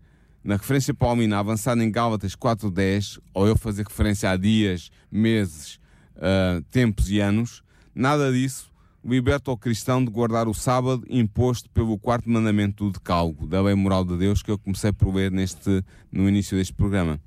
na 0.43 0.55
referência 0.55 0.93
paulina 0.93 1.39
avançada 1.39 1.83
em 1.83 1.91
Gálatas 1.91 2.35
4.10, 2.35 3.19
ou 3.33 3.47
eu 3.47 3.57
fazer 3.57 3.85
referência 3.85 4.29
a 4.29 4.37
dias, 4.37 4.89
meses, 5.11 5.79
uh, 6.15 6.61
tempos 6.71 7.09
e 7.09 7.19
anos, 7.19 7.63
nada 7.93 8.31
disso 8.31 8.71
liberta 9.07 9.51
o 9.51 9.57
cristão 9.57 10.03
de 10.03 10.11
guardar 10.11 10.49
o 10.49 10.53
sábado 10.53 11.05
imposto 11.09 11.69
pelo 11.69 11.97
quarto 11.97 12.29
mandamento 12.29 12.83
do 12.83 12.91
decálogo, 12.91 13.47
da 13.47 13.61
lei 13.61 13.73
moral 13.73 14.03
de 14.03 14.17
Deus, 14.17 14.43
que 14.43 14.51
eu 14.51 14.57
comecei 14.59 14.91
por 14.91 15.15
ler 15.15 15.31
neste, 15.31 15.81
no 16.11 16.27
início 16.27 16.57
deste 16.57 16.73
programa. 16.73 17.17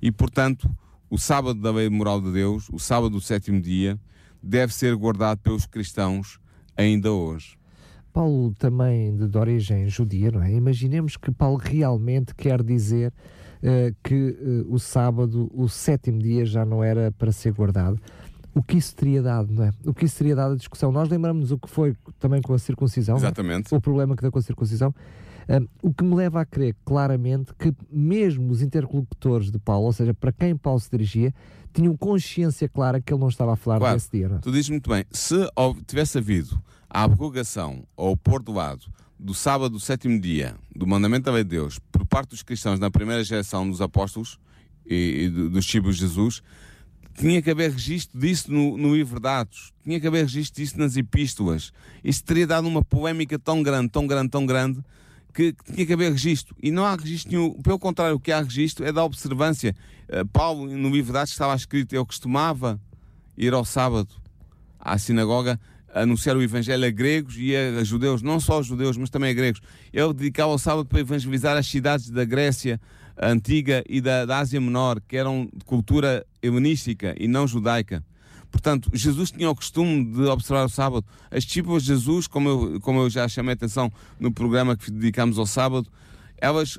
E, 0.00 0.10
portanto, 0.10 0.70
o 1.08 1.18
sábado 1.18 1.60
da 1.60 1.70
lei 1.70 1.88
moral 1.88 2.20
de 2.20 2.32
Deus, 2.32 2.68
o 2.72 2.78
sábado 2.78 3.10
do 3.10 3.20
sétimo 3.20 3.60
dia, 3.60 3.98
deve 4.42 4.72
ser 4.74 4.94
guardado 4.96 5.38
pelos 5.38 5.66
cristãos 5.66 6.38
ainda 6.76 7.12
hoje. 7.12 7.56
Paulo 8.12 8.54
também 8.58 9.14
de, 9.14 9.28
de 9.28 9.38
origem 9.38 9.88
judia, 9.88 10.30
não 10.30 10.42
é? 10.42 10.50
Imaginemos 10.50 11.16
que 11.16 11.30
Paulo 11.30 11.58
realmente 11.58 12.34
quer 12.34 12.62
dizer 12.62 13.12
uh, 13.62 13.94
que 14.02 14.14
uh, 14.14 14.72
o 14.72 14.78
sábado, 14.78 15.50
o 15.52 15.68
sétimo 15.68 16.18
dia, 16.20 16.46
já 16.46 16.64
não 16.64 16.82
era 16.82 17.12
para 17.12 17.30
ser 17.30 17.52
guardado. 17.52 18.00
O 18.54 18.62
que 18.62 18.78
isso 18.78 18.96
teria 18.96 19.20
dado, 19.20 19.52
não 19.52 19.64
é? 19.64 19.70
O 19.84 19.92
que 19.92 20.06
isso 20.06 20.16
teria 20.16 20.34
dado 20.34 20.54
a 20.54 20.56
discussão. 20.56 20.90
Nós 20.90 21.10
lembramos 21.10 21.52
o 21.52 21.58
que 21.58 21.68
foi 21.68 21.94
também 22.18 22.40
com 22.40 22.54
a 22.54 22.58
circuncisão. 22.58 23.16
É? 23.16 23.18
Exatamente. 23.18 23.74
É? 23.74 23.76
O 23.76 23.80
problema 23.82 24.16
que 24.16 24.22
deu 24.22 24.32
com 24.32 24.38
a 24.38 24.42
circuncisão. 24.42 24.94
Um, 25.48 25.68
o 25.80 25.94
que 25.94 26.02
me 26.02 26.14
leva 26.14 26.40
a 26.40 26.44
crer 26.44 26.74
claramente 26.84 27.52
que 27.54 27.72
mesmo 27.90 28.50
os 28.50 28.62
interlocutores 28.62 29.50
de 29.50 29.58
Paulo, 29.58 29.86
ou 29.86 29.92
seja, 29.92 30.12
para 30.12 30.32
quem 30.32 30.56
Paulo 30.56 30.80
se 30.80 30.90
dirigia, 30.90 31.32
tinham 31.72 31.96
consciência 31.96 32.68
clara 32.68 33.00
que 33.00 33.12
ele 33.12 33.20
não 33.20 33.28
estava 33.28 33.52
a 33.52 33.56
falar 33.56 33.78
claro, 33.78 33.96
desse 33.96 34.10
dia. 34.10 34.26
É? 34.26 34.38
Tu 34.38 34.50
dizes 34.50 34.70
muito 34.70 34.90
bem, 34.90 35.04
se 35.10 35.36
tivesse 35.86 36.18
havido 36.18 36.60
a 36.90 37.04
abrogação 37.04 37.84
ou 37.96 38.16
pôr 38.16 38.42
do 38.42 38.52
lado 38.52 38.86
do 39.18 39.34
sábado 39.34 39.70
do 39.70 39.80
sétimo 39.80 40.20
dia, 40.20 40.56
do 40.74 40.86
mandamento 40.86 41.24
da 41.24 41.32
lei 41.32 41.44
de 41.44 41.50
Deus, 41.50 41.78
por 41.90 42.04
parte 42.06 42.30
dos 42.30 42.42
cristãos 42.42 42.78
na 42.78 42.90
primeira 42.90 43.24
geração 43.24 43.68
dos 43.68 43.80
apóstolos 43.80 44.38
e, 44.84 45.24
e 45.24 45.30
dos 45.30 45.64
tipos 45.66 45.96
de 45.96 46.02
Jesus, 46.02 46.42
tinha 47.18 47.40
que 47.40 47.50
haver 47.50 47.70
registro 47.70 48.18
disso 48.18 48.52
no, 48.52 48.76
no 48.76 48.94
livro 48.94 49.18
de 49.18 49.28
Atos, 49.28 49.72
tinha 49.82 49.98
que 49.98 50.06
haver 50.06 50.24
registro 50.24 50.62
disso 50.62 50.78
nas 50.78 50.96
epístolas. 50.96 51.72
Isto 52.04 52.26
teria 52.26 52.46
dado 52.46 52.68
uma 52.68 52.84
polémica 52.84 53.38
tão 53.38 53.62
grande, 53.62 53.88
tão 53.88 54.06
grande, 54.06 54.28
tão 54.28 54.44
grande, 54.44 54.80
que, 55.36 55.52
que, 55.52 55.72
tinha 55.72 55.86
que 55.86 55.92
haver 55.92 56.10
registro. 56.10 56.56
E 56.62 56.70
não 56.70 56.84
há 56.84 56.96
registro 56.96 57.30
nenhum. 57.30 57.52
Pelo 57.62 57.78
contrário, 57.78 58.16
o 58.16 58.20
que 58.20 58.32
há 58.32 58.40
registro 58.40 58.86
é 58.86 58.90
da 58.90 59.04
observância. 59.04 59.76
Uh, 60.08 60.26
Paulo, 60.26 60.66
no 60.66 60.88
livro 60.88 61.12
de 61.12 61.18
Atos, 61.18 61.32
estava 61.32 61.54
escrito: 61.54 61.94
Eu 61.94 62.06
costumava 62.06 62.80
ir 63.36 63.52
ao 63.52 63.64
sábado 63.64 64.08
à 64.80 64.96
sinagoga 64.96 65.60
anunciar 65.92 66.36
o 66.36 66.42
evangelho 66.42 66.84
a 66.84 66.90
gregos 66.90 67.36
e 67.38 67.56
a, 67.56 67.82
judeus, 67.82 68.20
não 68.20 68.38
só 68.38 68.54
aos 68.54 68.66
judeus, 68.66 68.96
mas 68.96 69.10
também 69.10 69.30
a 69.30 69.34
gregos. 69.34 69.60
Ele 69.92 70.12
dedicava 70.12 70.52
o 70.52 70.58
sábado 70.58 70.86
para 70.86 71.00
evangelizar 71.00 71.56
as 71.56 71.66
cidades 71.66 72.10
da 72.10 72.24
Grécia 72.24 72.80
antiga 73.20 73.82
e 73.88 74.00
da, 74.00 74.26
da 74.26 74.38
Ásia 74.38 74.60
Menor, 74.60 75.00
que 75.00 75.16
eram 75.16 75.48
de 75.54 75.64
cultura 75.64 76.26
helenística 76.42 77.14
e 77.18 77.26
não 77.26 77.46
judaica. 77.46 78.04
Portanto, 78.56 78.88
Jesus 78.94 79.30
tinha 79.30 79.50
o 79.50 79.54
costume 79.54 80.02
de 80.02 80.22
observar 80.22 80.64
o 80.64 80.68
sábado. 80.70 81.04
As 81.30 81.44
discípulas 81.44 81.82
de 81.82 81.88
Jesus, 81.88 82.26
como 82.26 82.48
eu, 82.48 82.80
como 82.80 83.00
eu 83.00 83.10
já 83.10 83.28
chamei 83.28 83.52
a 83.52 83.54
atenção 83.54 83.92
no 84.18 84.32
programa 84.32 84.74
que 84.74 84.90
dedicamos 84.90 85.38
ao 85.38 85.44
sábado, 85.44 85.86
elas, 86.38 86.78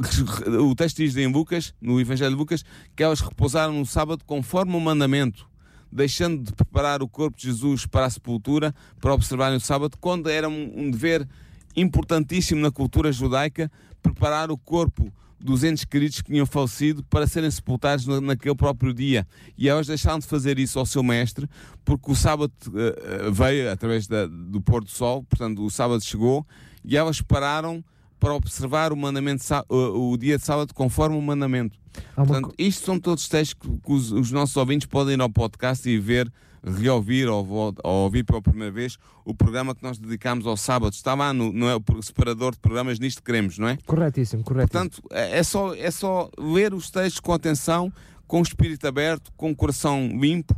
o 0.66 0.74
texto 0.74 0.96
diz 0.96 1.18
em 1.18 1.30
Lucas, 1.30 1.74
no 1.78 2.00
Evangelho 2.00 2.30
de 2.30 2.36
Lucas, 2.36 2.64
que 2.96 3.02
elas 3.02 3.20
repousaram 3.20 3.74
no 3.74 3.84
sábado 3.84 4.24
conforme 4.24 4.74
o 4.74 4.80
mandamento, 4.80 5.46
deixando 5.92 6.42
de 6.42 6.54
preparar 6.54 7.02
o 7.02 7.08
corpo 7.08 7.36
de 7.36 7.48
Jesus 7.48 7.84
para 7.84 8.06
a 8.06 8.10
sepultura, 8.10 8.74
para 8.98 9.12
observarem 9.12 9.58
o 9.58 9.60
sábado, 9.60 9.98
quando 10.00 10.30
era 10.30 10.48
um, 10.48 10.72
um 10.74 10.90
dever 10.90 11.28
importantíssimo 11.76 12.62
na 12.62 12.70
cultura 12.70 13.12
judaica 13.12 13.70
preparar 14.02 14.50
o 14.50 14.56
corpo 14.56 15.12
dos 15.40 15.64
entes 15.64 15.84
queridos 15.84 16.20
que 16.20 16.30
tinham 16.30 16.46
falecido 16.46 17.02
para 17.04 17.26
serem 17.26 17.50
sepultados 17.50 18.06
naquele 18.20 18.54
próprio 18.54 18.92
dia. 18.92 19.26
E 19.56 19.68
elas 19.68 19.86
deixaram 19.86 20.18
de 20.18 20.26
fazer 20.26 20.58
isso 20.58 20.78
ao 20.78 20.86
seu 20.86 21.02
mestre, 21.02 21.48
porque 21.84 22.10
o 22.10 22.14
sábado 22.14 22.52
uh, 22.68 23.32
veio 23.32 23.70
através 23.70 24.06
da, 24.06 24.26
do 24.26 24.60
pôr 24.60 24.84
do 24.84 24.90
sol, 24.90 25.24
portanto, 25.24 25.64
o 25.64 25.70
sábado 25.70 26.02
chegou, 26.02 26.46
e 26.84 26.96
elas 26.96 27.20
pararam 27.20 27.82
para 28.18 28.34
observar 28.34 28.92
o 28.92 28.96
mandamento, 28.96 29.42
o, 29.68 30.12
o 30.12 30.18
dia 30.18 30.36
de 30.36 30.44
sábado 30.44 30.74
conforme 30.74 31.16
o 31.16 31.22
mandamento. 31.22 31.78
Portanto, 32.14 32.54
isto 32.58 32.84
são 32.84 33.00
todos 33.00 33.28
textos 33.28 33.68
que 33.82 33.92
os, 33.92 34.12
os 34.12 34.30
nossos 34.30 34.56
ouvintes 34.56 34.86
podem 34.86 35.14
ir 35.14 35.20
ao 35.20 35.30
podcast 35.30 35.88
e 35.88 35.98
ver 35.98 36.30
reouvir 36.64 37.28
ou, 37.28 37.46
ou, 37.82 37.92
ouvir 38.04 38.24
pela 38.24 38.42
primeira 38.42 38.72
vez 38.72 38.98
o 39.24 39.34
programa 39.34 39.74
que 39.74 39.82
nós 39.82 39.98
dedicámos 39.98 40.46
ao 40.46 40.56
sábado. 40.56 40.92
Está 40.92 41.14
lá 41.14 41.32
no, 41.32 41.52
no 41.52 41.68
é 41.68 41.78
separador 42.02 42.52
de 42.52 42.58
programas 42.58 42.98
Nisto 42.98 43.22
Queremos, 43.22 43.58
não 43.58 43.68
é? 43.68 43.78
Corretíssimo, 43.86 44.44
corretíssimo. 44.44 44.90
Portanto, 44.90 45.02
é, 45.10 45.38
é, 45.38 45.42
só, 45.42 45.74
é 45.74 45.90
só 45.90 46.30
ler 46.38 46.74
os 46.74 46.90
textos 46.90 47.20
com 47.20 47.32
atenção, 47.32 47.92
com 48.26 48.40
o 48.40 48.42
espírito 48.42 48.86
aberto, 48.86 49.32
com 49.36 49.50
o 49.50 49.56
coração 49.56 50.08
limpo 50.20 50.54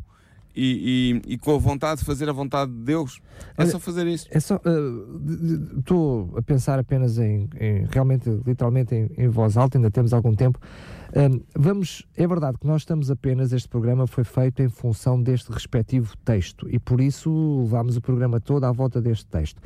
e, 0.55 1.22
e, 1.26 1.32
e, 1.34 1.38
com 1.38 1.55
a 1.55 1.59
vontade 1.59 2.00
de 2.00 2.07
fazer 2.07 2.28
a 2.28 2.32
vontade 2.32 2.70
de 2.70 2.78
Deus. 2.78 3.20
É 3.57 3.66
só 3.66 3.78
fazer 3.78 4.07
isso. 4.07 4.26
É 4.30 4.38
só. 4.38 4.61
Estou 5.78 6.24
uh, 6.24 6.38
a 6.38 6.42
pensar 6.42 6.78
apenas 6.78 7.18
em, 7.18 7.48
em 7.59 7.86
realmente, 7.90 8.28
literalmente, 8.46 8.94
em, 8.94 9.11
em, 9.16 9.28
voz 9.28 9.57
alta, 9.57 9.78
ainda 9.78 9.90
temos 9.90 10.12
algum 10.12 10.34
tempo. 10.34 10.59
Um, 11.14 11.42
vamos, 11.54 12.06
é 12.16 12.26
verdade 12.26 12.56
que 12.58 12.66
nós 12.66 12.82
estamos 12.82 13.10
apenas, 13.10 13.52
este 13.52 13.68
programa 13.68 14.06
foi 14.06 14.24
feito 14.24 14.62
em 14.62 14.68
função 14.68 15.22
deste 15.22 15.52
respectivo 15.52 16.16
texto 16.24 16.66
e 16.70 16.78
por 16.78 17.02
isso 17.02 17.60
levámos 17.64 17.98
o 17.98 18.00
programa 18.00 18.40
todo 18.40 18.64
à 18.64 18.72
volta 18.72 19.00
deste 19.00 19.26
texto. 19.26 19.60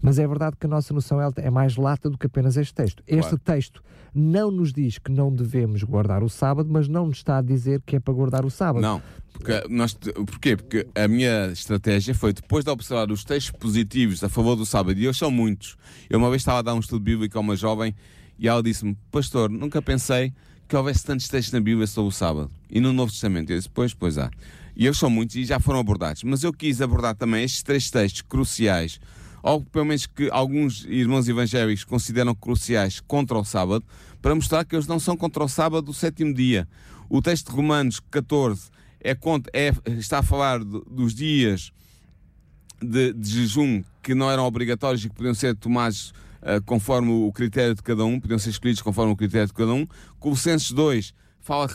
Mas 0.00 0.18
é 0.18 0.26
verdade 0.26 0.56
que 0.58 0.66
a 0.66 0.68
nossa 0.68 0.94
noção 0.94 1.18
é, 1.36 1.50
mais 1.50 1.76
lata 1.76 2.08
do 2.08 2.16
que 2.16 2.26
apenas 2.26 2.56
este 2.56 2.72
texto. 2.72 3.02
Este 3.06 3.20
claro. 3.20 3.38
texto 3.38 3.82
não 4.14 4.50
nos 4.50 4.72
diz 4.72 4.96
que 4.96 5.12
não 5.12 5.30
devemos 5.30 5.82
guardar 5.82 6.22
o 6.22 6.28
sábado, 6.30 6.70
mas 6.72 6.88
não 6.88 7.06
nos 7.06 7.18
está 7.18 7.38
a 7.38 7.42
dizer 7.42 7.82
que 7.84 7.96
é 7.96 8.00
para 8.00 8.14
guardar 8.14 8.46
o 8.46 8.50
sábado. 8.50 8.80
Não. 8.80 9.02
Porque 9.34 9.68
nós, 9.68 9.92
porquê? 9.92 10.56
Porque 10.56 10.86
a 10.94 11.06
minha 11.06 11.48
estratégia 11.48 12.14
foi, 12.14 12.32
depois 12.32 12.64
de 12.64 12.70
observar 12.70 13.10
os 13.10 13.22
textos 13.22 13.50
positivos 13.58 14.24
a 14.24 14.30
favor 14.30 14.56
do 14.56 14.64
sábado, 14.64 14.98
e 14.98 15.04
eles 15.04 15.18
são 15.18 15.30
muitos. 15.30 15.76
Eu 16.08 16.18
uma 16.18 16.30
vez 16.30 16.40
estava 16.40 16.60
a 16.60 16.62
dar 16.62 16.74
um 16.74 16.80
estudo 16.80 17.02
bíblico 17.02 17.36
a 17.36 17.40
uma 17.42 17.54
jovem 17.54 17.94
e 18.38 18.48
ela 18.48 18.62
disse-me, 18.62 18.96
pastor, 19.10 19.50
nunca 19.50 19.82
pensei 19.82 20.32
que 20.68 20.76
houvesse 20.76 21.04
tantos 21.04 21.28
textos 21.28 21.52
na 21.52 21.60
Bíblia 21.60 21.86
sobre 21.86 22.08
o 22.08 22.12
sábado. 22.12 22.50
E 22.70 22.80
no 22.80 22.92
Novo 22.92 23.12
Testamento. 23.12 23.50
Eu 23.50 23.56
disse, 23.56 23.70
pois, 23.72 23.94
pois 23.94 24.18
há. 24.18 24.30
E 24.76 24.86
eles 24.86 24.98
são 24.98 25.08
muitos 25.08 25.36
e 25.36 25.44
já 25.44 25.58
foram 25.58 25.80
abordados. 25.80 26.22
Mas 26.22 26.42
eu 26.42 26.52
quis 26.52 26.80
abordar 26.80 27.14
também 27.14 27.44
estes 27.44 27.62
três 27.62 27.90
textos 27.90 28.22
cruciais 28.22 29.00
ou 29.46 29.62
pelo 29.62 29.84
menos 29.84 30.06
que 30.06 30.28
alguns 30.32 30.84
irmãos 30.86 31.28
evangélicos 31.28 31.84
consideram 31.84 32.34
cruciais 32.34 32.98
contra 32.98 33.38
o 33.38 33.44
sábado, 33.44 33.84
para 34.20 34.34
mostrar 34.34 34.64
que 34.64 34.74
eles 34.74 34.88
não 34.88 34.98
são 34.98 35.16
contra 35.16 35.44
o 35.44 35.48
sábado 35.48 35.82
do 35.82 35.94
sétimo 35.94 36.34
dia. 36.34 36.66
O 37.08 37.22
texto 37.22 37.50
de 37.50 37.56
Romanos 37.56 38.00
14 38.10 38.70
é, 39.00 39.14
contra, 39.14 39.48
é 39.54 39.72
está 39.98 40.18
a 40.18 40.22
falar 40.22 40.58
de, 40.58 40.82
dos 40.90 41.14
dias 41.14 41.70
de, 42.82 43.12
de, 43.12 43.30
jejum 43.30 43.84
que 44.02 44.16
não 44.16 44.28
eram 44.28 44.44
obrigatórios 44.44 45.04
e 45.04 45.08
que 45.08 45.14
podiam 45.14 45.32
ser 45.32 45.54
tomados 45.54 46.12
uh, 46.42 46.62
conforme 46.64 47.10
o 47.10 47.32
critério 47.32 47.74
de 47.74 47.82
cada 47.82 48.04
um, 48.04 48.20
podiam 48.20 48.38
ser 48.38 48.50
escolhidos 48.50 48.82
conforme 48.82 49.12
o 49.12 49.16
critério 49.16 49.46
de 49.46 49.52
cada 49.52 49.72
um. 49.72 49.86
Colossenses 50.18 50.70
2 50.72 51.14
fala 51.40 51.68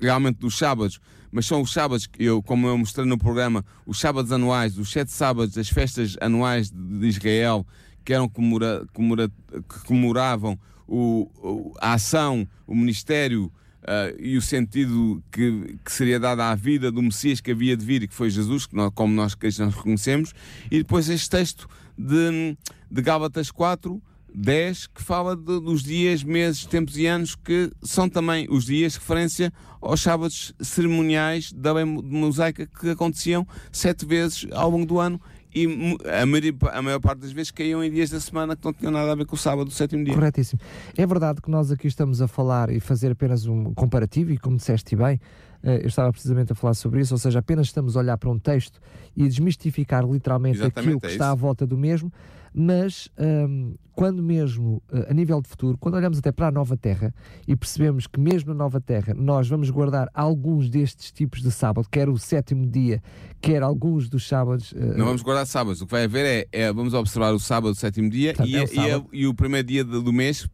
realmente 0.00 0.38
dos 0.38 0.56
sábados, 0.56 1.00
mas 1.30 1.44
são 1.44 1.60
os 1.60 1.70
sábados 1.70 2.06
que 2.06 2.24
eu, 2.24 2.42
como 2.42 2.66
eu 2.66 2.78
mostrei 2.78 3.06
no 3.06 3.18
programa, 3.18 3.64
os 3.86 4.00
sábados 4.00 4.32
anuais, 4.32 4.78
os 4.78 4.90
sete 4.90 5.12
sábados 5.12 5.54
das 5.54 5.68
festas 5.68 6.16
anuais 6.18 6.70
de 6.70 7.06
Israel, 7.06 7.66
que 8.04 8.14
eram 8.14 8.26
comemora, 8.26 8.86
comemora, 8.94 9.28
que 9.28 9.84
comemoravam 9.86 10.58
o, 10.88 11.74
a 11.80 11.94
ação, 11.94 12.48
o 12.66 12.74
ministério 12.74 13.52
Uh, 13.80 14.12
e 14.20 14.36
o 14.36 14.42
sentido 14.42 15.24
que, 15.32 15.78
que, 15.82 15.90
seria 15.90 16.20
dado 16.20 16.42
à 16.42 16.54
vida 16.54 16.92
do 16.92 17.00
Messias 17.00 17.40
que 17.40 17.50
havia 17.50 17.74
de 17.74 17.84
vir 17.84 18.02
e 18.02 18.08
que 18.08 18.14
foi 18.14 18.28
Jesus, 18.28 18.66
que 18.66 18.76
nós, 18.76 18.92
como 18.94 19.14
nós 19.14 19.34
cristãos 19.34 19.74
reconhecemos, 19.74 20.34
e 20.70 20.78
depois 20.78 21.08
este 21.08 21.30
texto 21.30 21.66
de, 21.96 22.58
de 22.90 23.02
Gálatas 23.02 23.50
4, 23.50 24.00
10, 24.34 24.86
que 24.88 25.02
fala 25.02 25.36
de, 25.36 25.60
dos 25.60 25.82
dias, 25.82 26.22
meses, 26.22 26.64
tempos 26.64 26.96
e 26.96 27.06
anos, 27.06 27.34
que 27.34 27.70
são 27.82 28.08
também 28.08 28.46
os 28.50 28.64
dias 28.64 28.92
de 28.92 28.98
referência 28.98 29.52
aos 29.80 30.00
sábados 30.00 30.54
cerimoniais 30.60 31.52
da 31.52 31.72
lei 31.72 31.84
mosaica 31.84 32.66
que 32.66 32.90
aconteciam 32.90 33.46
sete 33.72 34.04
vezes 34.04 34.46
ao 34.52 34.70
longo 34.70 34.86
do 34.86 34.98
ano 34.98 35.20
e 35.54 35.66
a 36.04 36.24
maior, 36.26 36.54
a 36.72 36.82
maior, 36.82 37.00
parte 37.00 37.20
das 37.20 37.32
vezes 37.32 37.50
caíam 37.50 37.82
em 37.82 37.90
dias 37.90 38.10
da 38.10 38.20
semana 38.20 38.54
que 38.54 38.64
não 38.64 38.72
tinham 38.72 38.92
nada 38.92 39.10
a 39.10 39.14
ver 39.14 39.26
com 39.26 39.34
o 39.34 39.38
sábado 39.38 39.64
do 39.66 39.72
sétimo 39.72 40.04
dia. 40.04 40.14
Corretíssimo. 40.14 40.60
É 40.96 41.04
verdade 41.04 41.42
que 41.42 41.50
nós 41.50 41.72
aqui 41.72 41.88
estamos 41.88 42.22
a 42.22 42.28
falar 42.28 42.70
e 42.70 42.78
fazer 42.78 43.10
apenas 43.10 43.46
um 43.46 43.74
comparativo, 43.74 44.32
e 44.32 44.38
como 44.38 44.56
disseste 44.56 44.94
bem, 44.94 45.20
eh, 45.62 45.80
eu 45.82 45.88
estava 45.88 46.12
precisamente 46.12 46.52
a 46.52 46.54
falar 46.54 46.74
sobre 46.74 47.00
isso, 47.00 47.14
ou 47.14 47.18
seja, 47.18 47.40
apenas 47.40 47.66
estamos 47.66 47.96
a 47.96 48.00
olhar 48.00 48.16
para 48.16 48.30
um 48.30 48.38
texto 48.38 48.80
e 49.16 49.26
desmistificar 49.26 50.08
literalmente 50.08 50.58
Exatamente, 50.58 50.88
aquilo 50.88 51.00
que 51.00 51.06
é 51.08 51.10
está 51.10 51.32
à 51.32 51.34
volta 51.34 51.66
do 51.66 51.76
mesmo, 51.76 52.12
mas 52.52 53.08
um, 53.18 53.74
quando 53.92 54.22
mesmo, 54.22 54.82
eh, 54.90 55.08
a 55.10 55.14
nível 55.14 55.42
de 55.42 55.48
futuro, 55.48 55.76
quando 55.78 55.94
olhamos 55.94 56.18
até 56.18 56.32
para 56.32 56.48
a 56.48 56.50
nova 56.50 56.76
Terra 56.76 57.14
e 57.46 57.54
percebemos 57.54 58.06
que 58.06 58.18
mesmo 58.18 58.52
na 58.52 58.58
nova 58.58 58.80
Terra 58.80 59.12
nós 59.14 59.46
vamos 59.46 59.68
guardar 59.68 60.08
alguns 60.14 60.70
destes 60.70 61.12
tipos 61.12 61.42
de 61.42 61.50
sábado, 61.52 61.86
quer 61.90 62.08
o 62.08 62.16
sétimo 62.16 62.66
dia, 62.66 63.02
quer 63.40 63.62
alguns 63.62 64.08
dos 64.08 64.26
sábados. 64.26 64.72
Uh, 64.72 64.96
Não 64.96 65.04
vamos 65.04 65.22
guardar 65.22 65.46
sábados, 65.46 65.82
o 65.82 65.86
que 65.86 65.92
vai 65.92 66.04
haver 66.04 66.24
é, 66.24 66.46
é 66.50 66.72
vamos 66.72 66.94
observar 66.94 67.34
o 67.34 67.38
sábado, 67.38 67.72
o 67.72 67.74
sétimo 67.74 68.08
dia 68.08 68.32
portanto, 68.32 68.50
e, 68.50 68.56
é 68.56 68.64
o 68.64 68.72
e, 68.72 68.90
a, 68.90 69.04
e, 69.12 69.26
o 69.26 69.34
primeiro 69.34 69.68
dia 69.68 69.84
do 69.84 70.12
mês, 70.12 70.48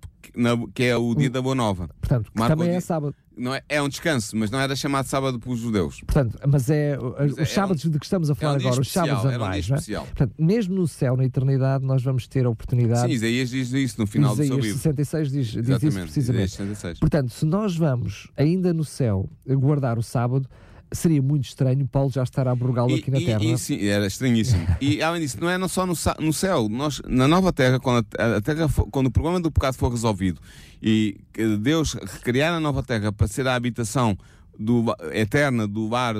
que 0.74 0.82
é 0.82 0.96
o 0.96 1.14
dia 1.14 1.30
da 1.30 1.40
Boa 1.40 1.54
Nova. 1.54 1.88
Portanto, 2.00 2.30
também 2.34 2.70
é 2.70 2.80
sábado 2.80 3.14
não 3.36 3.54
é, 3.54 3.62
é 3.68 3.82
um 3.82 3.88
descanso, 3.88 4.36
mas 4.36 4.50
não 4.50 4.58
era 4.58 4.74
chamado 4.74 5.06
sábado 5.06 5.38
pelos 5.38 5.58
judeus. 5.58 6.00
Portanto, 6.00 6.38
mas 6.46 6.70
é 6.70 6.96
mas 6.96 7.32
os 7.32 7.38
é, 7.38 7.44
sábados 7.44 7.84
um, 7.84 7.90
de 7.90 7.98
que 7.98 8.06
estamos 8.06 8.30
a 8.30 8.34
falar 8.34 8.54
é 8.54 8.56
um 8.56 8.60
agora, 8.60 8.80
os 8.80 8.90
sábados 8.90 9.26
anuais, 9.26 9.70
um 9.70 9.74
não 9.74 9.78
é? 9.78 10.00
Portanto, 10.00 10.34
mesmo 10.38 10.74
no 10.74 10.88
céu, 10.88 11.16
na 11.16 11.24
eternidade, 11.24 11.84
nós 11.84 12.02
vamos 12.02 12.26
ter 12.26 12.46
a 12.46 12.50
oportunidade. 12.50 13.08
Sim, 13.08 13.14
Isaías 13.14 13.50
diz 13.50 13.72
isso 13.72 14.00
no 14.00 14.06
final 14.06 14.32
Isaías 14.32 14.50
do 14.50 14.54
seu 14.54 14.62
livro. 14.62 14.78
66 14.78 15.30
diz, 15.30 15.46
diz 15.48 15.68
isso 15.68 16.00
precisamente. 16.00 16.50
66. 16.50 16.98
Portanto, 16.98 17.30
se 17.30 17.44
nós 17.44 17.76
vamos 17.76 18.28
ainda 18.36 18.72
no 18.72 18.84
céu 18.84 19.28
guardar 19.46 19.98
o 19.98 20.02
sábado, 20.02 20.48
seria 20.92 21.22
muito 21.22 21.44
estranho 21.44 21.86
Paulo 21.86 22.10
já 22.10 22.22
estar 22.22 22.46
a 22.46 22.52
abrogá-lo 22.52 22.94
aqui 22.94 23.10
na 23.10 23.18
Terra. 23.18 23.44
E, 23.44 23.58
sim, 23.58 23.84
era 23.86 24.06
estranhíssimo. 24.06 24.66
e 24.80 25.02
além 25.02 25.22
disso, 25.22 25.38
não 25.40 25.48
é 25.48 25.68
só 25.68 25.86
no, 25.86 25.94
no 26.20 26.32
céu, 26.32 26.68
nós, 26.68 27.00
na 27.06 27.26
nova 27.26 27.52
Terra, 27.52 27.78
quando, 27.80 28.06
a, 28.18 28.36
a 28.36 28.40
terra 28.40 28.68
quando 28.90 29.06
o 29.06 29.10
problema 29.10 29.40
do 29.40 29.50
pecado 29.50 29.74
for 29.74 29.90
resolvido 29.90 30.40
e 30.82 31.16
Deus 31.60 31.94
recriar 31.94 32.54
a 32.54 32.60
nova 32.60 32.82
Terra 32.82 33.12
para 33.12 33.26
ser 33.26 33.46
a 33.46 33.54
habitação 33.54 34.16
do, 34.58 34.84
eterna 35.12 35.66
do 35.66 35.88
bar, 35.88 36.14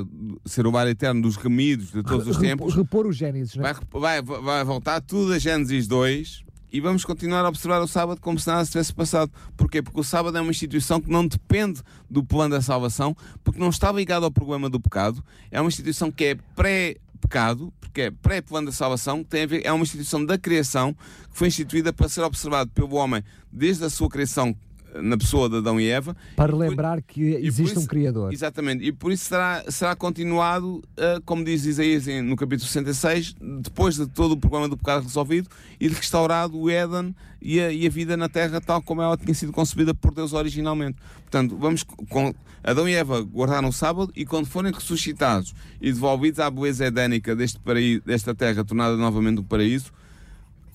ser 0.45 0.67
o 0.67 0.73
bar 0.73 0.87
eterno 0.87 1.23
dos 1.23 1.37
remidos 1.37 1.93
de 1.93 2.03
todos 2.03 2.27
os 2.27 2.37
tempos. 2.37 2.75
Repor 2.75 3.07
o 3.07 3.13
Gênesis, 3.13 3.57
não 3.57 3.67
é? 3.67 3.75
vai, 3.91 4.23
vai, 4.23 4.41
vai 4.41 4.65
voltar 4.65 5.01
tudo 5.01 5.33
a 5.33 5.39
Gênesis 5.39 5.87
2 5.87 6.46
e 6.77 6.81
vamos 6.81 7.07
continuar 7.07 7.43
a 7.43 7.49
observar 7.49 7.81
o 7.81 7.89
sábado 7.89 8.21
como 8.21 8.39
se 8.39 8.47
nada 8.47 8.67
tivesse 8.67 8.93
passado. 8.93 9.33
Porquê? 9.57 9.81
Porque 9.81 9.99
o 9.99 10.05
sábado 10.05 10.37
é 10.37 10.41
uma 10.43 10.51
instituição 10.51 11.01
que 11.01 11.11
não 11.11 11.27
depende 11.27 11.81
do 12.11 12.23
plano 12.23 12.55
da 12.55 12.61
salvação, 12.61 13.17
porque 13.43 13.59
não 13.59 13.71
está 13.71 13.91
ligado 13.91 14.25
ao 14.25 14.31
problema 14.31 14.69
do 14.69 14.79
pecado, 14.79 15.25
é 15.51 15.59
uma 15.59 15.69
instituição 15.69 16.13
que 16.13 16.25
é 16.25 16.35
pré 16.55 16.97
pecado, 17.19 17.73
porque 17.81 18.03
é 18.03 18.11
pré-plano 18.11 18.67
da 18.67 18.73
salvação, 18.73 19.25
tem 19.25 19.45
a 19.45 19.47
ver, 19.47 19.65
é 19.65 19.73
uma 19.73 19.85
instituição 19.85 20.23
da 20.23 20.37
criação 20.37 20.93
que 20.93 21.39
foi 21.39 21.49
instituída 21.49 21.95
para 21.95 22.11
ser 22.11 22.21
observado 22.21 22.71
pelo 22.73 22.95
homem 22.97 23.25
desde 23.51 23.83
a 23.83 23.89
sua 23.89 24.11
criação 24.11 24.55
na 25.03 25.17
pessoa 25.17 25.49
de 25.49 25.57
Adão 25.57 25.81
e 25.81 25.89
Eva. 25.89 26.17
Para 26.35 26.55
lembrar 26.55 27.03
que 27.03 27.21
existe 27.35 27.73
isso, 27.73 27.81
um 27.81 27.87
Criador. 27.87 28.33
Exatamente. 28.33 28.85
E 28.85 28.93
por 28.93 29.13
isso 29.13 29.25
será, 29.25 29.65
será 29.69 29.97
continuado, 29.97 30.77
uh, 30.77 31.21
como 31.25 31.45
diz 31.45 31.65
Isaías 31.65 32.07
no 32.25 32.37
capítulo 32.37 32.67
66, 32.69 33.35
depois 33.63 33.97
de 33.97 34.07
todo 34.07 34.33
o 34.33 34.37
problema 34.37 34.69
do 34.69 34.77
pecado 34.77 35.03
resolvido 35.05 35.49
e 35.81 35.89
restaurado 35.89 36.59
o 36.59 36.71
Éden 36.71 37.15
e 37.41 37.61
a, 37.61 37.73
e 37.73 37.87
a 37.87 37.91
vida 37.91 38.17
na 38.17 38.29
Terra 38.29 38.61
tal 38.61 38.83
como 38.83 39.03
ela 39.03 39.17
tinha 39.17 39.35
sido 39.35 39.53
concebida 39.53 39.95
por 39.95 40.13
Deus 40.13 40.33
originalmente. 40.33 40.99
Portanto, 41.23 41.57
vamos 41.57 41.83
com 41.83 42.35
Adão 42.63 42.89
e 42.89 42.95
Eva 42.95 43.23
guardaram 43.23 43.69
o 43.69 43.73
sábado 43.73 44.13
e 44.17 44.25
quando 44.25 44.47
forem 44.47 44.73
ressuscitados 44.73 45.55
e 45.81 45.93
devolvidos 45.93 46.41
à 46.41 46.51
beleza 46.51 46.87
edénica 46.87 47.37
deste 47.37 47.61
paraíso, 47.61 48.03
desta 48.05 48.35
Terra 48.35 48.65
tornada 48.65 48.97
novamente 48.97 49.41
um 49.41 49.45
paraíso, 49.45 49.93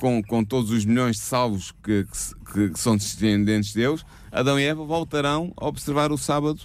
com, 0.02 0.20
com 0.24 0.44
todos 0.44 0.72
os 0.72 0.84
milhões 0.84 1.18
de 1.18 1.22
salvos 1.22 1.72
que, 1.84 2.08
que, 2.52 2.70
que, 2.72 2.80
são 2.80 2.98
descendentes 2.98 3.72
de 3.72 3.82
Deus, 3.82 4.04
Adão 4.32 4.60
e 4.60 4.64
Eva 4.64 4.84
voltarão 4.84 5.54
a 5.56 5.68
observar 5.68 6.12
o 6.12 6.18
sábado, 6.18 6.60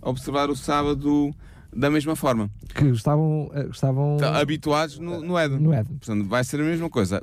a 0.00 0.08
observar 0.08 0.48
o 0.48 0.56
sábado 0.56 1.34
da 1.70 1.90
mesma 1.90 2.16
forma. 2.16 2.50
Que 2.74 2.86
estavam, 2.86 3.50
eh, 3.52 3.68
estavam 3.70 4.16
habituados 4.40 4.98
no, 4.98 5.20
no 5.20 5.36
Éden. 5.36 5.58
No 5.58 5.70
Éden. 5.70 5.98
Portanto, 5.98 6.26
vai 6.26 6.42
ser 6.44 6.60
a 6.60 6.64
mesma 6.64 6.88
coisa. 6.88 7.22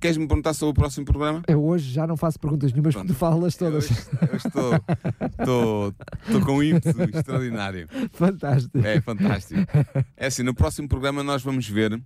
Queres-me 0.00 0.26
perguntar 0.26 0.54
sobre 0.54 0.70
o 0.70 0.74
próximo 0.74 1.04
programa? 1.04 1.42
Eu 1.46 1.62
hoje 1.62 1.92
já 1.92 2.06
não 2.06 2.16
faço 2.16 2.40
perguntas 2.40 2.72
nenhumas, 2.72 2.94
porque 2.94 3.08
tu 3.08 3.14
falas 3.14 3.54
todas. 3.54 3.90
Eu, 3.90 4.28
eu 4.28 4.36
estou, 4.36 4.74
estou, 5.38 5.94
estou 6.24 6.40
com 6.40 6.52
um 6.52 6.62
ímpeto 6.62 7.02
extraordinário. 7.02 7.86
Fantástico. 8.14 8.78
É 8.78 8.98
fantástico. 9.02 9.60
É 10.16 10.28
assim, 10.28 10.42
no 10.42 10.54
próximo 10.54 10.88
programa 10.88 11.22
nós 11.22 11.42
vamos 11.42 11.68
ver 11.68 12.00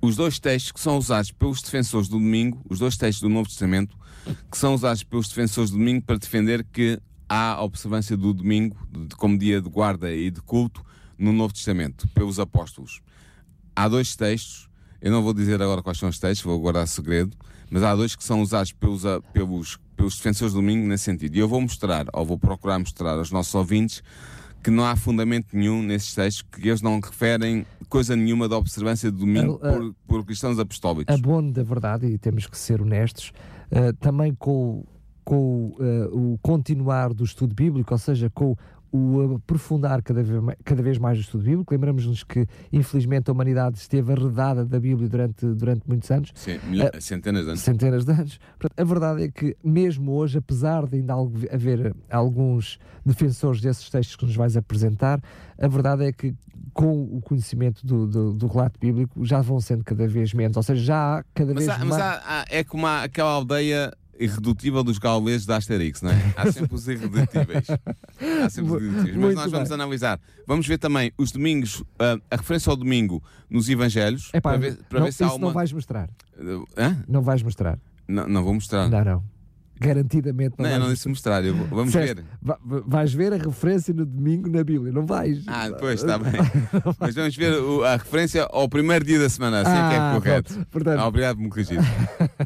os 0.00 0.16
dois 0.16 0.38
textos 0.38 0.72
que 0.72 0.80
são 0.80 0.98
usados 0.98 1.30
pelos 1.32 1.62
defensores 1.62 2.08
do 2.08 2.18
domingo, 2.18 2.60
os 2.68 2.78
dois 2.78 2.96
textos 2.96 3.22
do 3.22 3.28
Novo 3.28 3.48
Testamento, 3.48 3.96
que 4.50 4.58
são 4.58 4.74
usados 4.74 5.02
pelos 5.02 5.28
defensores 5.28 5.70
do 5.70 5.78
domingo 5.78 6.04
para 6.04 6.18
defender 6.18 6.64
que 6.72 7.00
há 7.28 7.54
a 7.54 7.62
observância 7.62 8.16
do 8.16 8.32
domingo 8.32 8.76
como 9.16 9.38
dia 9.38 9.60
de 9.60 9.68
guarda 9.68 10.12
e 10.12 10.30
de 10.30 10.40
culto 10.40 10.84
no 11.18 11.32
Novo 11.32 11.52
Testamento, 11.54 12.08
pelos 12.08 12.38
apóstolos. 12.38 13.00
Há 13.74 13.88
dois 13.88 14.16
textos, 14.16 14.68
eu 15.00 15.10
não 15.10 15.22
vou 15.22 15.34
dizer 15.34 15.60
agora 15.60 15.82
quais 15.82 15.98
são 15.98 16.08
os 16.08 16.18
textos, 16.18 16.44
vou 16.44 16.58
guardar 16.58 16.86
segredo, 16.88 17.36
mas 17.70 17.82
há 17.82 17.94
dois 17.94 18.14
que 18.14 18.24
são 18.24 18.40
usados 18.40 18.72
pelos, 18.72 19.02
pelos, 19.32 19.78
pelos 19.96 20.16
defensores 20.16 20.52
do 20.52 20.60
domingo 20.60 20.86
nesse 20.86 21.04
sentido. 21.04 21.36
E 21.36 21.38
eu 21.38 21.48
vou 21.48 21.60
mostrar, 21.60 22.06
ou 22.12 22.24
vou 22.24 22.38
procurar 22.38 22.78
mostrar 22.78 23.18
aos 23.18 23.30
nossos 23.30 23.54
ouvintes, 23.54 24.02
que 24.66 24.70
não 24.72 24.84
há 24.84 24.96
fundamento 24.96 25.56
nenhum 25.56 25.80
nesses 25.80 26.12
textos, 26.12 26.42
que 26.42 26.66
eles 26.66 26.82
não 26.82 26.98
referem 26.98 27.64
coisa 27.88 28.16
nenhuma 28.16 28.48
da 28.48 28.58
observância 28.58 29.12
do 29.12 29.18
domingo 29.18 29.60
a, 29.62 29.68
a, 29.68 29.72
por, 29.72 29.94
por, 30.08 30.26
cristãos 30.26 30.58
apostólicos. 30.58 31.14
A 31.14 31.16
bom 31.16 31.52
da 31.52 31.62
verdade, 31.62 32.06
e 32.06 32.18
temos 32.18 32.48
que 32.48 32.58
ser 32.58 32.82
honestos, 32.82 33.32
uh, 33.70 33.92
também 34.00 34.34
com, 34.34 34.84
com 35.24 35.68
uh, 35.78 36.32
o 36.32 36.36
continuar 36.42 37.14
do 37.14 37.22
estudo 37.22 37.54
bíblico, 37.54 37.94
ou 37.94 37.98
seja, 37.98 38.28
com 38.28 38.56
o 38.96 39.34
aprofundar 39.36 40.02
cada 40.02 40.22
vez, 40.22 40.42
mais, 40.42 40.58
cada 40.64 40.82
vez 40.82 40.98
mais 40.98 41.18
o 41.18 41.20
estudo 41.20 41.44
bíblico. 41.44 41.72
Lembramos-nos 41.72 42.24
que, 42.24 42.46
infelizmente, 42.72 43.28
a 43.28 43.32
humanidade 43.32 43.78
esteve 43.78 44.12
arredada 44.12 44.64
da 44.64 44.80
Bíblia 44.80 45.08
durante, 45.08 45.46
durante 45.46 45.82
muitos 45.86 46.10
anos. 46.10 46.32
Sim, 46.34 46.56
uh, 46.56 47.00
centenas 47.00 47.44
de 47.44 47.50
anos. 47.50 47.60
Centenas 47.60 48.04
de 48.04 48.12
anos. 48.12 48.40
Portanto, 48.58 48.80
a 48.80 48.84
verdade 48.84 49.24
é 49.24 49.28
que, 49.28 49.56
mesmo 49.62 50.12
hoje, 50.12 50.38
apesar 50.38 50.86
de 50.86 50.96
ainda 50.96 51.14
haver 51.52 51.94
alguns 52.10 52.78
defensores 53.04 53.60
desses 53.60 53.88
textos 53.90 54.16
que 54.16 54.24
nos 54.24 54.34
vais 54.34 54.56
apresentar, 54.56 55.20
a 55.58 55.68
verdade 55.68 56.04
é 56.04 56.12
que, 56.12 56.34
com 56.72 57.02
o 57.04 57.20
conhecimento 57.20 57.86
do, 57.86 58.06
do, 58.06 58.32
do 58.32 58.46
relato 58.46 58.78
bíblico, 58.80 59.24
já 59.24 59.40
vão 59.40 59.60
sendo 59.60 59.84
cada 59.84 60.06
vez 60.06 60.32
menos. 60.32 60.56
Ou 60.56 60.62
seja, 60.62 60.82
já 60.82 61.18
há 61.18 61.24
cada 61.34 61.54
mas 61.54 61.66
vez 61.66 61.68
há, 61.68 61.84
mais. 61.84 61.90
Mas 61.90 62.00
há, 62.00 62.22
há, 62.24 62.44
é 62.50 62.64
como 62.64 62.86
há 62.86 63.02
aquela 63.02 63.30
aldeia 63.30 63.92
irredutível 64.18 64.82
dos 64.82 64.98
gauleses 64.98 65.46
da 65.46 65.56
Asterix, 65.56 66.02
não 66.02 66.10
é? 66.10 66.34
Há 66.36 66.50
sempre 66.50 66.74
os 66.74 66.88
irredutíveis. 66.88 67.66
Há 68.44 68.50
sempre 68.50 68.72
os 68.72 68.82
irredutíveis. 68.82 69.16
Mas 69.16 69.34
nós 69.34 69.50
vamos 69.50 69.68
bem. 69.68 69.74
analisar. 69.74 70.20
Vamos 70.46 70.66
ver 70.66 70.78
também 70.78 71.12
os 71.16 71.32
domingos, 71.32 71.80
uh, 71.80 72.20
a 72.30 72.36
referência 72.36 72.70
ao 72.70 72.76
domingo 72.76 73.22
nos 73.48 73.68
Evangelhos. 73.68 74.30
É 74.32 74.40
para 74.40 74.56
ver, 74.56 74.78
para 74.88 75.00
não, 75.00 75.06
ver 75.06 75.12
se 75.12 75.24
há 75.24 75.32
uma... 75.32 75.46
não 75.46 75.52
vais 75.52 75.72
mostrar. 75.72 76.08
Hã? 76.76 77.04
Não 77.08 77.22
vais 77.22 77.42
mostrar. 77.42 77.78
Não, 78.08 78.28
não 78.28 78.42
vou 78.42 78.54
mostrar. 78.54 78.88
Não, 78.88 79.04
não 79.04 79.35
garantidamente 79.78 80.54
não. 80.58 80.64
Não, 80.64 80.72
eu 80.72 80.80
não 80.80 80.92
disse 80.92 81.08
mostrar, 81.08 81.44
eu, 81.44 81.54
vamos 81.54 81.92
ver. 81.92 82.24
Vais 82.86 83.12
ver 83.12 83.32
a 83.32 83.36
referência 83.36 83.92
no 83.92 84.06
domingo 84.06 84.48
na 84.48 84.64
Bíblia, 84.64 84.92
não 84.92 85.04
vais? 85.04 85.42
Ah, 85.46 85.68
depois 85.68 86.00
está 86.00 86.16
bem. 86.18 86.32
Mas 86.98 87.14
vamos 87.14 87.36
ver 87.36 87.52
a 87.84 87.96
referência 87.96 88.48
ao 88.50 88.68
primeiro 88.68 89.04
dia 89.04 89.18
da 89.18 89.28
semana, 89.28 89.60
assim 89.60 89.70
ah, 89.70 89.88
que 89.90 89.94
é 89.94 90.20
correto. 90.20 90.66
Portanto... 90.70 90.98
Ah, 90.98 91.06
obrigado 91.06 91.36
por 91.36 91.42
me 91.42 91.50
corrigir. 91.50 91.78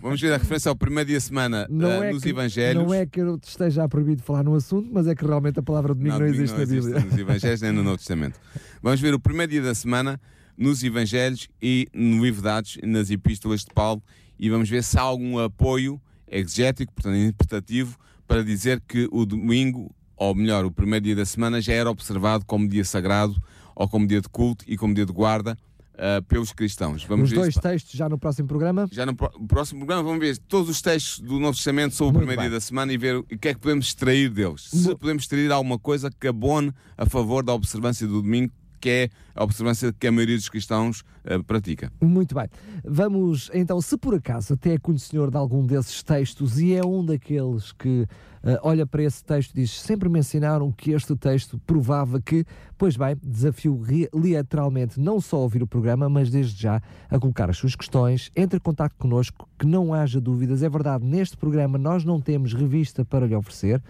vamos 0.03 0.21
ver 0.21 0.33
a 0.33 0.39
referência 0.39 0.69
ao 0.69 0.77
primeiro 0.77 1.09
dia 1.09 1.17
da 1.17 1.21
semana 1.21 1.69
uh, 1.71 1.85
é 2.03 2.13
nos 2.13 2.23
que, 2.23 2.31
Evangelhos. 2.31 2.83
Não 2.83 2.93
é 2.93 3.07
que 3.07 3.21
eu 3.21 3.39
te 3.39 3.49
esteja 3.49 3.89
proibido 3.89 4.23
falar 4.23 4.43
no 4.43 4.55
assunto, 4.55 4.89
mas 4.93 5.07
é 5.07 5.15
que 5.15 5.25
realmente 5.25 5.59
a 5.59 5.63
palavra 5.63 5.95
domingo 5.95 6.15
não, 6.15 6.21
não 6.21 6.27
existe 6.27 6.53
não 6.53 6.61
na 6.61 6.67
Bíblia. 6.67 7.01
Nos 7.01 7.19
Evangelhos 7.19 7.61
nem 7.63 7.73
no 7.73 7.83
Novo 7.83 7.99
Testamento. 7.99 8.41
Vamos 8.83 9.01
ver 9.01 9.15
o 9.15 9.21
primeiro 9.21 9.53
dia 9.53 9.63
da 9.63 9.75
semana 9.75 10.21
nos 10.57 10.83
Evangelhos 10.83 11.49
e 11.63 11.89
no 11.95 12.23
livro 12.23 12.43
de 12.43 12.49
Atos, 12.49 12.79
nas 12.83 13.11
Epístolas 13.11 13.61
de 13.61 13.73
Paulo, 13.73 14.03
e 14.39 14.51
vamos 14.51 14.69
ver 14.69 14.83
se 14.83 14.99
há 14.99 15.03
algum 15.03 15.39
apoio 15.39 16.01
exegético, 16.31 16.93
portanto 16.93 17.17
interpretativo, 17.17 17.99
para 18.27 18.45
dizer 18.45 18.81
que 18.87 19.09
o 19.11 19.27
domingo, 19.27 19.95
ou 20.17 20.35
melhor, 20.35 20.65
o 20.65 20.71
primeiro 20.71 21.05
dia 21.05 21.17
da 21.17 21.27
semana, 21.27 21.61
já 21.61 21.73
era 21.73 21.91
observado 21.91 22.45
como 22.47 22.69
dia 22.69 22.85
sagrado, 22.85 23.37
ou 23.75 23.89
como 23.89 24.07
dia 24.07 24.21
de 24.21 24.29
culto 24.29 24.65
e 24.69 24.77
como 24.77 24.95
dia 24.95 25.07
de 25.07 25.13
guarda 25.13 25.57
uh, 25.95 26.23
pelos 26.25 26.53
cristãos. 26.53 27.05
Vamos 27.05 27.31
os 27.31 27.35
dois 27.35 27.49
isso. 27.49 27.61
textos 27.61 27.93
já 27.93 28.09
no 28.09 28.19
próximo 28.19 28.47
programa? 28.47 28.89
Já 28.93 29.07
no 29.07 29.15
próximo 29.15 29.81
programa 29.81 30.03
vamos 30.03 30.21
ver 30.21 30.37
todos 30.39 30.69
os 30.69 30.81
textos 30.81 31.21
do 31.21 31.39
Novo 31.39 31.57
Testamento 31.57 31.95
sobre 31.95 32.19
Muito 32.19 32.25
o 32.25 32.27
primeiro 32.27 32.43
bem. 32.43 32.51
dia 32.51 32.57
da 32.57 32.61
semana 32.61 32.93
e 32.93 32.99
ver 32.99 33.17
o 33.17 33.25
que 33.25 33.49
é 33.49 33.55
que 33.55 33.61
podemos 33.61 33.87
extrair 33.87 34.31
deles. 34.31 34.69
Se 34.71 34.95
podemos 34.97 35.25
extrair 35.25 35.51
alguma 35.51 35.79
coisa 35.79 36.11
que 36.11 36.29
abone 36.29 36.73
a 36.97 37.07
favor 37.07 37.43
da 37.43 37.53
observância 37.53 38.07
do 38.07 38.23
domingo 38.23 38.53
que 38.81 38.89
é 38.89 39.11
a 39.41 39.45
observância 39.45 39.91
que 39.91 40.07
a 40.07 40.13
maioria 40.13 40.37
dos 40.37 40.51
cristãos 40.51 41.01
uh, 41.01 41.43
pratica. 41.43 41.91
Muito 41.99 42.35
bem. 42.35 42.47
Vamos 42.85 43.51
então, 43.55 43.81
se 43.81 43.97
por 43.97 44.15
acaso 44.15 44.53
até 44.53 44.75
é 44.75 44.79
conhecedor 44.79 45.31
de 45.31 45.39
algum 45.39 45.65
desses 45.65 46.03
textos 46.03 46.61
e 46.61 46.75
é 46.75 46.85
um 46.85 47.03
daqueles 47.03 47.73
que 47.73 48.03
uh, 48.03 48.59
olha 48.63 48.87
para 48.87 49.03
esse 49.03 49.25
texto 49.25 49.53
e 49.53 49.63
diz: 49.63 49.81
Sempre 49.81 50.11
me 50.11 50.19
ensinaram 50.19 50.71
que 50.71 50.91
este 50.91 51.17
texto 51.17 51.59
provava 51.67 52.21
que. 52.21 52.45
Pois 52.77 52.97
bem, 52.97 53.15
desafio 53.23 53.83
literalmente 54.15 54.99
não 54.99 55.21
só 55.21 55.37
a 55.37 55.41
ouvir 55.41 55.63
o 55.63 55.67
programa, 55.67 56.09
mas 56.09 56.31
desde 56.31 56.63
já 56.63 56.81
a 57.11 57.19
colocar 57.19 57.51
as 57.51 57.59
suas 57.59 57.77
questões, 57.77 58.31
entre 58.35 58.57
em 58.57 58.61
contato 58.61 58.95
connosco, 58.97 59.47
que 59.59 59.67
não 59.67 59.93
haja 59.93 60.19
dúvidas. 60.19 60.63
É 60.63 60.69
verdade, 60.69 61.05
neste 61.05 61.37
programa 61.37 61.77
nós 61.77 62.05
não 62.05 62.21
temos 62.21 62.55
revista 62.55 63.05
para 63.05 63.27
lhe 63.27 63.35
oferecer, 63.35 63.83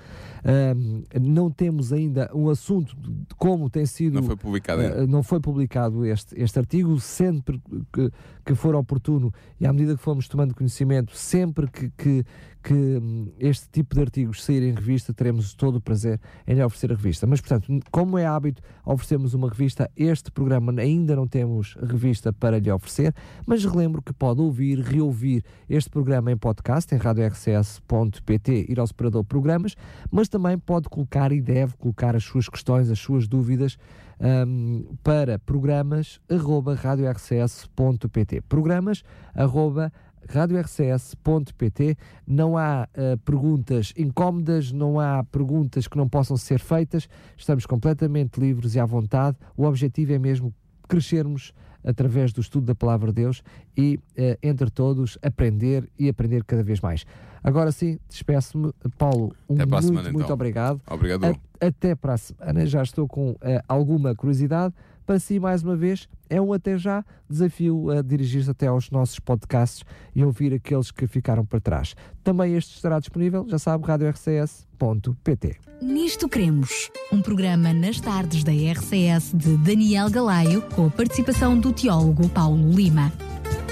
uh, 0.44 1.20
não 1.20 1.50
temos 1.50 1.92
ainda 1.92 2.30
um 2.34 2.48
assunto 2.48 2.96
de 2.96 3.34
como 3.36 3.70
tem 3.70 3.86
sido. 3.86 4.14
Não 4.14 4.24
foi 4.24 4.36
publicado 4.36 4.82
uh, 4.82 5.06
Não 5.06 5.22
foi 5.22 5.39
publicado 5.40 6.04
este, 6.04 6.40
este 6.40 6.58
artigo, 6.58 6.98
sempre 7.00 7.60
que, 7.92 8.10
que 8.44 8.54
for 8.54 8.74
oportuno 8.74 9.32
e 9.60 9.66
à 9.66 9.72
medida 9.72 9.96
que 9.96 10.02
formos 10.02 10.28
tomando 10.28 10.54
conhecimento, 10.54 11.16
sempre 11.16 11.68
que, 11.70 11.90
que 11.90 12.24
que 12.62 12.74
hum, 12.74 13.32
este 13.38 13.68
tipo 13.70 13.94
de 13.94 14.02
artigos 14.02 14.44
saírem 14.44 14.70
em 14.70 14.74
revista, 14.74 15.14
teremos 15.14 15.54
todo 15.54 15.76
o 15.76 15.80
prazer 15.80 16.20
em 16.46 16.54
lhe 16.54 16.62
oferecer 16.62 16.92
a 16.92 16.94
revista. 16.94 17.26
Mas, 17.26 17.40
portanto, 17.40 17.66
como 17.90 18.18
é 18.18 18.26
hábito, 18.26 18.62
oferecemos 18.84 19.34
uma 19.34 19.48
revista. 19.48 19.90
Este 19.96 20.30
programa 20.30 20.72
ainda 20.80 21.16
não 21.16 21.26
temos 21.26 21.74
revista 21.74 22.32
para 22.32 22.58
lhe 22.58 22.70
oferecer, 22.70 23.14
mas 23.46 23.64
relembro 23.64 24.02
que 24.02 24.12
pode 24.12 24.40
ouvir, 24.40 24.78
reouvir 24.80 25.42
este 25.68 25.88
programa 25.88 26.30
em 26.30 26.36
podcast, 26.36 26.94
em 26.94 26.98
radiorcs.pt, 26.98 28.66
ir 28.68 28.78
ao 28.78 28.86
separador 28.86 29.24
programas, 29.24 29.74
mas 30.10 30.28
também 30.28 30.58
pode 30.58 30.88
colocar 30.88 31.32
e 31.32 31.40
deve 31.40 31.76
colocar 31.76 32.14
as 32.14 32.24
suas 32.24 32.48
questões, 32.48 32.90
as 32.90 32.98
suas 32.98 33.26
dúvidas 33.26 33.78
um, 34.20 34.96
para 35.02 35.38
programas 35.38 36.20
arroba 36.28 36.74
radiorcs.pt. 36.74 38.42
Programas 38.42 39.02
arroba 39.34 39.92
radiorcs.pt. 40.28 41.96
Não 42.26 42.56
há 42.56 42.86
uh, 42.94 43.18
perguntas 43.18 43.92
incómodas, 43.96 44.70
não 44.70 45.00
há 45.00 45.24
perguntas 45.24 45.88
que 45.88 45.96
não 45.96 46.08
possam 46.08 46.36
ser 46.36 46.60
feitas. 46.60 47.08
Estamos 47.36 47.66
completamente 47.66 48.38
livres 48.38 48.74
e 48.74 48.80
à 48.80 48.84
vontade. 48.84 49.36
O 49.56 49.64
objetivo 49.64 50.12
é 50.12 50.18
mesmo 50.18 50.54
crescermos 50.88 51.52
através 51.84 52.32
do 52.32 52.40
estudo 52.40 52.66
da 52.66 52.74
palavra 52.74 53.08
de 53.08 53.22
Deus 53.22 53.42
e, 53.76 53.98
uh, 54.18 54.38
entre 54.42 54.70
todos, 54.70 55.18
aprender 55.22 55.88
e 55.98 56.08
aprender 56.08 56.44
cada 56.44 56.62
vez 56.62 56.80
mais. 56.80 57.04
Agora 57.42 57.72
sim, 57.72 57.98
despeço-me. 58.08 58.72
Paulo, 58.98 59.34
um 59.48 59.54
até 59.54 59.66
muito, 59.66 59.86
semana, 59.86 60.12
muito 60.12 60.24
então. 60.24 60.34
obrigado. 60.34 60.80
Obrigado. 60.88 61.24
A, 61.24 61.66
até 61.66 61.94
para 61.94 62.14
a 62.14 62.18
semana. 62.18 62.66
Já 62.66 62.82
estou 62.82 63.08
com 63.08 63.30
uh, 63.30 63.36
alguma 63.66 64.14
curiosidade 64.14 64.74
para 65.10 65.18
si 65.18 65.40
mais 65.40 65.64
uma 65.64 65.74
vez. 65.74 66.08
É 66.28 66.40
um 66.40 66.52
até 66.52 66.78
já 66.78 67.04
desafio 67.28 67.90
a 67.90 68.00
dirigir-se 68.00 68.48
até 68.48 68.68
aos 68.68 68.92
nossos 68.92 69.18
podcasts 69.18 69.82
e 70.14 70.24
ouvir 70.24 70.54
aqueles 70.54 70.92
que 70.92 71.04
ficaram 71.08 71.44
para 71.44 71.58
trás. 71.58 71.96
Também 72.22 72.54
este 72.54 72.76
estará 72.76 73.00
disponível, 73.00 73.44
já 73.48 73.58
sabe, 73.58 73.84
radiorcs.pt. 73.84 75.56
Nisto 75.82 76.28
Cremos, 76.28 76.92
um 77.12 77.20
programa 77.20 77.72
nas 77.72 78.00
tardes 78.00 78.44
da 78.44 78.52
RCS 78.52 79.32
de 79.34 79.56
Daniel 79.56 80.08
Galaio, 80.08 80.62
com 80.76 80.86
a 80.86 80.90
participação 80.90 81.58
do 81.58 81.72
teólogo 81.72 82.28
Paulo 82.28 82.70
Lima. 82.70 83.12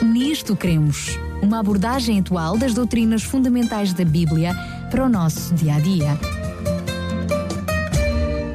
Nisto 0.03 0.57
Cremos, 0.57 1.21
uma 1.41 1.61
abordagem 1.61 2.19
atual 2.19 2.59
das 2.59 2.75
doutrinas 2.75 3.23
fundamentais 3.23 3.93
da 3.93 4.05
Bíblia 4.05 4.53
para 4.91 5.05
o 5.05 5.09
nosso 5.09 5.55
dia 5.55 5.77
a 5.77 5.79
dia. 5.79 6.38